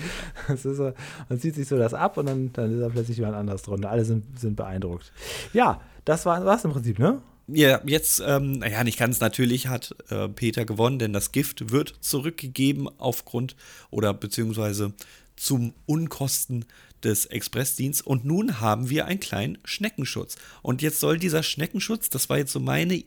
So, 0.57 0.93
man 1.29 1.39
zieht 1.39 1.57
sich 1.57 1.69
so 1.69 1.77
das 1.77 1.93
ab 1.93 2.17
und 2.17 2.25
dann, 2.25 2.51
dann 2.55 2.73
ist 2.73 2.81
da 2.81 2.89
plötzlich 2.89 3.19
jemand 3.19 3.37
anders 3.37 3.61
drunter. 3.61 3.91
Alle 3.91 4.07
sind, 4.07 4.39
sind 4.39 4.57
beeindruckt. 4.57 5.13
Ja, 5.53 5.83
das 6.07 6.25
war 6.25 6.43
es 6.43 6.65
im 6.65 6.73
Prinzip, 6.73 6.99
ne? 6.99 7.21
Ja, 7.53 7.81
jetzt, 7.85 8.23
ähm, 8.25 8.53
naja, 8.59 8.85
nicht 8.85 8.99
ganz 8.99 9.21
natürlich 9.21 9.67
hat 9.67 9.95
äh, 10.11 10.29
Peter 10.29 10.65
gewonnen, 10.65 10.99
denn 10.99 11.13
das 11.13 11.33
Gift 11.33 11.71
wird 11.71 11.95
zurückgegeben 12.01 12.89
aufgrund 12.99 13.57
oder 13.91 14.15
beziehungsweise 14.15 14.93
zum 15.37 15.73
Unkosten 15.87 16.65
des 17.03 17.27
Expressdienstes. 17.27 18.07
Und 18.07 18.25
nun 18.25 18.61
haben 18.61 18.91
wir 18.91 19.07
einen 19.07 19.21
kleinen 19.21 19.59
Schneckenschutz. 19.65 20.37
Und 20.63 20.83
jetzt 20.83 21.01
soll 21.01 21.19
dieser 21.19 21.43
Schneckenschutz, 21.43 22.11
das 22.11 22.29
war 22.29 22.39
jetzt 22.39 22.53
so 22.53 22.61
meine 22.61 23.05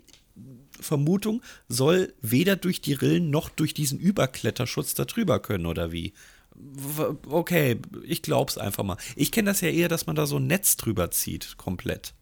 Vermutung, 0.80 1.42
soll 1.68 2.14
weder 2.22 2.56
durch 2.56 2.82
die 2.82 2.94
Rillen 2.94 3.30
noch 3.30 3.50
durch 3.50 3.74
diesen 3.74 4.00
Überkletterschutz 4.00 4.96
da 4.96 5.06
drüber 5.06 5.40
können, 5.40 5.68
oder 5.68 5.92
wie? 5.92 6.14
Okay, 7.30 7.78
ich 8.04 8.22
glaub's 8.22 8.58
einfach 8.58 8.84
mal. 8.84 8.98
Ich 9.16 9.32
kenne 9.32 9.50
das 9.50 9.62
ja 9.62 9.70
eher, 9.70 9.88
dass 9.88 10.08
man 10.08 10.16
da 10.16 10.26
so 10.26 10.38
ein 10.38 10.48
Netz 10.48 10.76
drüber 10.76 11.12
zieht, 11.12 11.58
komplett. 11.58 12.14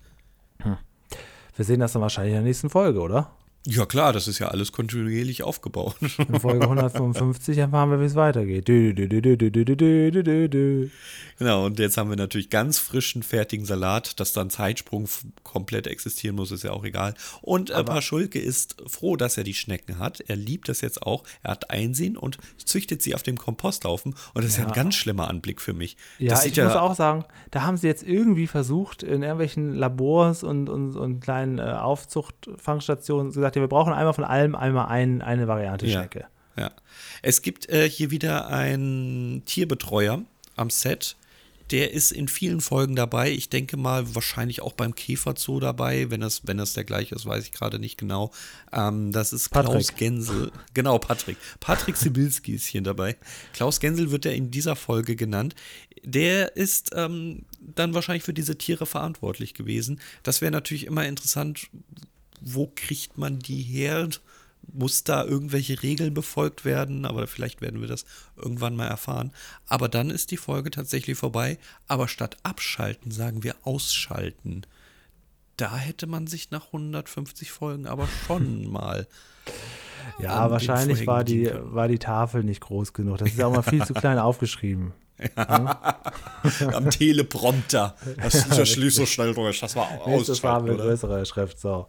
Wir 1.55 1.65
sehen 1.65 1.79
das 1.79 1.93
dann 1.93 2.01
wahrscheinlich 2.01 2.33
in 2.33 2.39
der 2.39 2.47
nächsten 2.47 2.69
Folge, 2.69 2.99
oder? 3.01 3.31
Ja, 3.67 3.85
klar, 3.85 4.11
das 4.11 4.27
ist 4.27 4.39
ja 4.39 4.47
alles 4.47 4.71
kontinuierlich 4.71 5.43
aufgebaut. 5.43 5.95
In 6.17 6.39
Folge 6.39 6.63
155 6.63 7.59
erfahren 7.59 7.91
wir, 7.91 7.99
wie 7.99 8.05
es 8.05 8.15
weitergeht. 8.15 8.67
Du, 8.67 8.91
du, 8.91 9.07
du, 9.07 10.89
genau, 11.37 11.65
und 11.67 11.77
jetzt 11.77 11.95
haben 11.95 12.09
wir 12.09 12.17
natürlich 12.17 12.49
ganz 12.49 12.79
frischen, 12.79 13.21
fertigen 13.21 13.67
Salat, 13.67 14.19
dass 14.19 14.33
dann 14.33 14.49
Zeitsprung 14.49 15.07
komplett 15.43 15.85
existieren 15.85 16.37
muss, 16.37 16.49
ist 16.49 16.63
ja 16.63 16.71
auch 16.71 16.83
egal. 16.83 17.13
Und 17.43 17.69
äh, 17.69 17.83
Paschulke 17.83 18.39
ist 18.39 18.77
froh, 18.87 19.15
dass 19.15 19.37
er 19.37 19.43
die 19.43 19.53
Schnecken 19.53 19.99
hat. 19.99 20.21
Er 20.21 20.37
liebt 20.37 20.67
das 20.67 20.81
jetzt 20.81 21.03
auch. 21.03 21.23
Er 21.43 21.51
hat 21.51 21.69
Einsehen 21.69 22.17
und 22.17 22.39
züchtet 22.57 23.03
sie 23.03 23.13
auf 23.13 23.21
dem 23.21 23.37
Komposthaufen. 23.37 24.15
Und 24.33 24.43
das 24.43 24.45
ja. 24.45 24.49
ist 24.49 24.57
ja 24.57 24.67
ein 24.69 24.73
ganz 24.73 24.95
schlimmer 24.95 25.27
Anblick 25.27 25.61
für 25.61 25.73
mich. 25.73 25.97
Ja, 26.17 26.43
ich 26.43 26.55
ja 26.55 26.65
muss 26.65 26.75
auch 26.75 26.95
sagen, 26.95 27.25
da 27.51 27.61
haben 27.61 27.77
sie 27.77 27.85
jetzt 27.85 28.01
irgendwie 28.01 28.47
versucht, 28.47 29.03
in 29.03 29.21
irgendwelchen 29.21 29.75
Labors 29.75 30.41
und, 30.43 30.67
und, 30.67 30.95
und 30.95 31.19
kleinen 31.19 31.59
äh, 31.59 31.61
Aufzuchtfangstationen 31.61 33.31
gesagt, 33.31 33.50
sagte, 33.51 33.61
wir 33.61 33.67
brauchen 33.67 33.93
einmal 33.93 34.13
von 34.13 34.23
allem 34.23 34.55
einmal 34.55 34.87
ein, 34.87 35.21
eine 35.21 35.47
Variante 35.47 35.89
Schnecke. 35.89 36.25
Ja. 36.55 36.71
Es 37.21 37.41
gibt 37.41 37.69
äh, 37.69 37.89
hier 37.89 38.11
wieder 38.11 38.47
einen 38.47 39.43
Tierbetreuer 39.45 40.23
am 40.55 40.69
Set. 40.69 41.17
Der 41.71 41.91
ist 41.93 42.11
in 42.11 42.27
vielen 42.27 42.59
Folgen 42.59 42.97
dabei. 42.97 43.31
Ich 43.31 43.47
denke 43.47 43.77
mal, 43.77 44.13
wahrscheinlich 44.13 44.61
auch 44.61 44.73
beim 44.73 44.93
Käferzoo 44.93 45.61
dabei. 45.61 46.09
Wenn 46.09 46.19
das, 46.19 46.45
wenn 46.45 46.57
das 46.57 46.73
der 46.73 46.83
gleiche 46.83 47.15
ist, 47.15 47.25
weiß 47.25 47.45
ich 47.45 47.53
gerade 47.53 47.79
nicht 47.79 47.97
genau. 47.97 48.31
Ähm, 48.73 49.13
das 49.13 49.31
ist 49.31 49.49
Patrick. 49.49 49.71
Klaus 49.71 49.95
Gensel. 49.95 50.51
Genau, 50.73 50.97
Patrick. 50.97 51.37
Patrick 51.61 51.95
Sibilski 51.95 52.55
ist 52.55 52.65
hier 52.65 52.81
dabei. 52.81 53.15
Klaus 53.53 53.79
Gensel 53.79 54.11
wird 54.11 54.25
er 54.25 54.33
in 54.33 54.51
dieser 54.51 54.75
Folge 54.75 55.15
genannt. 55.15 55.55
Der 56.03 56.57
ist 56.57 56.91
ähm, 56.93 57.45
dann 57.61 57.93
wahrscheinlich 57.93 58.23
für 58.23 58.33
diese 58.33 58.57
Tiere 58.57 58.85
verantwortlich 58.85 59.53
gewesen. 59.53 60.01
Das 60.23 60.41
wäre 60.41 60.51
natürlich 60.51 60.85
immer 60.85 61.05
interessant, 61.05 61.69
wo 62.41 62.71
kriegt 62.75 63.17
man 63.17 63.39
die 63.39 63.61
her? 63.61 64.09
Muss 64.73 65.03
da 65.03 65.23
irgendwelche 65.23 65.81
Regeln 65.81 66.13
befolgt 66.13 66.65
werden? 66.65 67.05
Aber 67.05 67.25
vielleicht 67.27 67.61
werden 67.61 67.81
wir 67.81 67.87
das 67.87 68.05
irgendwann 68.35 68.75
mal 68.75 68.87
erfahren. 68.87 69.31
Aber 69.67 69.89
dann 69.89 70.09
ist 70.09 70.31
die 70.31 70.37
Folge 70.37 70.71
tatsächlich 70.71 71.17
vorbei. 71.17 71.57
Aber 71.87 72.07
statt 72.07 72.37
abschalten 72.43 73.11
sagen 73.11 73.43
wir 73.43 73.55
ausschalten. 73.63 74.63
Da 75.57 75.77
hätte 75.77 76.07
man 76.07 76.27
sich 76.27 76.51
nach 76.51 76.67
150 76.67 77.51
Folgen 77.51 77.87
aber 77.87 78.07
schon 78.27 78.67
mal 78.71 79.07
Ja, 80.19 80.49
wahrscheinlich 80.49 81.05
war 81.07 81.23
die, 81.23 81.51
war 81.53 81.87
die 81.87 81.99
Tafel 81.99 82.43
nicht 82.43 82.61
groß 82.61 82.93
genug. 82.93 83.17
Das 83.17 83.31
ist 83.31 83.41
auch 83.41 83.53
mal 83.53 83.61
viel 83.61 83.85
zu 83.85 83.93
klein 83.93 84.19
aufgeschrieben. 84.19 84.93
Ja. 85.35 86.01
Am 86.73 86.89
Teleprompter. 86.89 87.95
Das, 88.21 88.35
ist 88.35 88.51
ja 88.57 88.65
schließt 88.65 88.97
so 88.97 89.05
schnell 89.05 89.33
durch. 89.33 89.59
Das 89.59 89.75
war 89.75 89.89
aus. 90.01 90.27
Das 90.27 90.43
war 90.43 90.61
mit 90.61 90.77
größerer 90.77 91.23
Schrift. 91.25 91.59
So. 91.59 91.87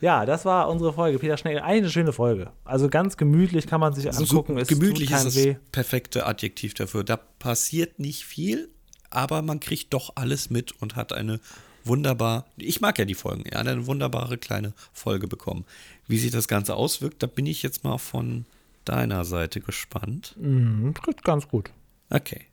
Ja, 0.00 0.24
das 0.26 0.44
war 0.44 0.68
unsere 0.68 0.92
Folge. 0.92 1.18
Peter 1.18 1.36
Schnell, 1.36 1.58
eine 1.58 1.90
schöne 1.90 2.12
Folge. 2.12 2.50
Also 2.64 2.88
ganz 2.88 3.16
gemütlich 3.16 3.66
kann 3.66 3.80
man 3.80 3.94
sich 3.94 4.06
angucken. 4.06 4.58
So, 4.58 4.64
gemütlich 4.66 5.10
ist 5.10 5.24
das 5.24 5.36
weh. 5.36 5.56
perfekte 5.72 6.26
Adjektiv 6.26 6.74
dafür. 6.74 7.04
Da 7.04 7.16
passiert 7.16 7.98
nicht 7.98 8.24
viel, 8.24 8.68
aber 9.10 9.42
man 9.42 9.60
kriegt 9.60 9.92
doch 9.94 10.12
alles 10.14 10.50
mit 10.50 10.72
und 10.80 10.96
hat 10.96 11.12
eine 11.12 11.40
wunderbar, 11.84 12.44
ich 12.56 12.80
mag 12.80 12.98
ja 12.98 13.04
die 13.04 13.14
Folgen, 13.14 13.44
ja, 13.50 13.58
eine 13.58 13.86
wunderbare 13.86 14.38
kleine 14.38 14.74
Folge 14.92 15.26
bekommen. 15.26 15.64
Wie 16.06 16.18
sich 16.18 16.30
das 16.30 16.46
Ganze 16.46 16.76
auswirkt, 16.76 17.22
da 17.22 17.26
bin 17.26 17.46
ich 17.46 17.62
jetzt 17.62 17.82
mal 17.82 17.98
von 17.98 18.44
deiner 18.84 19.24
Seite 19.24 19.60
gespannt. 19.60 20.34
Mhm, 20.38 20.94
ganz 21.24 21.48
gut. 21.48 21.70
Okay. 22.10 22.46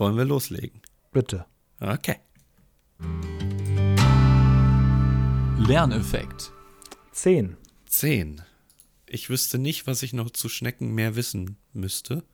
Wollen 0.00 0.16
wir 0.16 0.24
loslegen? 0.24 0.80
Bitte. 1.12 1.44
Okay. 1.78 2.16
Lerneffekt. 5.58 6.52
Zehn. 7.12 7.58
Zehn. 7.84 8.40
Ich 9.04 9.28
wüsste 9.28 9.58
nicht, 9.58 9.86
was 9.86 10.02
ich 10.02 10.14
noch 10.14 10.30
zu 10.30 10.48
Schnecken 10.48 10.94
mehr 10.94 11.16
wissen 11.16 11.58
müsste. 11.74 12.24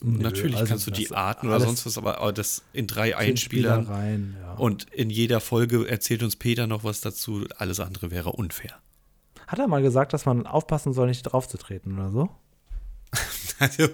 Nö, 0.00 0.18
Natürlich 0.18 0.56
also 0.56 0.68
kannst 0.68 0.86
du 0.88 0.90
die 0.90 1.12
Arten 1.12 1.46
oder 1.46 1.60
sonst 1.60 1.86
was, 1.86 1.96
aber 1.96 2.32
das 2.32 2.64
in 2.72 2.88
drei 2.88 3.16
Einspielern 3.16 3.86
rein, 3.86 4.36
ja. 4.40 4.54
und 4.54 4.92
in 4.92 5.10
jeder 5.10 5.38
Folge 5.38 5.88
erzählt 5.88 6.24
uns 6.24 6.34
Peter 6.34 6.66
noch 6.66 6.82
was 6.82 7.00
dazu. 7.00 7.46
Alles 7.56 7.78
andere 7.78 8.10
wäre 8.10 8.32
unfair. 8.32 8.80
Hat 9.46 9.60
er 9.60 9.68
mal 9.68 9.82
gesagt, 9.82 10.12
dass 10.12 10.26
man 10.26 10.44
aufpassen 10.44 10.92
soll, 10.92 11.06
nicht 11.06 11.22
draufzutreten 11.22 11.94
oder 11.94 12.10
so? 12.10 12.30
Also, 13.58 13.88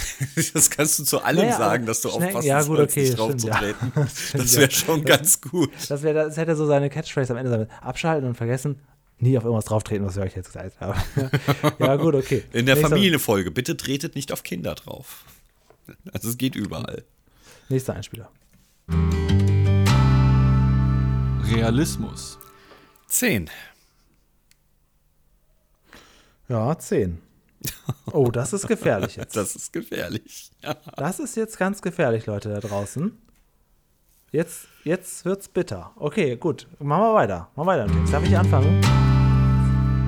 das 0.54 0.70
kannst 0.70 0.98
du 0.98 1.04
zu 1.04 1.22
allem 1.22 1.44
naja, 1.44 1.58
sagen, 1.58 1.86
dass 1.86 2.00
du 2.00 2.08
aufpassen 2.08 2.46
ja, 2.46 2.62
gut, 2.62 2.78
okay, 2.78 3.02
nicht 3.02 3.18
draufzutreten. 3.18 3.92
Ja. 3.94 4.06
Das, 4.32 4.56
wäre 4.56 4.70
schon 4.70 5.04
das, 5.04 5.16
ganz 5.16 5.40
gut. 5.40 5.70
Das, 5.88 6.02
wär, 6.02 6.14
das 6.14 6.36
hätte 6.36 6.56
so 6.56 6.66
seine 6.66 6.88
Catchphrase 6.88 7.32
am 7.32 7.38
Ende 7.38 7.50
sein. 7.50 7.66
Abschalten 7.80 8.28
und 8.28 8.34
vergessen, 8.34 8.80
nie 9.18 9.36
auf 9.36 9.44
irgendwas 9.44 9.66
drauftreten, 9.66 10.06
was 10.06 10.16
wir 10.16 10.22
euch 10.22 10.34
jetzt 10.34 10.52
gesagt 10.52 10.80
haben. 10.80 11.00
ja, 11.78 11.96
gut, 11.96 12.14
okay. 12.14 12.44
In 12.52 12.66
der 12.66 12.76
Nächster, 12.76 12.90
Familienfolge, 12.90 13.50
bitte 13.50 13.76
tretet 13.76 14.14
nicht 14.14 14.32
auf 14.32 14.42
Kinder 14.42 14.74
drauf. 14.74 15.24
Also 16.12 16.28
es 16.28 16.38
geht 16.38 16.54
überall. 16.54 17.04
Nächster 17.68 17.94
Einspieler. 17.94 18.30
Realismus. 21.52 22.38
Zehn. 23.06 23.50
Ja, 26.48 26.78
zehn. 26.78 27.20
Oh, 28.12 28.30
das 28.30 28.52
ist 28.52 28.66
gefährlich 28.66 29.16
jetzt. 29.16 29.36
Das 29.36 29.54
ist 29.54 29.72
gefährlich. 29.72 30.50
Das 30.96 31.20
ist 31.20 31.36
jetzt 31.36 31.58
ganz 31.58 31.80
gefährlich, 31.80 32.26
Leute 32.26 32.48
da 32.48 32.58
draußen. 32.58 33.16
Jetzt, 34.32 34.66
jetzt 34.84 35.24
wird's 35.24 35.48
bitter. 35.48 35.92
Okay, 35.96 36.36
gut. 36.36 36.66
Machen 36.80 37.02
wir 37.02 37.14
weiter. 37.14 37.48
Machen 37.54 37.68
wir 37.68 37.86
weiter. 37.86 38.10
Darf 38.10 38.24
ich 38.24 38.36
anfangen? 38.36 38.80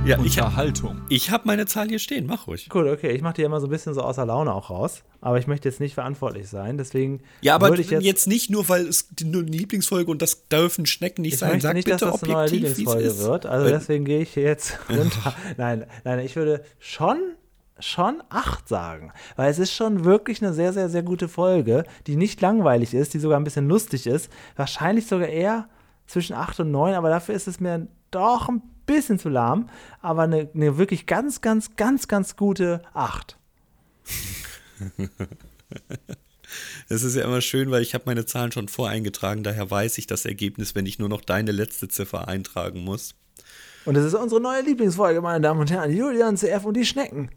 Ja, 0.05 0.19
Unterhaltung. 0.19 1.01
Ich, 1.09 1.25
ich 1.25 1.31
habe 1.31 1.45
meine 1.47 1.65
Zahl 1.67 1.89
hier 1.89 2.01
stehen, 2.01 2.27
mach 2.27 2.49
ruhig. 2.49 2.69
Gut, 2.69 2.87
okay, 2.87 3.13
ich 3.13 3.23
mache 3.23 3.35
die 3.35 3.43
immer 3.43 3.61
so 3.61 3.69
ein 3.69 3.71
bisschen 3.71 3.95
so 3.95 4.01
außer 4.01 4.27
Laune 4.27 4.53
auch 4.53 4.69
raus, 4.69 5.05
aber 5.21 5.39
ich 5.39 5.47
möchte 5.47 5.69
jetzt 5.69 5.79
nicht 5.79 5.95
verantwortlich 5.95 6.49
sein, 6.49 6.77
deswegen 6.77 7.21
Ja, 7.41 7.55
aber 7.55 7.79
ich 7.79 7.91
jetzt, 7.91 8.03
jetzt 8.03 8.27
nicht 8.27 8.51
nur, 8.51 8.69
weil 8.69 8.87
es 8.89 9.09
die 9.11 9.25
Lieblingsfolge 9.25 10.11
und 10.11 10.21
das 10.21 10.49
dürfen 10.49 10.87
Schnecken 10.87 11.23
nicht 11.23 11.35
ich 11.35 11.39
sein. 11.39 11.61
Sag 11.61 11.75
nicht, 11.75 11.85
bitte 11.85 11.99
dass 11.99 12.15
das 12.15 12.23
eine 12.25 12.33
neue 12.33 12.49
Lieblingsfolge 12.49 13.19
wird, 13.19 13.47
also 13.47 13.69
deswegen 13.69 14.05
gehe 14.05 14.23
ich 14.23 14.35
jetzt 14.35 14.77
runter. 14.91 15.37
nein, 15.57 15.87
nein, 16.03 16.19
ich 16.19 16.35
würde 16.35 16.65
schon 16.81 17.19
schon 17.83 18.23
acht 18.29 18.69
sagen, 18.69 19.13
weil 19.37 19.51
es 19.51 19.59
ist 19.59 19.73
schon 19.73 20.05
wirklich 20.05 20.43
eine 20.43 20.53
sehr, 20.53 20.73
sehr, 20.73 20.89
sehr 20.89 21.03
gute 21.03 21.29
Folge, 21.29 21.85
die 22.07 22.17
nicht 22.17 22.41
langweilig 22.41 22.95
ist, 22.95 23.15
die 23.15 23.19
sogar 23.19 23.39
ein 23.39 23.45
bisschen 23.45 23.69
lustig 23.69 24.07
ist. 24.07 24.31
Wahrscheinlich 24.57 25.07
sogar 25.07 25.29
eher 25.29 25.69
zwischen 26.07 26.35
acht 26.35 26.61
und 26.61 26.71
neun, 26.71 26.95
aber 26.95 27.11
dafür 27.11 27.35
ist 27.35 27.49
es 27.49 27.61
mir 27.61 27.89
doch 28.11 28.49
ein 28.49 28.63
bisschen 28.87 29.19
zu 29.19 29.29
lahm, 29.29 29.69
aber 30.01 30.23
eine, 30.23 30.49
eine 30.55 30.79
wirklich 30.79 31.07
ganz, 31.07 31.41
ganz, 31.41 31.77
ganz, 31.77 32.09
ganz 32.09 32.37
gute 32.37 32.83
acht. 32.95 33.37
Es 36.89 37.03
ist 37.03 37.17
ja 37.17 37.25
immer 37.25 37.41
schön, 37.41 37.71
weil 37.71 37.81
ich 37.81 37.95
habe 37.95 38.05
meine 38.07 38.27
Zahlen 38.27 38.53
schon 38.53 38.69
voreingetragen, 38.69 39.43
daher 39.43 39.71
weiß 39.71 39.97
ich 39.97 40.07
das 40.07 40.27
Ergebnis, 40.27 40.75
wenn 40.75 40.85
ich 40.85 40.99
nur 40.99 41.09
noch 41.09 41.23
deine 41.23 41.51
letzte 41.51 41.89
Ziffer 41.89 42.29
eintragen 42.29 42.85
muss. 42.85 43.15
Und 43.85 43.97
es 43.97 44.05
ist 44.05 44.15
unsere 44.15 44.41
neue 44.41 44.61
Lieblingsfolge, 44.63 45.23
meine 45.23 45.41
Damen 45.41 45.61
und 45.61 45.71
Herren, 45.71 45.91
Julian 45.91 46.37
CF 46.37 46.65
und 46.65 46.77
die 46.77 46.85
Schnecken. 46.85 47.31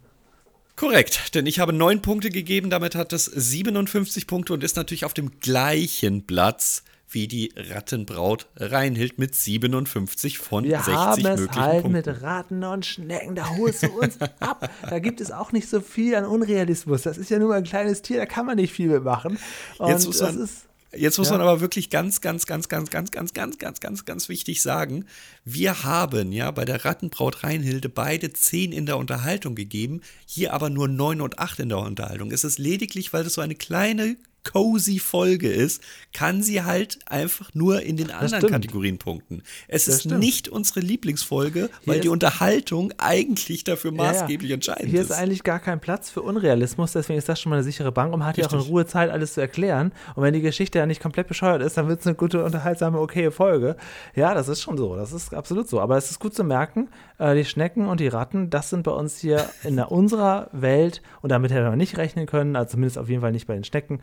Korrekt, 0.75 1.35
denn 1.35 1.45
ich 1.45 1.59
habe 1.59 1.71
neun 1.71 2.01
Punkte 2.01 2.29
gegeben, 2.29 2.69
damit 2.69 2.95
hat 2.95 3.13
es 3.13 3.25
57 3.25 4.27
Punkte 4.27 4.53
und 4.53 4.63
ist 4.63 4.75
natürlich 4.75 5.05
auf 5.05 5.13
dem 5.13 5.39
gleichen 5.39 6.27
Platz 6.27 6.83
wie 7.07 7.27
die 7.29 7.53
Rattenbraut 7.55 8.47
Reinhild 8.57 9.17
mit 9.17 9.33
57 9.35 10.37
von 10.37 10.65
Wir 10.65 10.77
60 10.79 10.93
haben 10.93 11.25
es 11.25 11.49
halt 11.55 11.81
Punkten. 11.83 11.91
mit 11.93 12.21
Ratten 12.21 12.63
und 12.65 12.85
Schnecken, 12.85 13.35
da 13.35 13.55
holst 13.55 13.83
du 13.83 14.01
uns 14.01 14.19
ab. 14.41 14.69
Da 14.89 14.99
gibt 14.99 15.21
es 15.21 15.31
auch 15.31 15.53
nicht 15.53 15.69
so 15.69 15.79
viel 15.79 16.13
an 16.15 16.25
Unrealismus. 16.25 17.03
Das 17.03 17.17
ist 17.17 17.29
ja 17.29 17.39
nur 17.39 17.55
ein 17.55 17.63
kleines 17.63 18.01
Tier, 18.01 18.17
da 18.17 18.25
kann 18.25 18.45
man 18.45 18.57
nicht 18.57 18.73
viel 18.73 18.89
mitmachen. 18.89 19.37
Und 19.77 19.89
Jetzt 19.89 20.07
muss 20.07 20.19
man, 20.19 20.37
ist, 20.43 20.65
Jetzt 20.95 21.17
muss 21.17 21.27
ja. 21.27 21.33
man 21.33 21.41
aber 21.41 21.61
wirklich 21.61 21.89
ganz, 21.89 22.21
ganz, 22.21 22.45
ganz, 22.45 22.69
ganz, 22.69 22.89
ganz, 22.89 23.11
ganz, 23.11 23.33
ganz, 23.33 23.57
ganz, 23.57 23.79
ganz, 23.79 24.05
ganz 24.05 24.29
wichtig 24.29 24.61
sagen, 24.61 25.05
wir 25.43 25.83
haben 25.83 26.31
ja 26.31 26.51
bei 26.51 26.65
der 26.65 26.85
Rattenbraut 26.85 27.43
Reinhilde 27.43 27.89
beide 27.89 28.31
10 28.31 28.71
in 28.71 28.85
der 28.85 28.97
Unterhaltung 28.97 29.55
gegeben, 29.55 30.01
hier 30.25 30.53
aber 30.53 30.69
nur 30.69 30.87
9 30.87 31.21
und 31.21 31.39
8 31.39 31.59
in 31.59 31.69
der 31.69 31.79
Unterhaltung. 31.79 32.31
Es 32.31 32.43
ist 32.43 32.59
lediglich, 32.59 33.13
weil 33.13 33.23
das 33.23 33.33
so 33.33 33.41
eine 33.41 33.55
kleine 33.55 34.17
cozy 34.45 34.99
Folge 34.99 35.49
ist, 35.49 35.81
kann 36.13 36.41
sie 36.41 36.63
halt 36.63 36.99
einfach 37.05 37.53
nur 37.53 37.81
in 37.81 37.97
den 37.97 38.11
anderen 38.11 38.49
Kategorien 38.49 38.97
punkten. 38.97 39.43
Es 39.67 39.85
das 39.85 39.95
ist 39.95 40.01
stimmt. 40.03 40.19
nicht 40.19 40.47
unsere 40.47 40.79
Lieblingsfolge, 40.79 41.69
weil 41.85 41.99
die 41.99 42.09
Unterhaltung 42.09 42.93
eigentlich 42.97 43.63
dafür 43.65 43.91
maßgeblich 43.91 44.49
ja, 44.49 44.53
ja. 44.53 44.55
entscheidend 44.55 44.89
Hier 44.91 45.01
ist. 45.01 45.07
Hier 45.07 45.15
ist 45.15 45.21
eigentlich 45.21 45.43
gar 45.43 45.59
kein 45.59 45.81
Platz 45.81 46.09
für 46.09 46.21
Unrealismus, 46.21 46.93
deswegen 46.93 47.17
ist 47.17 47.27
das 47.27 47.41
schon 47.41 47.49
mal 47.49 47.57
eine 47.57 47.63
sichere 47.63 47.91
Bank 47.91 48.13
und 48.13 48.19
man 48.19 48.29
hat 48.29 48.37
ja 48.37 48.47
auch 48.47 48.53
in 48.53 48.59
Ruhe 48.59 48.85
Zeit, 48.85 49.09
alles 49.09 49.33
zu 49.33 49.41
erklären. 49.41 49.91
Und 50.15 50.23
wenn 50.23 50.33
die 50.33 50.41
Geschichte 50.41 50.79
ja 50.79 50.85
nicht 50.85 51.01
komplett 51.01 51.27
bescheuert 51.27 51.61
ist, 51.61 51.77
dann 51.77 51.87
wird 51.87 51.99
es 51.99 52.07
eine 52.07 52.15
gute, 52.15 52.43
unterhaltsame, 52.43 52.99
okaye 52.99 53.31
Folge. 53.31 53.75
Ja, 54.15 54.33
das 54.33 54.47
ist 54.47 54.61
schon 54.61 54.77
so, 54.77 54.95
das 54.95 55.11
ist 55.11 55.33
absolut 55.33 55.67
so. 55.67 55.81
Aber 55.81 55.97
es 55.97 56.11
ist 56.11 56.19
gut 56.19 56.33
zu 56.33 56.43
merken, 56.43 56.89
äh, 57.17 57.35
die 57.35 57.45
Schnecken 57.45 57.87
und 57.87 57.99
die 57.99 58.07
Ratten, 58.07 58.49
das 58.49 58.69
sind 58.69 58.83
bei 58.83 58.91
uns 58.91 59.19
hier 59.19 59.49
in 59.63 59.79
unserer 59.79 60.49
Welt 60.51 61.01
und 61.21 61.31
damit 61.31 61.51
hätten 61.51 61.65
wir 61.65 61.75
nicht 61.75 61.97
rechnen 61.97 62.25
können, 62.25 62.55
also 62.55 62.71
zumindest 62.71 62.97
auf 62.97 63.09
jeden 63.09 63.21
Fall 63.21 63.31
nicht 63.31 63.47
bei 63.47 63.53
den 63.53 63.63
Schnecken 63.63 63.99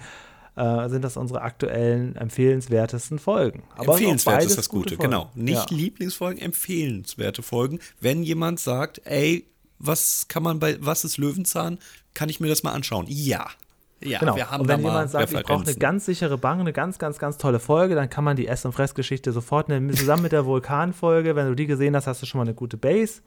äh, 0.57 0.89
sind 0.89 1.03
das 1.03 1.17
unsere 1.17 1.43
aktuellen 1.43 2.17
empfehlenswertesten 2.17 3.19
Folgen. 3.19 3.63
Aber 3.77 3.93
Empfehlenswert 3.93 4.45
ist 4.45 4.59
das 4.59 4.69
Gute, 4.69 4.97
gute 4.97 5.09
genau. 5.09 5.31
Nicht 5.35 5.71
ja. 5.71 5.77
Lieblingsfolgen, 5.77 6.41
empfehlenswerte 6.43 7.43
Folgen. 7.43 7.81
Wenn 8.01 8.23
jemand 8.23 8.61
sagt, 8.61 9.01
ey, 9.05 9.47
was 9.79 10.29
kann 10.29 10.43
man 10.43 10.59
bei 10.59 10.77
Was 10.81 11.05
ist 11.05 11.19
Löwenzahn? 11.19 11.79
Kann 12.15 12.29
ich 12.29 12.39
mir 12.41 12.49
das 12.49 12.63
mal 12.63 12.73
anschauen? 12.73 13.07
Ja. 13.09 13.47
Ja, 14.05 14.19
genau. 14.19 14.35
wir 14.35 14.51
haben 14.51 14.63
und 14.63 14.69
wenn 14.69 14.81
jemand 14.81 15.11
sagt, 15.11 15.33
ich 15.33 15.43
brauche 15.45 15.63
eine 15.63 15.75
ganz 15.77 16.07
sichere 16.07 16.37
Bank, 16.37 16.61
eine 16.61 16.73
ganz, 16.73 16.99
ganz, 16.99 17.19
ganz 17.19 17.39
tolle 17.39 17.61
Folge, 17.61 17.95
dann 17.95 18.11
kann 18.11 18.25
man 18.25 18.37
die 18.37 18.49
Ess- 18.49 18.65
und 18.65 18.73
Fressgeschichte 18.73 19.31
sofort 19.31 19.69
nehmen, 19.69 19.95
zusammen 19.95 20.25
mit 20.25 20.33
der 20.33 20.45
Vulkanfolge. 20.45 21.37
Wenn 21.37 21.47
du 21.47 21.55
die 21.55 21.67
gesehen 21.67 21.95
hast, 21.95 22.09
hast 22.09 22.21
du 22.21 22.27
schon 22.27 22.39
mal 22.39 22.45
eine 22.45 22.55
gute 22.55 22.77
Base. 22.77 23.23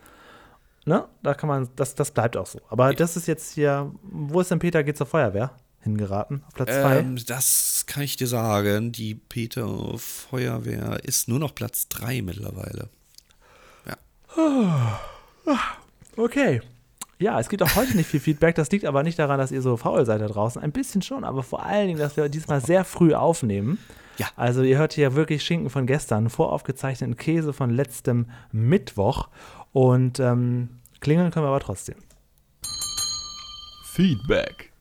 Ne? 0.86 1.06
Da 1.24 1.34
kann 1.34 1.48
man, 1.48 1.70
das, 1.76 1.96
das 1.96 2.12
bleibt 2.12 2.36
auch 2.38 2.46
so. 2.46 2.60
Aber 2.70 2.90
ja. 2.90 2.94
das 2.94 3.16
ist 3.16 3.28
jetzt 3.28 3.54
hier, 3.54 3.92
wo 4.04 4.42
ist 4.42 4.52
denn 4.52 4.60
Peter, 4.60 4.84
geht 4.84 4.98
zur 4.98 5.08
Feuerwehr? 5.08 5.52
Hingeraten, 5.86 6.44
auf 6.48 6.54
Platz 6.54 6.70
2? 6.70 6.98
Ähm, 6.98 7.18
das 7.26 7.86
kann 7.88 8.04
ich 8.04 8.18
dir 8.18 8.28
sagen. 8.28 8.92
Die 8.92 9.16
Peter 9.16 9.98
Feuerwehr 9.98 11.00
ist 11.04 11.30
nur 11.30 11.40
noch 11.40 11.56
Platz 11.56 11.88
3 11.88 12.22
mittlerweile. 12.22 12.90
Ja. 13.88 15.00
Okay. 16.18 16.62
Ja, 17.18 17.40
es 17.40 17.48
gibt 17.48 17.64
auch 17.64 17.76
heute 17.76 17.96
nicht 17.96 18.10
viel 18.10 18.20
Feedback. 18.20 18.56
Das 18.56 18.70
liegt 18.72 18.86
aber 18.86 19.04
nicht 19.04 19.18
daran, 19.18 19.40
dass 19.40 19.52
ihr 19.52 19.62
so 19.62 19.78
faul 19.78 20.06
seid 20.06 20.20
da 20.22 20.28
draußen. 20.28 20.62
Ein 20.62 20.72
bisschen 20.72 21.02
schon, 21.02 21.24
aber 21.24 21.44
vor 21.44 21.64
allen 21.64 21.88
Dingen, 21.88 22.00
dass 22.00 22.18
wir 22.18 22.28
diesmal 22.28 22.60
sehr 22.60 22.84
früh 22.84 23.14
aufnehmen. 23.14 23.78
Ja. 24.18 24.28
Also 24.36 24.64
ihr 24.64 24.78
hört 24.78 24.94
hier 24.94 25.16
wirklich 25.16 25.44
Schinken 25.44 25.70
von 25.70 25.88
gestern, 25.88 26.30
voraufgezeichneten 26.30 27.16
Käse 27.16 27.54
von 27.54 27.70
letztem 27.70 28.28
Mittwoch. 28.52 29.30
Und 29.72 30.20
ähm, 30.20 30.70
klingeln 31.00 31.32
können 31.32 31.46
wir 31.46 31.50
aber 31.50 31.60
trotzdem. 31.62 31.96
Feedback. 33.94 34.72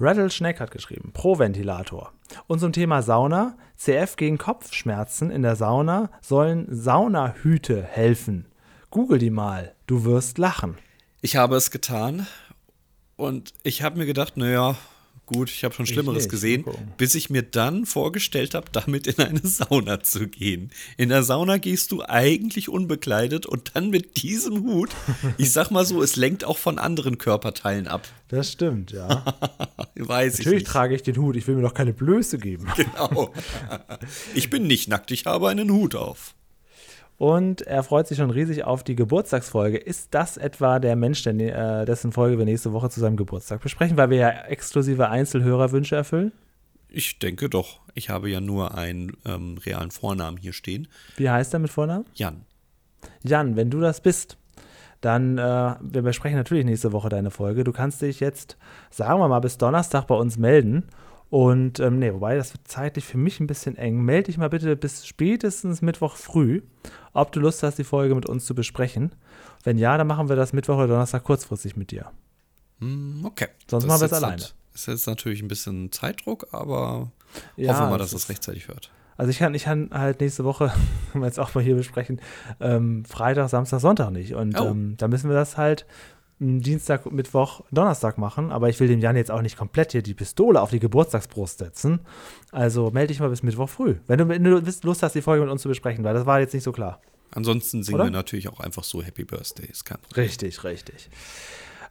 Rattle 0.00 0.28
Schneck 0.28 0.58
hat 0.58 0.72
geschrieben, 0.72 1.12
Pro-Ventilator. 1.12 2.12
Und 2.48 2.58
zum 2.58 2.72
Thema 2.72 3.02
Sauna, 3.02 3.56
CF 3.76 4.16
gegen 4.16 4.38
Kopfschmerzen 4.38 5.30
in 5.30 5.42
der 5.42 5.54
Sauna 5.54 6.10
sollen 6.20 6.66
Saunahüte 6.68 7.82
helfen. 7.82 8.46
Google 8.90 9.18
die 9.18 9.30
mal, 9.30 9.74
du 9.86 10.04
wirst 10.04 10.38
lachen. 10.38 10.78
Ich 11.20 11.36
habe 11.36 11.54
es 11.54 11.70
getan 11.70 12.26
und 13.14 13.54
ich 13.62 13.82
habe 13.82 13.98
mir 13.98 14.06
gedacht, 14.06 14.36
naja, 14.36 14.74
gut, 15.26 15.50
ich 15.50 15.64
habe 15.64 15.74
schon 15.74 15.86
Schlimmeres 15.86 16.28
gesehen, 16.28 16.64
bis 16.96 17.14
ich 17.14 17.30
mir 17.30 17.42
dann 17.42 17.86
vorgestellt 17.86 18.54
habe, 18.54 18.66
damit 18.72 19.06
in 19.06 19.18
eine 19.18 19.40
Sauna 19.42 20.02
zu 20.02 20.28
gehen. 20.28 20.70
In 20.96 21.08
der 21.08 21.22
Sauna 21.22 21.58
gehst 21.58 21.92
du 21.92 22.02
eigentlich 22.02 22.68
unbekleidet 22.68 23.46
und 23.46 23.72
dann 23.74 23.90
mit 23.90 24.22
diesem 24.22 24.62
Hut, 24.62 24.90
ich 25.38 25.52
sag 25.52 25.70
mal 25.70 25.84
so, 25.84 26.02
es 26.02 26.16
lenkt 26.16 26.44
auch 26.44 26.58
von 26.58 26.78
anderen 26.78 27.18
Körperteilen 27.18 27.88
ab. 27.88 28.06
Das 28.28 28.52
stimmt, 28.52 28.92
ja. 28.92 29.24
Weiß 29.96 30.38
Natürlich 30.38 30.62
ich 30.62 30.68
trage 30.68 30.94
ich 30.94 31.02
den 31.02 31.16
Hut, 31.16 31.36
ich 31.36 31.46
will 31.46 31.56
mir 31.56 31.62
doch 31.62 31.74
keine 31.74 31.92
Blöße 31.92 32.38
geben. 32.38 32.68
Genau. 32.76 33.32
Ich 34.34 34.50
bin 34.50 34.66
nicht 34.66 34.88
nackt, 34.88 35.10
ich 35.10 35.26
habe 35.26 35.48
einen 35.48 35.70
Hut 35.70 35.94
auf. 35.94 36.34
Und 37.16 37.62
er 37.62 37.82
freut 37.84 38.08
sich 38.08 38.18
schon 38.18 38.30
riesig 38.30 38.64
auf 38.64 38.82
die 38.82 38.96
Geburtstagsfolge. 38.96 39.78
Ist 39.78 40.14
das 40.14 40.36
etwa 40.36 40.78
der 40.80 40.96
Mensch, 40.96 41.22
der, 41.22 41.84
dessen 41.84 42.12
Folge 42.12 42.38
wir 42.38 42.44
nächste 42.44 42.72
Woche 42.72 42.90
zu 42.90 43.00
seinem 43.00 43.16
Geburtstag 43.16 43.60
besprechen, 43.60 43.96
weil 43.96 44.10
wir 44.10 44.18
ja 44.18 44.30
exklusive 44.46 45.08
Einzelhörerwünsche 45.08 45.94
erfüllen? 45.94 46.32
Ich 46.88 47.18
denke 47.18 47.48
doch. 47.48 47.80
Ich 47.94 48.10
habe 48.10 48.30
ja 48.30 48.40
nur 48.40 48.76
einen 48.76 49.16
ähm, 49.24 49.58
realen 49.64 49.90
Vornamen 49.90 50.36
hier 50.36 50.52
stehen. 50.52 50.88
Wie 51.16 51.30
heißt 51.30 51.52
er 51.54 51.60
mit 51.60 51.70
Vornamen? 51.70 52.04
Jan. 52.14 52.44
Jan, 53.22 53.56
wenn 53.56 53.70
du 53.70 53.80
das 53.80 54.00
bist, 54.00 54.36
dann, 55.00 55.38
äh, 55.38 55.74
wir 55.80 56.02
besprechen 56.02 56.36
natürlich 56.36 56.64
nächste 56.64 56.92
Woche 56.92 57.08
deine 57.08 57.30
Folge. 57.30 57.62
Du 57.62 57.72
kannst 57.72 58.02
dich 58.02 58.20
jetzt, 58.20 58.56
sagen 58.90 59.20
wir 59.20 59.28
mal, 59.28 59.40
bis 59.40 59.58
Donnerstag 59.58 60.06
bei 60.06 60.14
uns 60.14 60.36
melden 60.36 60.84
und 61.30 61.80
ähm, 61.80 61.98
nee, 61.98 62.12
wobei 62.12 62.36
das 62.36 62.52
wird 62.52 62.68
zeitlich 62.68 63.04
für 63.04 63.18
mich 63.18 63.40
ein 63.40 63.46
bisschen 63.46 63.76
eng. 63.76 64.02
Melde 64.02 64.24
dich 64.24 64.38
mal 64.38 64.50
bitte 64.50 64.76
bis 64.76 65.06
spätestens 65.06 65.82
Mittwoch 65.82 66.16
früh, 66.16 66.62
ob 67.12 67.32
du 67.32 67.40
Lust 67.40 67.62
hast, 67.62 67.78
die 67.78 67.84
Folge 67.84 68.14
mit 68.14 68.26
uns 68.26 68.44
zu 68.44 68.54
besprechen. 68.54 69.12
Wenn 69.64 69.78
ja, 69.78 69.96
dann 69.98 70.06
machen 70.06 70.28
wir 70.28 70.36
das 70.36 70.52
Mittwoch 70.52 70.76
oder 70.76 70.88
Donnerstag 70.88 71.24
kurzfristig 71.24 71.76
mit 71.76 71.90
dir. 71.90 72.10
Hm, 72.80 73.22
okay. 73.24 73.48
Sonst 73.68 73.84
das 73.84 73.88
machen 73.88 74.00
wir 74.00 74.06
es 74.06 74.12
alleine. 74.12 74.36
Das 74.36 74.52
ist 74.74 74.86
jetzt 74.86 75.06
natürlich 75.06 75.42
ein 75.42 75.48
bisschen 75.48 75.92
Zeitdruck, 75.92 76.48
aber 76.52 77.12
ja, 77.56 77.72
hoffen 77.72 77.86
wir 77.86 77.90
mal, 77.90 77.98
dass 77.98 78.12
es 78.12 78.28
rechtzeitig 78.28 78.68
hört. 78.68 78.90
Also 79.16 79.30
ich 79.30 79.38
kann, 79.38 79.54
ich 79.54 79.64
kann 79.64 79.90
halt 79.92 80.20
nächste 80.20 80.44
Woche, 80.44 80.72
wenn 81.12 81.22
wir 81.22 81.26
jetzt 81.26 81.38
auch 81.38 81.54
mal 81.54 81.62
hier 81.62 81.76
besprechen, 81.76 82.20
ähm, 82.60 83.04
Freitag, 83.04 83.48
Samstag, 83.48 83.80
Sonntag 83.80 84.10
nicht. 84.10 84.34
Und 84.34 84.58
oh. 84.60 84.66
ähm, 84.66 84.96
da 84.96 85.08
müssen 85.08 85.30
wir 85.30 85.36
das 85.36 85.56
halt 85.56 85.86
Dienstag, 86.38 87.10
Mittwoch, 87.10 87.62
Donnerstag 87.70 88.18
machen, 88.18 88.50
aber 88.50 88.68
ich 88.68 88.80
will 88.80 88.88
dem 88.88 89.00
Jan 89.00 89.16
jetzt 89.16 89.30
auch 89.30 89.42
nicht 89.42 89.56
komplett 89.56 89.92
hier 89.92 90.02
die 90.02 90.14
Pistole 90.14 90.60
auf 90.60 90.70
die 90.70 90.80
Geburtstagsbrust 90.80 91.58
setzen. 91.58 92.00
Also 92.50 92.90
melde 92.90 93.08
dich 93.08 93.20
mal 93.20 93.30
bis 93.30 93.42
Mittwoch 93.42 93.68
früh, 93.68 93.96
wenn 94.06 94.18
du, 94.18 94.28
wenn 94.28 94.42
du 94.42 94.60
Lust 94.82 95.02
hast, 95.02 95.14
die 95.14 95.22
Folge 95.22 95.42
mit 95.42 95.50
uns 95.50 95.62
zu 95.62 95.68
besprechen, 95.68 96.04
weil 96.04 96.14
das 96.14 96.26
war 96.26 96.40
jetzt 96.40 96.54
nicht 96.54 96.64
so 96.64 96.72
klar. 96.72 97.00
Ansonsten 97.34 97.82
singen 97.82 97.96
Oder? 97.96 98.04
wir 98.04 98.10
natürlich 98.10 98.48
auch 98.48 98.60
einfach 98.60 98.84
so 98.84 99.02
Happy 99.02 99.24
Birthday. 99.24 99.66
Ist 99.66 99.84
kein 99.84 99.98
Richtig, 100.16 100.62
richtig. 100.62 101.10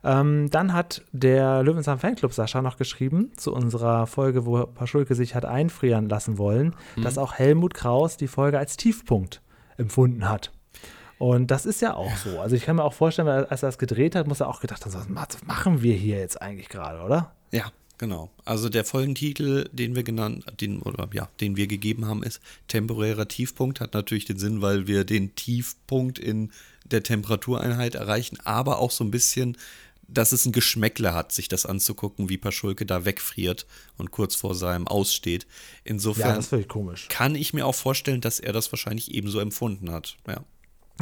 Ähm, 0.03 0.49
dann 0.49 0.73
hat 0.73 1.03
der 1.11 1.63
Löwenzahn 1.63 1.99
Fanclub 1.99 2.33
Sascha 2.33 2.61
noch 2.61 2.77
geschrieben 2.77 3.31
zu 3.37 3.53
unserer 3.53 4.07
Folge, 4.07 4.45
wo 4.45 4.65
Paschulke 4.65 5.15
sich 5.15 5.35
hat 5.35 5.45
einfrieren 5.45 6.09
lassen 6.09 6.37
wollen, 6.37 6.75
mhm. 6.95 7.03
dass 7.03 7.17
auch 7.17 7.33
Helmut 7.33 7.73
Kraus 7.73 8.17
die 8.17 8.27
Folge 8.27 8.57
als 8.57 8.77
Tiefpunkt 8.77 9.41
empfunden 9.77 10.29
hat. 10.29 10.51
Und 11.23 11.51
das 11.51 11.65
ist 11.65 11.81
ja 11.81 11.93
auch 11.93 12.17
so. 12.17 12.41
Also 12.41 12.57
ich 12.57 12.63
kann 12.63 12.75
mir 12.75 12.83
auch 12.83 12.91
vorstellen, 12.91 13.29
als 13.29 13.63
er 13.63 13.69
das 13.69 13.77
gedreht 13.77 14.13
hat, 14.13 14.27
muss 14.27 14.41
er 14.41 14.49
auch 14.49 14.59
gedacht 14.59 14.85
haben, 14.85 15.15
was 15.15 15.41
machen 15.45 15.81
wir 15.81 15.95
hier 15.95 16.17
jetzt 16.17 16.41
eigentlich 16.41 16.67
gerade, 16.67 17.01
oder? 17.01 17.33
Ja, 17.51 17.71
genau. 17.97 18.29
Also 18.43 18.67
der 18.67 18.83
Folgentitel, 18.83 19.69
den 19.71 19.95
wir 19.95 20.03
genannt, 20.03 20.43
den, 20.59 20.81
oder 20.81 21.07
ja, 21.13 21.29
den 21.39 21.55
wir 21.55 21.67
gegeben 21.67 22.07
haben, 22.07 22.23
ist 22.23 22.41
temporärer 22.67 23.29
Tiefpunkt. 23.29 23.79
Hat 23.79 23.93
natürlich 23.93 24.25
den 24.25 24.37
Sinn, 24.37 24.61
weil 24.61 24.85
wir 24.85 25.05
den 25.05 25.33
Tiefpunkt 25.33 26.19
in 26.19 26.51
der 26.83 27.03
Temperatureinheit 27.03 27.95
erreichen, 27.95 28.37
aber 28.43 28.79
auch 28.79 28.91
so 28.91 29.05
ein 29.05 29.11
bisschen, 29.11 29.55
dass 30.09 30.33
es 30.33 30.45
ein 30.45 30.51
Geschmäckle 30.51 31.13
hat, 31.13 31.31
sich 31.31 31.47
das 31.47 31.65
anzugucken, 31.65 32.27
wie 32.27 32.37
Paschulke 32.37 32.85
da 32.85 33.05
wegfriert 33.05 33.65
und 33.97 34.11
kurz 34.11 34.35
vor 34.35 34.55
seinem 34.55 34.89
Aussteht. 34.89 35.47
Insofern 35.85 36.41
ja, 36.51 36.97
kann 37.07 37.35
ich 37.35 37.53
mir 37.53 37.65
auch 37.65 37.75
vorstellen, 37.75 38.19
dass 38.19 38.41
er 38.41 38.51
das 38.51 38.73
wahrscheinlich 38.73 39.13
ebenso 39.13 39.39
empfunden 39.39 39.89
hat. 39.89 40.17
Ja. 40.27 40.43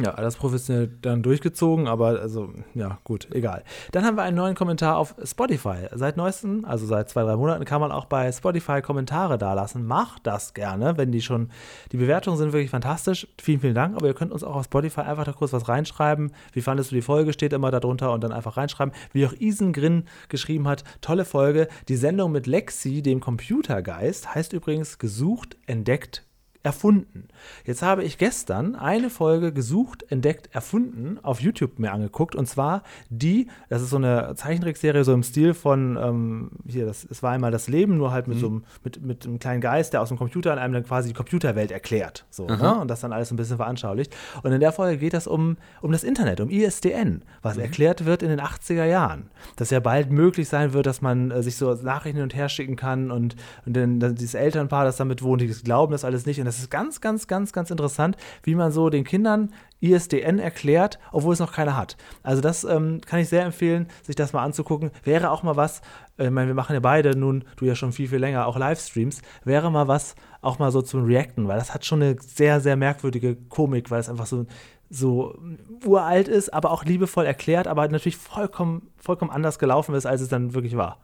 Ja, 0.02 0.14
alles 0.14 0.36
professionell 0.36 0.90
dann 1.00 1.22
durchgezogen, 1.22 1.86
aber 1.86 2.20
also, 2.20 2.52
ja, 2.74 2.98
gut, 3.04 3.28
egal. 3.32 3.62
Dann 3.92 4.04
haben 4.04 4.16
wir 4.16 4.24
einen 4.24 4.36
neuen 4.36 4.56
Kommentar 4.56 4.96
auf 4.96 5.14
Spotify. 5.22 5.86
Seit 5.92 6.16
neuestem, 6.16 6.64
also 6.64 6.86
seit 6.86 7.08
zwei, 7.08 7.22
drei 7.22 7.36
Monaten, 7.36 7.64
kann 7.64 7.80
man 7.80 7.92
auch 7.92 8.06
bei 8.06 8.32
Spotify 8.32 8.82
Kommentare 8.82 9.38
dalassen. 9.38 9.86
Macht 9.86 10.26
das 10.26 10.54
gerne, 10.54 10.96
wenn 10.96 11.12
die 11.12 11.22
schon, 11.22 11.50
die 11.92 11.98
Bewertungen 11.98 12.36
sind 12.36 12.52
wirklich 12.52 12.70
fantastisch. 12.70 13.28
Vielen, 13.40 13.60
vielen 13.60 13.74
Dank, 13.76 13.94
aber 13.94 14.08
ihr 14.08 14.14
könnt 14.14 14.32
uns 14.32 14.42
auch 14.42 14.56
auf 14.56 14.64
Spotify 14.64 15.02
einfach 15.02 15.24
da 15.24 15.32
kurz 15.32 15.52
was 15.52 15.68
reinschreiben. 15.68 16.32
Wie 16.52 16.62
fandest 16.62 16.90
du 16.90 16.96
die 16.96 17.02
Folge? 17.02 17.32
Steht 17.32 17.52
immer 17.52 17.70
darunter 17.70 18.12
und 18.12 18.24
dann 18.24 18.32
einfach 18.32 18.56
reinschreiben. 18.56 18.92
Wie 19.12 19.24
auch 19.24 19.34
Isengrin 19.34 20.06
geschrieben 20.28 20.66
hat, 20.66 20.82
tolle 21.00 21.24
Folge. 21.24 21.68
Die 21.88 21.96
Sendung 21.96 22.32
mit 22.32 22.48
Lexi, 22.48 23.02
dem 23.02 23.20
Computergeist, 23.20 24.34
heißt 24.34 24.52
übrigens 24.52 24.98
gesucht, 24.98 25.56
entdeckt, 25.66 26.24
erfunden. 26.62 27.28
Jetzt 27.64 27.82
habe 27.82 28.04
ich 28.04 28.18
gestern 28.18 28.74
eine 28.76 29.10
Folge 29.10 29.52
gesucht, 29.52 30.04
entdeckt, 30.10 30.48
erfunden 30.52 31.18
auf 31.22 31.40
YouTube 31.40 31.78
mir 31.78 31.92
angeguckt 31.92 32.36
und 32.36 32.46
zwar 32.46 32.82
die, 33.10 33.48
das 33.68 33.82
ist 33.82 33.90
so 33.90 33.96
eine 33.96 34.34
Zeichentrickserie 34.36 35.04
so 35.04 35.12
im 35.12 35.22
Stil 35.22 35.54
von 35.54 35.98
ähm, 36.00 36.50
hier, 36.66 36.86
das, 36.86 37.04
es 37.10 37.22
war 37.22 37.32
einmal 37.32 37.50
das 37.50 37.68
Leben, 37.68 37.96
nur 37.96 38.12
halt 38.12 38.28
mit 38.28 38.36
mhm. 38.36 38.40
so 38.40 38.46
einem, 38.46 38.64
mit, 38.84 39.02
mit 39.02 39.26
einem 39.26 39.38
kleinen 39.38 39.60
Geist, 39.60 39.92
der 39.92 40.02
aus 40.02 40.08
dem 40.08 40.18
Computer 40.18 40.52
an 40.52 40.58
einem 40.58 40.74
dann 40.74 40.84
quasi 40.84 41.08
die 41.08 41.14
Computerwelt 41.14 41.70
erklärt. 41.70 42.24
So, 42.30 42.46
ne? 42.46 42.80
Und 42.80 42.88
das 42.88 43.00
dann 43.00 43.12
alles 43.12 43.30
ein 43.30 43.36
bisschen 43.36 43.56
veranschaulicht. 43.56 44.14
Und 44.42 44.52
in 44.52 44.60
der 44.60 44.72
Folge 44.72 44.98
geht 44.98 45.14
es 45.14 45.26
um, 45.26 45.56
um 45.80 45.92
das 45.92 46.04
Internet, 46.04 46.40
um 46.40 46.50
ISDN, 46.50 47.22
was 47.42 47.56
mhm. 47.56 47.62
erklärt 47.62 48.04
wird 48.04 48.22
in 48.22 48.28
den 48.28 48.40
80er 48.40 48.84
Jahren. 48.84 49.30
Dass 49.56 49.70
ja 49.70 49.80
bald 49.80 50.10
möglich 50.10 50.48
sein 50.48 50.72
wird, 50.72 50.86
dass 50.86 51.00
man 51.00 51.30
äh, 51.30 51.42
sich 51.42 51.56
so 51.56 51.74
Nachrichten 51.74 52.18
hin 52.18 52.24
und 52.24 52.34
her 52.34 52.48
schicken 52.48 52.76
kann 52.76 53.10
und, 53.10 53.36
und 53.66 53.76
dann, 53.76 54.00
dann 54.00 54.14
dieses 54.14 54.34
Elternpaar, 54.34 54.84
das 54.84 54.96
damit 54.96 55.22
wohnt, 55.22 55.42
die 55.42 55.48
glauben 55.48 55.92
das 55.92 56.04
alles 56.04 56.26
nicht. 56.26 56.38
Und 56.38 56.46
das 56.46 56.51
ist 56.58 56.70
ganz, 56.70 57.00
ganz, 57.00 57.26
ganz, 57.26 57.52
ganz 57.52 57.70
interessant, 57.70 58.16
wie 58.42 58.54
man 58.54 58.72
so 58.72 58.90
den 58.90 59.04
Kindern 59.04 59.52
ISDN 59.80 60.38
erklärt, 60.38 60.98
obwohl 61.10 61.32
es 61.32 61.40
noch 61.40 61.52
keiner 61.52 61.76
hat. 61.76 61.96
Also 62.22 62.40
das 62.40 62.64
ähm, 62.64 63.00
kann 63.04 63.20
ich 63.20 63.28
sehr 63.28 63.44
empfehlen, 63.44 63.88
sich 64.02 64.14
das 64.14 64.32
mal 64.32 64.44
anzugucken. 64.44 64.90
Wäre 65.02 65.30
auch 65.30 65.42
mal 65.42 65.56
was, 65.56 65.80
äh, 66.18 66.26
ich 66.26 66.30
meine, 66.30 66.48
wir 66.48 66.54
machen 66.54 66.74
ja 66.74 66.80
beide 66.80 67.16
nun, 67.16 67.44
du 67.56 67.64
ja 67.64 67.74
schon 67.74 67.92
viel, 67.92 68.08
viel 68.08 68.18
länger, 68.18 68.46
auch 68.46 68.56
Livestreams, 68.56 69.22
wäre 69.44 69.70
mal 69.70 69.88
was, 69.88 70.14
auch 70.40 70.58
mal 70.58 70.70
so 70.70 70.82
zum 70.82 71.04
Reacten, 71.04 71.48
weil 71.48 71.58
das 71.58 71.74
hat 71.74 71.84
schon 71.84 72.02
eine 72.02 72.16
sehr, 72.20 72.60
sehr 72.60 72.76
merkwürdige 72.76 73.36
Komik, 73.48 73.90
weil 73.90 74.00
es 74.00 74.08
einfach 74.08 74.26
so, 74.26 74.46
so 74.88 75.36
uralt 75.84 76.28
ist, 76.28 76.54
aber 76.54 76.70
auch 76.70 76.84
liebevoll 76.84 77.26
erklärt, 77.26 77.66
aber 77.66 77.88
natürlich 77.88 78.16
vollkommen, 78.16 78.90
vollkommen 78.98 79.30
anders 79.30 79.58
gelaufen 79.58 79.94
ist, 79.94 80.06
als 80.06 80.20
es 80.20 80.28
dann 80.28 80.54
wirklich 80.54 80.76
war. 80.76 80.98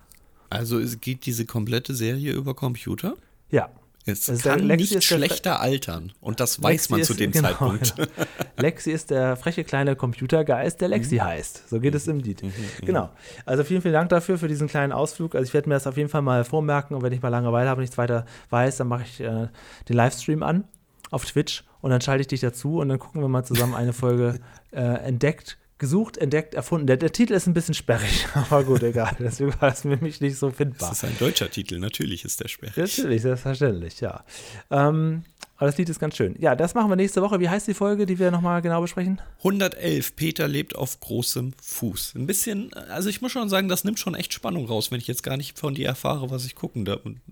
Also 0.51 0.79
es 0.79 1.01
geht 1.01 1.27
diese 1.27 1.45
komplette 1.45 1.95
Serie 1.95 2.33
über 2.33 2.55
Computer? 2.55 3.15
Ja. 3.51 3.69
Es 4.09 4.29
also 4.29 4.49
kann 4.49 4.61
Lexi 4.61 4.95
nicht 4.95 5.05
schlechter 5.05 5.61
altern. 5.61 6.13
Und 6.21 6.41
das 6.41 6.63
weiß 6.63 6.73
Lexi 6.73 6.93
man 6.93 7.03
zu 7.05 7.15
dem 7.15 7.31
genau, 7.31 7.49
Zeitpunkt. 7.49 7.97
Genau. 7.97 8.09
Lexi 8.57 8.91
ist 8.91 9.11
der 9.11 9.37
freche 9.37 9.65
kleine 9.65 9.97
Computergeist, 9.97 10.81
der 10.81 10.89
Lexi 10.89 11.17
mhm. 11.17 11.25
heißt. 11.25 11.69
So 11.69 11.81
geht 11.81 11.95
es 11.95 12.07
im 12.07 12.19
Lied. 12.19 12.43
Mhm. 12.43 12.49
mhm. 12.49 12.87
Genau. 12.87 13.11
Also 13.45 13.65
vielen, 13.65 13.83
vielen 13.83 13.95
Dank 13.95 14.09
dafür, 14.09 14.39
für 14.39 14.49
diesen 14.49 14.69
kleinen 14.69 14.93
Ausflug. 14.93 15.35
Also 15.35 15.47
ich 15.47 15.55
werde 15.55 15.69
mir 15.69 15.75
das 15.75 15.87
auf 15.87 15.97
jeden 15.97 16.09
Fall 16.09 16.23
mal 16.23 16.45
vormerken. 16.45 16.97
Und 16.97 17.03
wenn 17.03 17.13
ich 17.13 17.23
mal 17.23 17.29
Langeweile 17.29 17.69
habe 17.69 17.79
und 17.79 17.83
nichts 17.83 17.99
weiter 17.99 18.27
weiß, 18.51 18.79
dann 18.79 18.89
mache 18.89 19.05
ich 19.05 19.21
äh, 19.21 19.49
den 19.89 19.97
Livestream 19.97 20.43
an 20.43 20.65
auf 21.11 21.25
Twitch 21.25 21.65
und 21.81 21.91
dann 21.91 22.01
schalte 22.01 22.23
ich 22.23 22.27
dich 22.27 22.41
dazu 22.41 22.79
und 22.79 22.89
dann 22.89 22.99
gucken 22.99 23.21
wir 23.21 23.29
mal 23.29 23.45
zusammen 23.45 23.75
eine 23.75 23.93
Folge 23.93 24.41
äh, 24.73 24.81
entdeckt 24.81 25.59
gesucht, 25.79 26.17
entdeckt, 26.17 26.55
erfunden. 26.55 26.87
Der, 26.87 26.97
der, 26.97 27.13
Titel 27.13 27.35
ist 27.35 27.47
ein 27.47 27.55
bisschen 27.55 27.75
sperrig, 27.75 28.27
aber 28.35 28.65
gut, 28.65 28.83
egal. 28.83 29.17
Deswegen 29.19 29.53
war 29.61 29.71
das 29.71 29.83
für 29.83 29.97
mich 29.97 30.21
nicht 30.21 30.37
so 30.37 30.51
findbar. 30.51 30.91
Das 30.91 30.99
ist 30.99 31.05
ein 31.05 31.17
deutscher 31.19 31.51
Titel, 31.51 31.79
natürlich 31.79 32.25
ist 32.25 32.41
der 32.41 32.49
sperrig. 32.49 32.77
Natürlich, 32.77 33.23
selbstverständlich, 33.23 34.01
ja. 34.01 34.25
Ähm, 34.71 35.25
aber 35.57 35.67
das 35.67 35.77
Lied 35.77 35.89
ist 35.89 35.99
ganz 35.99 36.17
schön. 36.17 36.37
Ja, 36.39 36.55
das 36.55 36.75
machen 36.75 36.89
wir 36.89 36.95
nächste 36.95 37.21
Woche. 37.21 37.41
Wie 37.41 37.49
heißt 37.49 37.67
die 37.67 37.75
Folge, 37.75 38.07
die 38.07 38.19
wir 38.21 38.31
nochmal 38.31 38.63
genau 38.63 38.81
besprechen? 38.81 39.21
111. 39.39 40.15
Peter 40.15 40.47
lebt 40.47 40.77
auf 40.77 41.01
großem 41.01 41.53
Fuß. 41.61 42.15
Ein 42.15 42.29
bisschen, 42.29 42.73
also 42.75 43.09
ich 43.09 43.23
muss 43.23 43.33
schon 43.33 43.49
sagen, 43.49 43.69
das 43.69 43.83
nimmt 43.83 43.99
schon 43.99 44.15
echt 44.15 44.33
Spannung 44.33 44.67
raus, 44.67 44.93
wenn 44.93 45.01
ich 45.01 45.09
jetzt 45.09 45.25
gar 45.25 45.37
nicht 45.37 45.59
von 45.59 45.75
dir 45.75 45.89
erfahre, 45.89 46.31
was 46.31 46.45
ich 46.45 46.55
gucken 46.55 46.89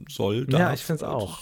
soll. 0.09 0.47
Darf. 0.47 0.61
Ja, 0.61 0.73
ich 0.73 0.83
finde 0.83 1.05
es 1.05 1.09
auch. 1.09 1.39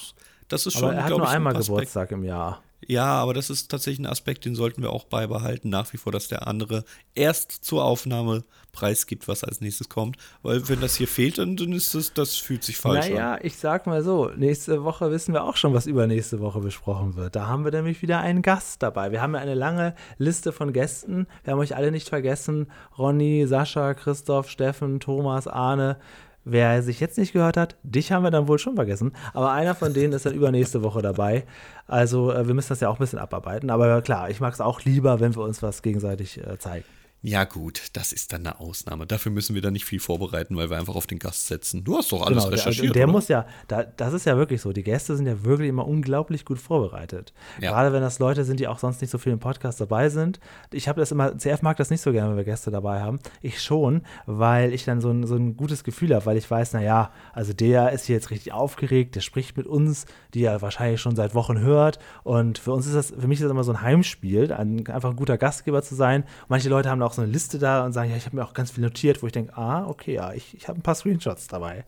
Das 0.48 0.66
ist 0.66 0.74
schon, 0.74 0.90
Aber 0.90 0.94
er 0.94 1.04
hat 1.04 1.10
nur 1.10 1.28
einmal 1.28 1.54
Geburtstag 1.54 2.10
im 2.12 2.22
Jahr. 2.22 2.62
Ja, 2.88 3.06
aber 3.06 3.34
das 3.34 3.50
ist 3.50 3.70
tatsächlich 3.70 4.06
ein 4.06 4.10
Aspekt, 4.10 4.44
den 4.44 4.54
sollten 4.54 4.82
wir 4.82 4.90
auch 4.90 5.04
beibehalten, 5.04 5.68
nach 5.68 5.92
wie 5.92 5.96
vor, 5.96 6.12
dass 6.12 6.28
der 6.28 6.46
andere 6.46 6.84
erst 7.14 7.52
zur 7.52 7.84
Aufnahme 7.84 8.44
preisgibt, 8.72 9.28
was 9.28 9.44
als 9.44 9.60
nächstes 9.60 9.88
kommt. 9.88 10.16
Weil 10.42 10.68
wenn 10.68 10.80
das 10.80 10.96
hier 10.96 11.08
fehlt, 11.08 11.38
dann, 11.38 11.56
ist 11.72 11.94
das, 11.94 12.12
das 12.12 12.36
fühlt 12.36 12.64
sich 12.64 12.76
falsch 12.76 13.08
naja, 13.08 13.16
an. 13.16 13.30
Naja, 13.32 13.38
ich 13.42 13.56
sag 13.56 13.86
mal 13.86 14.02
so, 14.02 14.30
nächste 14.36 14.84
Woche 14.84 15.10
wissen 15.10 15.32
wir 15.32 15.44
auch 15.44 15.56
schon, 15.56 15.72
was 15.72 15.86
übernächste 15.86 16.40
Woche 16.40 16.60
besprochen 16.60 17.16
wird. 17.16 17.36
Da 17.36 17.46
haben 17.46 17.64
wir 17.64 17.72
nämlich 17.72 18.02
wieder 18.02 18.18
einen 18.20 18.42
Gast 18.42 18.82
dabei. 18.82 19.12
Wir 19.12 19.22
haben 19.22 19.34
ja 19.34 19.40
eine 19.40 19.54
lange 19.54 19.94
Liste 20.18 20.52
von 20.52 20.72
Gästen. 20.72 21.26
Wir 21.44 21.52
haben 21.52 21.60
euch 21.60 21.76
alle 21.76 21.90
nicht 21.90 22.08
vergessen. 22.08 22.66
Ronny, 22.98 23.46
Sascha, 23.46 23.94
Christoph, 23.94 24.50
Steffen, 24.50 25.00
Thomas, 25.00 25.46
Arne. 25.46 25.98
Wer 26.44 26.82
sich 26.82 27.00
jetzt 27.00 27.16
nicht 27.16 27.32
gehört 27.32 27.56
hat, 27.56 27.76
dich 27.82 28.12
haben 28.12 28.22
wir 28.22 28.30
dann 28.30 28.48
wohl 28.48 28.58
schon 28.58 28.74
vergessen. 28.74 29.12
Aber 29.32 29.52
einer 29.52 29.74
von 29.74 29.94
denen 29.94 30.12
ist 30.12 30.26
dann 30.26 30.34
übernächste 30.34 30.82
Woche 30.82 31.00
dabei. 31.00 31.44
Also 31.86 32.32
äh, 32.32 32.46
wir 32.46 32.54
müssen 32.54 32.68
das 32.68 32.80
ja 32.80 32.88
auch 32.88 32.96
ein 32.96 32.98
bisschen 32.98 33.18
abarbeiten. 33.18 33.70
Aber 33.70 34.02
klar, 34.02 34.28
ich 34.28 34.40
mag 34.40 34.52
es 34.52 34.60
auch 34.60 34.82
lieber, 34.82 35.20
wenn 35.20 35.34
wir 35.34 35.42
uns 35.42 35.62
was 35.62 35.80
gegenseitig 35.82 36.38
äh, 36.38 36.58
zeigen. 36.58 36.84
Ja, 37.26 37.44
gut, 37.44 37.84
das 37.94 38.12
ist 38.12 38.34
dann 38.34 38.46
eine 38.46 38.60
Ausnahme. 38.60 39.06
Dafür 39.06 39.32
müssen 39.32 39.54
wir 39.54 39.62
dann 39.62 39.72
nicht 39.72 39.86
viel 39.86 39.98
vorbereiten, 39.98 40.58
weil 40.58 40.68
wir 40.68 40.76
einfach 40.76 40.94
auf 40.94 41.06
den 41.06 41.18
Gast 41.18 41.46
setzen. 41.46 41.82
Du 41.82 41.96
hast 41.96 42.12
doch 42.12 42.20
alles 42.20 42.44
genau, 42.44 42.54
recherchiert. 42.54 42.94
Der, 42.94 43.06
der 43.06 43.06
muss 43.06 43.28
ja, 43.28 43.46
da, 43.66 43.82
das 43.82 44.12
ist 44.12 44.26
ja 44.26 44.36
wirklich 44.36 44.60
so. 44.60 44.74
Die 44.74 44.82
Gäste 44.82 45.16
sind 45.16 45.24
ja 45.24 45.42
wirklich 45.42 45.70
immer 45.70 45.88
unglaublich 45.88 46.44
gut 46.44 46.58
vorbereitet. 46.58 47.32
Ja. 47.62 47.70
Gerade 47.70 47.94
wenn 47.94 48.02
das 48.02 48.18
Leute 48.18 48.44
sind, 48.44 48.60
die 48.60 48.68
auch 48.68 48.78
sonst 48.78 49.00
nicht 49.00 49.08
so 49.10 49.16
viel 49.16 49.32
im 49.32 49.38
Podcast 49.38 49.80
dabei 49.80 50.10
sind. 50.10 50.38
Ich 50.70 50.86
habe 50.86 51.00
das 51.00 51.12
immer, 51.12 51.38
CF 51.38 51.62
mag 51.62 51.78
das 51.78 51.88
nicht 51.88 52.02
so 52.02 52.12
gerne, 52.12 52.28
wenn 52.28 52.36
wir 52.36 52.44
Gäste 52.44 52.70
dabei 52.70 53.00
haben. 53.00 53.18
Ich 53.40 53.62
schon, 53.62 54.02
weil 54.26 54.74
ich 54.74 54.84
dann 54.84 55.00
so 55.00 55.08
ein, 55.08 55.26
so 55.26 55.36
ein 55.36 55.56
gutes 55.56 55.82
Gefühl 55.82 56.14
habe, 56.14 56.26
weil 56.26 56.36
ich 56.36 56.50
weiß, 56.50 56.74
naja, 56.74 57.10
also 57.32 57.54
der 57.54 57.92
ist 57.92 58.04
hier 58.04 58.16
jetzt 58.16 58.32
richtig 58.32 58.52
aufgeregt, 58.52 59.14
der 59.14 59.22
spricht 59.22 59.56
mit 59.56 59.66
uns, 59.66 60.04
die 60.34 60.44
er 60.44 60.60
wahrscheinlich 60.60 61.00
schon 61.00 61.16
seit 61.16 61.34
Wochen 61.34 61.58
hört. 61.58 61.98
Und 62.22 62.58
für 62.58 62.72
uns 62.72 62.84
ist 62.84 62.94
das, 62.94 63.14
für 63.18 63.28
mich 63.28 63.38
ist 63.38 63.44
das 63.44 63.50
immer 63.50 63.64
so 63.64 63.72
ein 63.72 63.80
Heimspiel, 63.80 64.52
ein, 64.52 64.86
einfach 64.88 65.08
ein 65.08 65.16
guter 65.16 65.38
Gastgeber 65.38 65.80
zu 65.80 65.94
sein. 65.94 66.24
manche 66.48 66.68
Leute 66.68 66.90
haben 66.90 67.00
auch 67.00 67.13
so 67.14 67.22
eine 67.22 67.30
Liste 67.30 67.58
da 67.58 67.84
und 67.84 67.92
sagen, 67.92 68.10
ja, 68.10 68.16
ich 68.16 68.26
habe 68.26 68.36
mir 68.36 68.44
auch 68.44 68.54
ganz 68.54 68.70
viel 68.70 68.82
notiert, 68.82 69.22
wo 69.22 69.26
ich 69.26 69.32
denke, 69.32 69.56
ah, 69.56 69.86
okay, 69.86 70.14
ja, 70.14 70.32
ich, 70.32 70.54
ich 70.54 70.68
habe 70.68 70.78
ein 70.78 70.82
paar 70.82 70.94
Screenshots 70.94 71.48
dabei. 71.48 71.84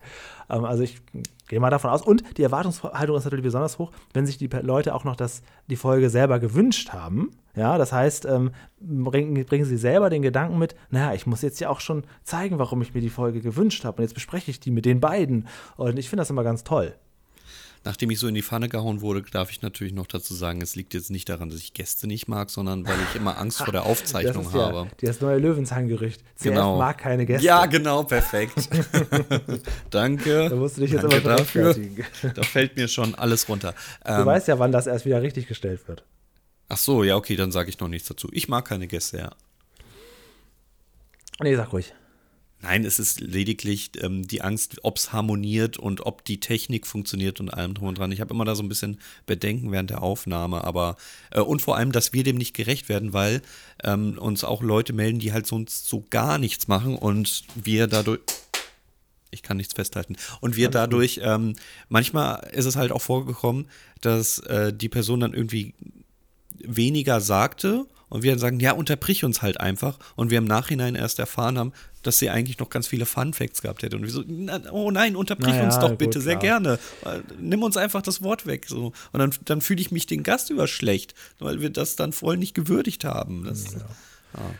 Ähm, 0.49 0.65
also 0.65 0.83
ich 0.83 1.01
gehe 1.47 1.59
mal 1.59 1.69
davon 1.69 1.89
aus. 1.89 2.01
Und 2.01 2.23
die 2.37 2.43
Erwartungshaltung 2.43 3.15
ist 3.15 3.25
natürlich 3.25 3.43
besonders 3.43 3.79
hoch, 3.79 3.91
wenn 4.13 4.25
sich 4.25 4.37
die 4.37 4.47
Leute 4.47 4.93
auch 4.93 5.03
noch 5.03 5.15
das, 5.15 5.41
die 5.67 5.75
Folge 5.75 6.09
selber 6.09 6.39
gewünscht 6.39 6.93
haben. 6.93 7.31
Ja, 7.55 7.77
das 7.77 7.91
heißt, 7.91 8.25
ähm, 8.25 8.51
bringen, 8.79 9.45
bringen 9.45 9.65
sie 9.65 9.77
selber 9.77 10.09
den 10.09 10.21
Gedanken 10.21 10.59
mit, 10.59 10.75
naja, 10.89 11.13
ich 11.13 11.25
muss 11.25 11.41
jetzt 11.41 11.59
ja 11.59 11.69
auch 11.69 11.79
schon 11.79 12.03
zeigen, 12.23 12.59
warum 12.59 12.81
ich 12.81 12.93
mir 12.93 13.01
die 13.01 13.09
Folge 13.09 13.41
gewünscht 13.41 13.83
habe. 13.85 13.97
Und 13.97 14.03
jetzt 14.03 14.13
bespreche 14.13 14.51
ich 14.51 14.59
die 14.59 14.71
mit 14.71 14.85
den 14.85 14.99
beiden. 14.99 15.47
Und 15.75 15.97
ich 15.97 16.09
finde 16.09 16.21
das 16.21 16.29
immer 16.29 16.43
ganz 16.43 16.63
toll 16.63 16.93
nachdem 17.87 18.11
ich 18.11 18.19
so 18.19 18.27
in 18.27 18.35
die 18.35 18.41
Pfanne 18.41 18.67
gehauen 18.67 18.99
wurde, 18.99 19.21
darf 19.21 19.49
ich 19.49 19.61
natürlich 19.61 19.93
noch 19.93 20.07
dazu 20.07 20.33
sagen, 20.33 20.61
es 20.61 20.75
liegt 20.75 20.93
jetzt 20.93 21.09
nicht 21.09 21.29
daran, 21.29 21.49
dass 21.49 21.59
ich 21.59 21.73
Gäste 21.73 22.05
nicht 22.05 22.27
mag, 22.27 22.49
sondern 22.49 22.85
weil 22.85 22.97
ich 23.09 23.15
immer 23.15 23.37
Angst 23.37 23.59
vor 23.59 23.71
der 23.71 23.83
Aufzeichnung 23.85 24.43
das 24.43 24.53
habe. 24.53 24.77
Ja, 24.77 25.07
das 25.07 25.21
neue 25.21 25.37
Löwenzahn-Gerücht. 25.37 26.21
Genau. 26.43 26.77
mag 26.77 26.97
keine 26.97 27.25
Gäste. 27.25 27.45
Ja, 27.45 27.65
genau, 27.65 28.03
perfekt. 28.03 28.55
Danke. 29.89 30.49
Da 30.49 30.55
musst 30.57 30.75
du 30.75 30.81
dich 30.81 30.91
jetzt 30.91 31.03
Danke 31.03 31.17
immer 31.17 31.37
dafür. 31.37 31.75
Da 32.35 32.43
fällt 32.43 32.75
mir 32.75 32.89
schon 32.89 33.15
alles 33.15 33.47
runter. 33.47 33.73
Du 34.03 34.11
ähm, 34.11 34.25
weißt 34.25 34.49
ja, 34.49 34.59
wann 34.59 34.73
das 34.73 34.85
erst 34.87 35.05
wieder 35.05 35.21
richtig 35.21 35.47
gestellt 35.47 35.87
wird. 35.87 36.03
Ach 36.67 36.77
so, 36.77 37.05
ja, 37.05 37.15
okay, 37.15 37.37
dann 37.37 37.53
sage 37.53 37.69
ich 37.69 37.79
noch 37.79 37.87
nichts 37.87 38.09
dazu. 38.09 38.27
Ich 38.33 38.49
mag 38.49 38.65
keine 38.65 38.87
Gäste, 38.87 39.17
ja. 39.17 39.31
Nee, 41.41 41.55
sag 41.55 41.71
ruhig. 41.71 41.93
Nein, 42.61 42.85
es 42.85 42.97
ist 42.97 43.19
lediglich 43.21 43.91
ähm, 44.01 44.27
die 44.27 44.41
Angst, 44.41 44.79
ob 44.81 44.97
es 44.97 45.13
harmoniert 45.13 45.77
und 45.77 46.05
ob 46.05 46.25
die 46.25 46.39
Technik 46.39 46.87
funktioniert 46.87 47.39
und 47.39 47.49
allem 47.49 47.75
drum 47.75 47.89
und 47.89 47.99
dran. 47.99 48.11
Ich 48.11 48.19
habe 48.19 48.33
immer 48.33 48.45
da 48.45 48.55
so 48.55 48.63
ein 48.63 48.69
bisschen 48.69 48.99
Bedenken 49.27 49.71
während 49.71 49.91
der 49.91 50.01
Aufnahme, 50.01 50.63
aber 50.63 50.97
äh, 51.31 51.39
und 51.39 51.61
vor 51.61 51.77
allem, 51.77 51.91
dass 51.91 52.13
wir 52.13 52.23
dem 52.23 52.37
nicht 52.37 52.55
gerecht 52.55 52.89
werden, 52.89 53.13
weil 53.13 53.43
ähm, 53.83 54.17
uns 54.17 54.43
auch 54.43 54.63
Leute 54.63 54.93
melden, 54.93 55.19
die 55.19 55.33
halt 55.33 55.45
sonst 55.45 55.87
so 55.87 56.05
gar 56.09 56.39
nichts 56.39 56.67
machen 56.67 56.95
und 56.95 57.43
wir 57.55 57.85
dadurch 57.85 58.21
ich 59.29 59.43
kann 59.43 59.57
nichts 59.57 59.73
festhalten. 59.73 60.15
Und 60.39 60.55
wir 60.55 60.69
dadurch, 60.69 61.19
ähm, 61.21 61.55
manchmal 61.89 62.47
ist 62.53 62.65
es 62.65 62.77
halt 62.77 62.93
auch 62.93 63.01
vorgekommen, 63.01 63.67
dass 63.99 64.39
äh, 64.39 64.73
die 64.73 64.87
Person 64.87 65.19
dann 65.19 65.33
irgendwie 65.33 65.73
weniger 66.59 67.21
sagte 67.21 67.85
und 68.09 68.23
wir 68.23 68.31
dann 68.31 68.39
sagen, 68.39 68.59
ja, 68.59 68.71
unterbrich 68.71 69.23
uns 69.23 69.41
halt 69.41 69.59
einfach. 69.59 69.99
Und 70.15 70.29
wir 70.29 70.37
im 70.37 70.45
Nachhinein 70.45 70.95
erst 70.95 71.19
erfahren 71.19 71.57
haben, 71.57 71.73
dass 72.03 72.19
sie 72.19 72.29
eigentlich 72.29 72.59
noch 72.59 72.69
ganz 72.69 72.87
viele 72.87 73.05
Fun 73.05 73.33
Facts 73.33 73.61
gehabt 73.61 73.83
hätte. 73.83 73.97
Und 73.97 74.03
wir 74.03 74.09
so, 74.09 74.23
oh 74.71 74.91
nein, 74.91 75.15
unterbrich 75.15 75.53
naja, 75.53 75.65
uns 75.65 75.79
doch 75.79 75.95
bitte, 75.95 76.19
gut, 76.19 76.23
sehr 76.23 76.37
gerne. 76.37 76.79
Nimm 77.39 77.63
uns 77.63 77.75
einfach 77.75 78.01
das 78.01 78.21
Wort 78.21 78.45
weg. 78.45 78.65
So. 78.67 78.93
Und 79.11 79.19
dann, 79.19 79.31
dann 79.45 79.61
fühle 79.61 79.81
ich 79.81 79.91
mich 79.91 80.05
den 80.05 80.23
Gast 80.23 80.49
über 80.49 80.67
schlecht, 80.67 81.15
weil 81.39 81.61
wir 81.61 81.69
das 81.69 81.95
dann 81.95 82.13
voll 82.13 82.37
nicht 82.37 82.53
gewürdigt 82.53 83.03
haben. 83.03 83.43
Das, 83.43 83.73
ja. 83.73 83.79
Ja. 83.79 84.51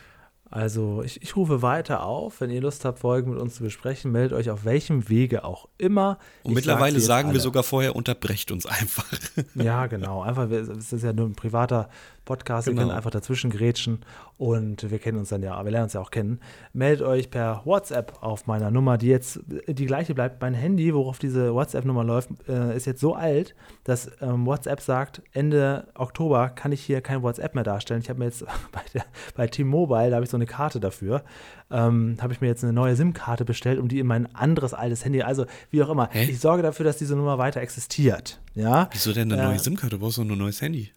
Also 0.50 1.04
ich, 1.04 1.22
ich, 1.22 1.36
rufe 1.36 1.62
weiter 1.62 2.04
auf, 2.04 2.40
wenn 2.40 2.50
ihr 2.50 2.62
Lust 2.62 2.86
habt, 2.86 3.00
Folgen 3.00 3.32
mit 3.32 3.40
uns 3.40 3.56
zu 3.56 3.64
besprechen, 3.64 4.14
meldet 4.14 4.38
euch 4.38 4.50
auf 4.50 4.64
welchem 4.64 5.10
Wege 5.10 5.44
auch 5.44 5.68
immer. 5.78 6.20
Und 6.44 6.52
ich 6.52 6.56
mittlerweile 6.56 7.02
sagen 7.02 7.30
alle. 7.30 7.38
wir 7.38 7.42
sogar 7.42 7.64
vorher, 7.64 7.98
unterbrecht 7.98 8.52
uns 8.52 8.66
einfach. 8.66 9.12
Ja, 9.56 9.88
genau. 9.88 10.22
Einfach, 10.22 10.50
es 10.50 10.94
ist 10.94 11.04
ja 11.04 11.12
nur 11.12 11.28
ein 11.28 11.36
privater 11.36 11.90
Podcast, 12.28 12.68
genau. 12.68 12.78
wir 12.78 12.84
können 12.84 12.96
einfach 12.96 13.10
dazwischen 13.10 13.50
grätschen 13.50 14.00
und 14.38 14.92
wir 14.92 15.00
kennen 15.00 15.18
uns 15.18 15.30
dann 15.30 15.42
ja, 15.42 15.64
wir 15.64 15.72
lernen 15.72 15.86
uns 15.86 15.94
ja 15.94 16.02
auch 16.02 16.12
kennen. 16.12 16.40
Meldet 16.74 17.06
euch 17.08 17.32
per 17.32 17.62
WhatsApp 17.66 18.22
auf 18.22 18.46
meiner 18.46 18.70
Nummer, 18.70 19.00
die 19.00 19.08
jetzt 19.08 19.40
die 19.68 19.86
gleiche 19.88 20.14
bleibt. 20.14 20.40
Mein 20.42 20.54
Handy, 20.54 20.94
worauf 20.94 21.18
diese 21.18 21.54
WhatsApp-Nummer 21.54 22.04
läuft, 22.04 22.30
äh, 22.48 22.76
ist 22.76 22.86
jetzt 22.86 23.02
so 23.02 23.16
alt, 23.16 23.56
dass 23.84 24.12
ähm, 24.22 24.46
WhatsApp 24.46 24.82
sagt, 24.82 25.24
Ende 25.34 25.88
Oktober 25.96 26.50
kann 26.50 26.72
ich 26.72 26.82
hier 26.84 27.02
kein 27.02 27.24
WhatsApp 27.24 27.56
mehr 27.56 27.64
darstellen. 27.64 28.02
Ich 28.02 28.10
habe 28.10 28.20
mir 28.20 28.26
jetzt 28.26 28.46
bei, 28.72 28.82
der, 28.94 29.06
bei 29.36 29.48
T-Mobile, 29.48 30.12
da 30.12 30.18
habe 30.18 30.26
ich 30.26 30.30
so 30.30 30.38
eine 30.38 30.46
Karte 30.46 30.80
dafür, 30.80 31.24
ähm, 31.72 32.18
habe 32.22 32.34
ich 32.34 32.42
mir 32.42 32.48
jetzt 32.48 32.64
eine 32.64 32.74
neue 32.74 32.96
SIM-Karte 32.96 33.44
bestellt, 33.44 33.80
um 33.80 33.88
die 33.88 34.00
in 34.00 34.08
mein 34.08 34.34
anderes 34.36 34.76
altes 34.76 35.04
Handy, 35.04 35.24
also 35.24 35.46
wie 35.72 35.82
auch 35.82 35.90
immer. 35.90 36.10
Hä? 36.12 36.30
Ich 36.30 36.40
sorge 36.40 36.62
dafür, 36.62 36.86
dass 36.86 36.98
diese 36.98 37.16
Nummer 37.16 37.40
weiter 37.40 37.62
existiert. 37.62 38.40
Ja? 38.54 38.90
Wieso 38.92 39.14
denn 39.14 39.32
eine 39.32 39.42
äh, 39.42 39.46
neue 39.46 39.60
SIM-Karte? 39.60 39.96
Du 39.96 40.00
brauchst 40.00 40.18
doch 40.18 40.24
nur 40.24 40.36
ein 40.36 40.40
neues 40.40 40.62
Handy. 40.62 40.92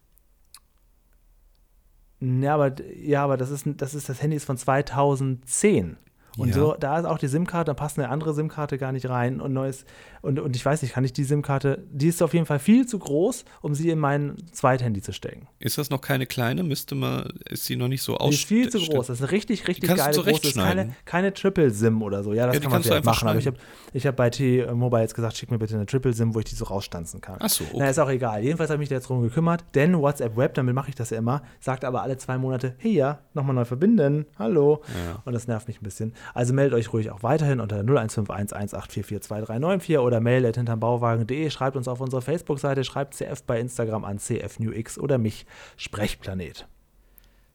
Ja, 2.21 2.53
aber, 2.53 2.73
ja, 3.01 3.23
aber 3.23 3.35
das 3.35 3.49
ist, 3.49 3.65
das 3.77 3.95
ist 3.95 4.07
das 4.07 4.21
Handy 4.21 4.37
ist 4.37 4.45
von 4.45 4.57
2010. 4.57 5.97
Und 6.37 6.49
ja. 6.49 6.53
so, 6.53 6.75
da 6.79 6.97
ist 6.97 7.05
auch 7.05 7.17
die 7.17 7.27
SIM-Karte, 7.27 7.65
da 7.65 7.73
passt 7.73 7.99
eine 7.99 8.09
andere 8.09 8.33
SIM-Karte 8.33 8.77
gar 8.77 8.91
nicht 8.91 9.09
rein 9.09 9.41
und 9.41 9.51
neues. 9.51 9.85
Und, 10.21 10.39
und 10.39 10.55
ich 10.55 10.65
weiß 10.65 10.81
nicht, 10.81 10.93
kann 10.93 11.03
ich 11.03 11.13
die 11.13 11.23
SIM-Karte, 11.23 11.83
die 11.91 12.07
ist 12.07 12.21
auf 12.21 12.33
jeden 12.33 12.45
Fall 12.45 12.59
viel 12.59 12.85
zu 12.85 12.99
groß, 12.99 13.45
um 13.61 13.73
sie 13.73 13.89
in 13.89 13.99
mein 13.99 14.37
Zweithandy 14.51 15.01
zu 15.01 15.13
stecken. 15.13 15.47
Ist 15.59 15.77
das 15.77 15.89
noch 15.89 16.01
keine 16.01 16.25
kleine? 16.25 16.63
Müsste 16.63 16.95
man, 16.95 17.29
ist 17.49 17.65
sie 17.65 17.75
noch 17.75 17.87
nicht 17.87 18.03
so 18.03 18.17
aus? 18.17 18.29
Die 18.29 18.35
ist 18.35 18.45
viel 18.45 18.69
zu 18.69 18.79
groß. 18.79 19.07
Das 19.07 19.17
ist 19.17 19.23
eine 19.23 19.31
richtig, 19.31 19.67
richtig 19.67 19.89
geile 19.89 20.13
große. 20.13 20.31
Das 20.31 20.43
ist 20.43 20.57
keine, 20.57 20.95
keine 21.05 21.33
Triple-SIM 21.33 22.01
oder 22.01 22.23
so. 22.23 22.33
Ja, 22.33 22.47
das 22.47 22.55
ja, 22.55 22.61
kann 22.61 22.71
man 22.71 22.83
vielleicht 22.83 23.05
machen. 23.05 23.27
Aber 23.27 23.39
ich 23.39 23.47
habe 23.47 23.57
ich 23.93 24.05
hab 24.05 24.15
bei 24.15 24.29
T-Mobile 24.29 25.01
jetzt 25.01 25.15
gesagt, 25.15 25.37
schick 25.37 25.51
mir 25.51 25.57
bitte 25.57 25.75
eine 25.75 25.85
Triple-SIM, 25.85 26.35
wo 26.35 26.39
ich 26.39 26.45
die 26.45 26.55
so 26.55 26.65
rausstanzen 26.65 27.21
kann. 27.21 27.37
Ach 27.39 27.49
so. 27.49 27.63
Okay. 27.63 27.77
Na, 27.77 27.89
ist 27.89 27.99
auch 27.99 28.09
egal. 28.09 28.43
Jedenfalls 28.43 28.69
habe 28.69 28.77
ich 28.77 28.81
mich 28.81 28.89
da 28.89 28.95
jetzt 28.95 29.09
drum 29.09 29.21
gekümmert, 29.21 29.63
denn 29.73 29.97
WhatsApp 29.97 30.37
Web, 30.37 30.53
damit 30.53 30.75
mache 30.75 30.89
ich 30.89 30.95
das 30.95 31.09
ja 31.09 31.17
immer, 31.17 31.41
sagt 31.59 31.85
aber 31.85 32.03
alle 32.03 32.17
zwei 32.17 32.37
Monate, 32.37 32.75
hey 32.77 32.93
ja, 32.93 33.19
nochmal 33.33 33.55
neu 33.55 33.65
verbinden. 33.65 34.25
Hallo. 34.37 34.83
Ja. 34.87 35.21
Und 35.25 35.33
das 35.33 35.47
nervt 35.47 35.67
mich 35.67 35.81
ein 35.81 35.83
bisschen. 35.83 36.13
Also 36.33 36.53
meldet 36.53 36.77
euch 36.77 36.93
ruhig 36.93 37.11
auch 37.11 37.23
weiterhin 37.23 37.59
unter 37.59 37.81
015118442394 37.81 39.99
oder 39.99 40.10
mail 40.19 40.45
at 40.45 40.57
hintermbauwagen.de. 40.57 41.49
Schreibt 41.49 41.77
uns 41.77 41.87
auf 41.87 42.01
unsere 42.01 42.21
Facebook-Seite, 42.21 42.83
schreibt 42.83 43.15
CF 43.15 43.43
bei 43.43 43.59
Instagram 43.59 44.03
an 44.03 44.19
CFNewX 44.19 44.97
oder 44.97 45.17
mich, 45.17 45.45
Sprechplanet. 45.77 46.67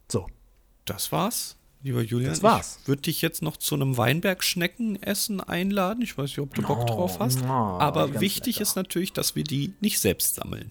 So. 0.09 0.27
Das 0.85 1.11
war's, 1.11 1.57
lieber 1.83 2.01
Julian. 2.01 2.31
Das 2.31 2.43
war's. 2.45 2.79
Ich 2.83 2.89
würde 2.89 3.03
dich 3.03 3.21
jetzt 3.21 3.43
noch 3.43 3.57
zu 3.57 3.75
einem 3.75 3.97
Weinbergschneckenessen 3.97 5.41
einladen. 5.41 6.03
Ich 6.03 6.17
weiß 6.17 6.31
nicht, 6.31 6.39
ob 6.39 6.55
du 6.55 6.63
Bock 6.63 6.83
oh, 6.83 6.87
drauf 6.87 7.19
hast. 7.19 7.43
Oh, 7.43 7.49
Aber 7.49 8.21
wichtig 8.21 8.57
lecker. 8.57 8.63
ist 8.63 8.77
natürlich, 8.77 9.13
dass 9.13 9.35
wir 9.35 9.43
die 9.43 9.75
nicht 9.81 9.99
selbst 9.99 10.37
sammeln. 10.37 10.71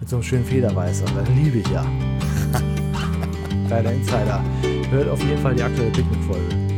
Mit 0.00 0.08
so 0.08 0.16
einem 0.16 0.22
schönen 0.24 0.44
Federweißer. 0.44 1.04
Das 1.04 1.28
liebe 1.28 1.58
ich 1.58 1.68
ja. 1.68 1.82
Kleiner 3.68 3.92
Insider. 3.92 4.42
Hört 4.90 5.08
auf 5.08 5.22
jeden 5.22 5.40
Fall 5.40 5.54
die 5.54 5.62
aktuelle 5.62 5.92
Picknick-Folge. 5.92 6.70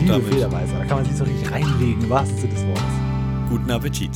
Liebe. 0.00 0.22
Federweißer. 0.22 0.78
Da 0.78 0.84
kann 0.84 0.98
man 0.98 1.04
sich 1.06 1.16
so 1.16 1.24
richtig 1.24 1.50
reinlegen, 1.50 2.08
was 2.08 2.30
ist 2.30 2.44
des 2.44 2.64
Wortes. 2.66 3.07
Guten 3.48 3.70
Appetit. 3.70 4.10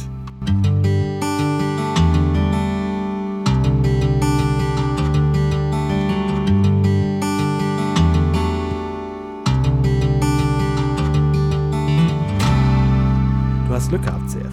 Du 13.67 13.75
hast 13.75 13.89
Glück 13.89 14.03
gehabt, 14.03 14.29
CF. 14.29 14.53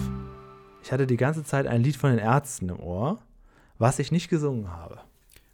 Ich 0.82 0.90
hatte 0.90 1.06
die 1.06 1.18
ganze 1.18 1.44
Zeit 1.44 1.66
ein 1.66 1.82
Lied 1.82 1.96
von 1.96 2.08
den 2.08 2.18
Ärzten 2.18 2.70
im 2.70 2.80
Ohr, 2.80 3.18
was 3.76 3.98
ich 3.98 4.10
nicht 4.10 4.30
gesungen 4.30 4.72
habe. 4.72 5.00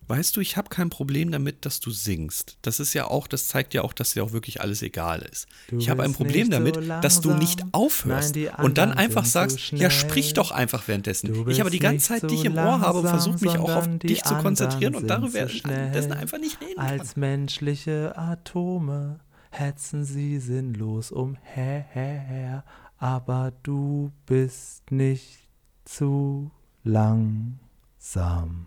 Weißt 0.09 0.37
du, 0.37 0.41
ich 0.41 0.57
habe 0.57 0.69
kein 0.69 0.89
Problem 0.89 1.33
damit, 1.33 1.65
dass 1.67 1.81
du 1.81 1.91
singst. 1.91 2.59
Das 2.63 2.79
ist 2.79 2.95
ja 2.95 3.07
auch, 3.07 3.27
das 3.27 3.49
zeigt 3.49 3.75
ja 3.75 3.83
auch, 3.83 3.93
dass 3.93 4.13
dir 4.13 4.23
auch 4.23 4.33
wirklich 4.33 4.61
alles 4.61 4.83
egal 4.83 5.23
ist. 5.23 5.49
Du 5.69 5.79
ich 5.79 5.91
habe 5.91 6.05
ein 6.05 6.13
Problem 6.13 6.49
damit, 6.49 6.77
so 6.77 6.81
dass 6.81 7.21
du 7.21 7.35
nicht 7.35 7.63
aufhörst 7.73 8.37
Nein, 8.37 8.51
und 8.63 8.79
dann 8.79 8.93
einfach 8.93 9.25
sagst, 9.25 9.59
so 9.59 9.77
ja, 9.77 9.91
sprich 9.91 10.35
doch 10.35 10.53
einfach 10.53 10.87
währenddessen. 10.87 11.49
Ich 11.49 11.61
aber 11.61 11.71
die 11.71 11.81
ganze 11.81 12.07
Zeit 12.07 12.21
so 12.21 12.29
dich 12.29 12.45
im 12.45 12.57
Ohr 12.57 12.81
habe 12.81 13.01
und 13.01 13.09
versuche 13.09 13.45
mich 13.45 13.59
auch 13.59 13.75
auf 13.75 13.89
dich 13.99 14.23
zu 14.23 14.35
konzentrieren 14.37 14.95
und 14.95 15.09
darüber 15.09 15.33
währenddessen 15.35 16.13
einfach 16.13 16.39
nicht 16.39 16.61
reden 16.61 16.79
Als 16.79 17.15
kann. 17.15 17.21
menschliche 17.21 18.17
Atome 18.17 19.19
hetzen 19.51 20.05
sie 20.05 20.39
sinnlos 20.39 21.11
umher, 21.11 22.65
aber 22.99 23.53
du 23.63 24.13
bist 24.27 24.91
nicht 24.91 25.49
zu 25.85 26.51
langsam. 26.85 28.67